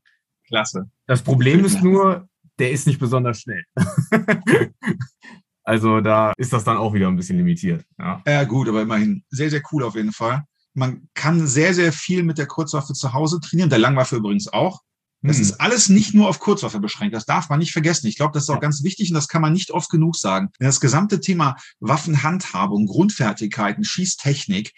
Klasse. 0.46 0.90
Das 1.06 1.22
Problem 1.22 1.62
ist 1.62 1.82
nur, 1.82 2.26
der 2.58 2.70
ist 2.70 2.86
nicht 2.86 2.98
besonders 2.98 3.42
schnell. 3.42 3.64
also 5.62 6.00
da 6.00 6.32
ist 6.38 6.54
das 6.54 6.64
dann 6.64 6.78
auch 6.78 6.94
wieder 6.94 7.08
ein 7.08 7.16
bisschen 7.16 7.36
limitiert. 7.36 7.84
Ja. 7.98 8.22
ja, 8.26 8.44
gut, 8.44 8.66
aber 8.68 8.82
immerhin 8.82 9.24
sehr, 9.28 9.50
sehr 9.50 9.62
cool 9.72 9.84
auf 9.84 9.94
jeden 9.94 10.12
Fall. 10.12 10.44
Man 10.72 11.08
kann 11.12 11.46
sehr, 11.46 11.74
sehr 11.74 11.92
viel 11.92 12.22
mit 12.22 12.38
der 12.38 12.46
Kurzwaffe 12.46 12.94
zu 12.94 13.12
Hause 13.12 13.40
trainieren, 13.40 13.68
der 13.68 13.78
Langwaffe 13.78 14.16
übrigens 14.16 14.48
auch. 14.48 14.80
Das 15.28 15.36
hm. 15.36 15.42
ist 15.42 15.60
alles 15.60 15.88
nicht 15.88 16.14
nur 16.14 16.28
auf 16.28 16.40
Kurzwaffe 16.40 16.80
beschränkt. 16.80 17.14
Das 17.14 17.26
darf 17.26 17.48
man 17.48 17.58
nicht 17.58 17.72
vergessen. 17.72 18.06
Ich 18.06 18.16
glaube, 18.16 18.32
das 18.32 18.44
ist 18.44 18.50
auch 18.50 18.60
ganz 18.60 18.82
wichtig 18.82 19.10
und 19.10 19.14
das 19.14 19.28
kann 19.28 19.42
man 19.42 19.52
nicht 19.52 19.70
oft 19.70 19.90
genug 19.90 20.16
sagen. 20.16 20.50
Denn 20.58 20.66
das 20.66 20.80
gesamte 20.80 21.20
Thema 21.20 21.56
Waffenhandhabung, 21.80 22.86
Grundfertigkeiten, 22.86 23.84
Schießtechnik, 23.84 24.72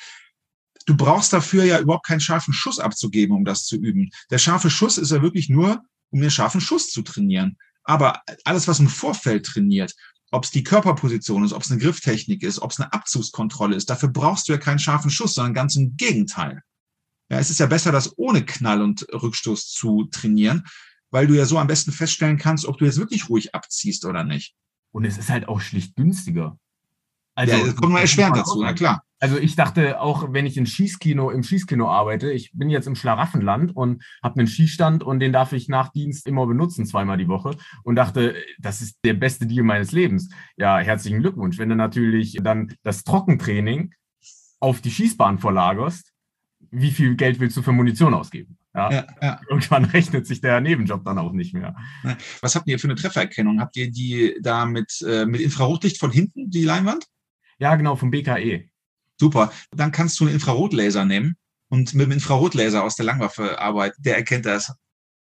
du 0.86 0.96
brauchst 0.96 1.32
dafür 1.32 1.64
ja 1.64 1.78
überhaupt 1.78 2.06
keinen 2.06 2.20
scharfen 2.20 2.52
Schuss 2.52 2.78
abzugeben, 2.78 3.36
um 3.36 3.44
das 3.44 3.64
zu 3.64 3.76
üben. 3.76 4.10
Der 4.30 4.38
scharfe 4.38 4.70
Schuss 4.70 4.98
ist 4.98 5.12
ja 5.12 5.22
wirklich 5.22 5.48
nur, 5.48 5.82
um 6.10 6.20
den 6.20 6.30
scharfen 6.30 6.60
Schuss 6.60 6.90
zu 6.90 7.02
trainieren. 7.02 7.56
Aber 7.84 8.20
alles, 8.44 8.68
was 8.68 8.80
im 8.80 8.88
Vorfeld 8.88 9.46
trainiert, 9.46 9.94
ob 10.32 10.44
es 10.44 10.50
die 10.50 10.64
Körperposition 10.64 11.44
ist, 11.44 11.52
ob 11.52 11.62
es 11.62 11.70
eine 11.70 11.80
Grifftechnik 11.80 12.42
ist, 12.42 12.60
ob 12.60 12.72
es 12.72 12.80
eine 12.80 12.92
Abzugskontrolle 12.92 13.76
ist, 13.76 13.90
dafür 13.90 14.08
brauchst 14.08 14.48
du 14.48 14.52
ja 14.52 14.58
keinen 14.58 14.78
scharfen 14.78 15.10
Schuss, 15.10 15.34
sondern 15.34 15.54
ganz 15.54 15.76
im 15.76 15.96
Gegenteil. 15.96 16.62
Ja, 17.30 17.38
es 17.38 17.50
ist 17.50 17.60
ja 17.60 17.66
besser, 17.66 17.92
das 17.92 18.18
ohne 18.18 18.44
Knall 18.44 18.82
und 18.82 19.06
Rückstoß 19.12 19.68
zu 19.70 20.04
trainieren, 20.10 20.66
weil 21.10 21.26
du 21.26 21.34
ja 21.34 21.44
so 21.44 21.58
am 21.58 21.66
besten 21.66 21.92
feststellen 21.92 22.38
kannst, 22.38 22.66
ob 22.66 22.78
du 22.78 22.84
jetzt 22.84 22.98
wirklich 22.98 23.28
ruhig 23.28 23.54
abziehst 23.54 24.04
oder 24.04 24.24
nicht. 24.24 24.54
Und 24.92 25.04
es 25.04 25.16
ist 25.16 25.30
halt 25.30 25.46
auch 25.48 25.60
schlicht 25.60 25.94
günstiger. 25.94 26.58
Also, 27.34 27.56
ja, 27.56 27.64
das 27.64 27.76
kommt 27.76 27.92
mal 27.92 28.00
erschwerend 28.00 28.36
dazu, 28.36 28.60
na 28.60 28.72
klar. 28.72 29.02
Also 29.22 29.36
ich 29.36 29.54
dachte 29.54 30.00
auch, 30.00 30.32
wenn 30.32 30.46
ich 30.46 30.56
in 30.56 30.64
Schießkino, 30.64 31.30
im 31.30 31.42
Schießkino 31.42 31.88
arbeite, 31.88 32.32
ich 32.32 32.52
bin 32.54 32.70
jetzt 32.70 32.86
im 32.86 32.96
Schlaraffenland 32.96 33.76
und 33.76 34.02
habe 34.22 34.40
einen 34.40 34.48
Schießstand 34.48 35.02
und 35.02 35.20
den 35.20 35.32
darf 35.32 35.52
ich 35.52 35.68
nach 35.68 35.92
Dienst 35.92 36.26
immer 36.26 36.46
benutzen, 36.46 36.86
zweimal 36.86 37.18
die 37.18 37.28
Woche 37.28 37.50
und 37.84 37.96
dachte, 37.96 38.34
das 38.58 38.80
ist 38.80 38.96
der 39.04 39.12
beste 39.12 39.46
Deal 39.46 39.62
meines 39.62 39.92
Lebens. 39.92 40.30
Ja, 40.56 40.78
herzlichen 40.78 41.20
Glückwunsch. 41.20 41.58
Wenn 41.58 41.68
du 41.68 41.76
natürlich 41.76 42.38
dann 42.42 42.74
das 42.82 43.04
Trockentraining 43.04 43.92
auf 44.58 44.80
die 44.80 44.90
Schießbahn 44.90 45.38
verlagerst, 45.38 46.12
wie 46.70 46.90
viel 46.90 47.16
Geld 47.16 47.40
willst 47.40 47.56
du 47.56 47.62
für 47.62 47.72
Munition 47.72 48.14
ausgeben? 48.14 48.56
Ja, 48.74 48.92
ja, 48.92 49.06
ja. 49.20 49.40
Irgendwann 49.48 49.84
rechnet 49.86 50.26
sich 50.26 50.40
der 50.40 50.60
Nebenjob 50.60 51.04
dann 51.04 51.18
auch 51.18 51.32
nicht 51.32 51.54
mehr. 51.54 51.74
Was 52.40 52.54
habt 52.54 52.68
ihr 52.68 52.78
für 52.78 52.86
eine 52.86 52.94
Treffererkennung? 52.94 53.60
Habt 53.60 53.76
ihr 53.76 53.90
die 53.90 54.36
da 54.40 54.66
mit, 54.66 55.04
äh, 55.06 55.26
mit 55.26 55.40
Infrarotlicht 55.40 55.98
von 55.98 56.10
hinten, 56.10 56.50
die 56.50 56.64
Leinwand? 56.64 57.06
Ja, 57.58 57.74
genau, 57.76 57.96
vom 57.96 58.10
BKE. 58.10 58.68
Super. 59.18 59.52
Dann 59.72 59.92
kannst 59.92 60.18
du 60.20 60.24
einen 60.24 60.34
Infrarotlaser 60.34 61.04
nehmen 61.04 61.36
und 61.68 61.94
mit 61.94 62.06
dem 62.06 62.12
Infrarotlaser 62.12 62.84
aus 62.84 62.96
der 62.96 63.06
Langwaffe 63.06 63.60
arbeiten. 63.60 64.02
Der 64.02 64.16
erkennt 64.16 64.46
das. 64.46 64.72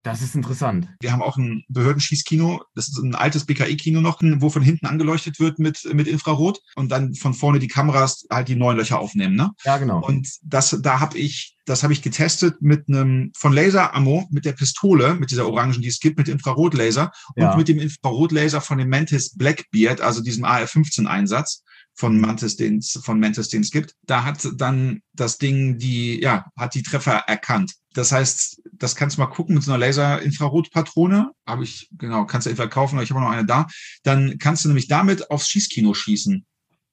Das 0.03 0.21
ist 0.21 0.33
interessant. 0.33 0.87
Wir 1.01 1.11
haben 1.11 1.21
auch 1.21 1.35
ein 1.35 1.63
Behördenschießkino. 1.67 2.61
Das 2.73 2.87
ist 2.87 2.97
ein 2.99 3.15
altes 3.15 3.45
BKI-Kino 3.45 3.99
noch, 3.99 4.21
wo 4.21 4.49
von 4.49 4.61
hinten 4.61 4.85
angeleuchtet 4.85 5.39
wird 5.39 5.59
mit, 5.59 5.87
mit 5.93 6.07
Infrarot 6.07 6.59
und 6.75 6.89
dann 6.89 7.15
von 7.15 7.33
vorne 7.33 7.59
die 7.59 7.67
Kameras 7.67 8.25
halt 8.31 8.47
die 8.47 8.55
neuen 8.55 8.77
Löcher 8.77 8.99
aufnehmen. 8.99 9.35
Ne? 9.35 9.51
Ja, 9.65 9.77
genau. 9.77 10.01
Und 10.01 10.29
das, 10.41 10.77
da 10.81 11.01
habe 11.01 11.17
ich, 11.17 11.57
das 11.65 11.83
habe 11.83 11.91
ich 11.91 12.01
getestet 12.01 12.61
mit 12.61 12.87
einem 12.87 13.31
von 13.35 13.51
Laser 13.51 13.93
Ammo, 13.93 14.25
mit 14.31 14.45
der 14.45 14.53
Pistole, 14.53 15.15
mit 15.15 15.31
dieser 15.31 15.47
orangen, 15.47 15.81
die 15.81 15.89
es 15.89 15.99
gibt, 15.99 16.17
mit 16.17 16.29
Infrarotlaser 16.29 17.11
ja. 17.35 17.51
und 17.51 17.57
mit 17.57 17.67
dem 17.67 17.79
Infrarotlaser 17.79 18.61
von 18.61 18.77
dem 18.77 18.89
Mantis 18.89 19.35
Blackbeard, 19.35 19.99
also 19.99 20.21
diesem 20.21 20.45
AR-15-Einsatz 20.45 21.63
von 21.99 22.17
Mantis, 22.19 22.55
den 22.55 22.81
von 22.81 23.19
Mantis, 23.19 23.49
den 23.49 23.61
es 23.61 23.71
gibt. 23.71 23.93
Da 24.05 24.23
hat 24.23 24.47
dann 24.55 25.01
das 25.13 25.37
Ding 25.37 25.77
die, 25.77 26.21
ja, 26.21 26.45
hat 26.57 26.73
die 26.73 26.83
Treffer 26.83 27.23
erkannt. 27.27 27.73
Das 27.93 28.13
heißt, 28.13 28.61
das 28.79 28.95
kannst 28.95 29.17
du 29.17 29.21
mal 29.21 29.27
gucken 29.27 29.55
mit 29.55 29.63
so 29.63 29.71
einer 29.71 29.79
Laser-Infrarot-Patrone. 29.79 31.31
Habe 31.45 31.63
ich, 31.63 31.89
genau, 31.97 32.25
kannst 32.25 32.47
du 32.47 32.49
entweder 32.49 32.69
kaufen, 32.69 32.95
aber 32.95 33.03
ich 33.03 33.11
habe 33.11 33.21
noch 33.21 33.29
eine 33.29 33.45
da. 33.45 33.67
Dann 34.03 34.37
kannst 34.39 34.63
du 34.63 34.69
nämlich 34.69 34.87
damit 34.87 35.29
aufs 35.29 35.49
Schießkino 35.49 35.93
schießen. 35.93 36.45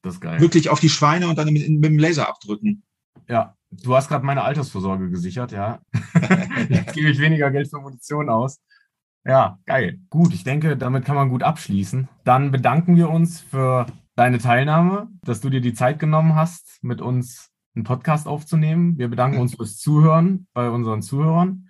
Das 0.02 0.14
ist 0.14 0.20
geil. 0.20 0.40
Wirklich 0.40 0.68
auf 0.68 0.80
die 0.80 0.88
Schweine 0.88 1.28
und 1.28 1.38
dann 1.38 1.52
mit, 1.52 1.68
mit 1.68 1.84
dem 1.84 1.98
Laser 1.98 2.28
abdrücken. 2.28 2.82
Ja, 3.28 3.54
du 3.70 3.94
hast 3.94 4.08
gerade 4.08 4.26
meine 4.26 4.42
Altersvorsorge 4.42 5.10
gesichert, 5.10 5.52
ja. 5.52 5.80
Jetzt 6.68 6.92
gebe 6.92 7.08
ich 7.08 7.18
weniger 7.18 7.50
Geld 7.50 7.70
für 7.70 7.80
Munition 7.80 8.28
aus. 8.28 8.60
Ja, 9.24 9.58
geil. 9.66 9.98
Gut, 10.10 10.32
ich 10.32 10.44
denke, 10.44 10.76
damit 10.76 11.04
kann 11.04 11.16
man 11.16 11.30
gut 11.30 11.42
abschließen. 11.42 12.08
Dann 12.24 12.52
bedanken 12.52 12.96
wir 12.96 13.10
uns 13.10 13.40
für 13.40 13.86
deine 14.14 14.38
Teilnahme, 14.38 15.08
dass 15.22 15.40
du 15.40 15.50
dir 15.50 15.60
die 15.60 15.74
Zeit 15.74 15.98
genommen 15.98 16.36
hast, 16.36 16.78
mit 16.82 17.00
uns 17.00 17.50
einen 17.74 17.84
Podcast 17.84 18.26
aufzunehmen. 18.26 18.98
Wir 18.98 19.08
bedanken 19.08 19.38
uns 19.38 19.54
fürs 19.54 19.76
Zuhören 19.78 20.46
bei 20.52 20.70
unseren 20.70 21.02
Zuhörern 21.02 21.65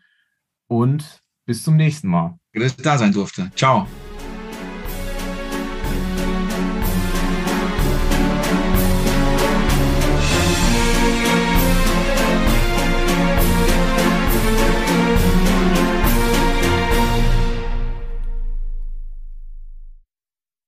und 0.69 1.23
bis 1.47 1.63
zum 1.63 1.77
nächsten 1.77 2.09
Mal. 2.09 2.39
Dass 2.53 2.73
ich 2.73 2.77
da 2.77 2.99
sein 2.99 3.13
durfte. 3.13 3.51
Ciao. 3.55 3.87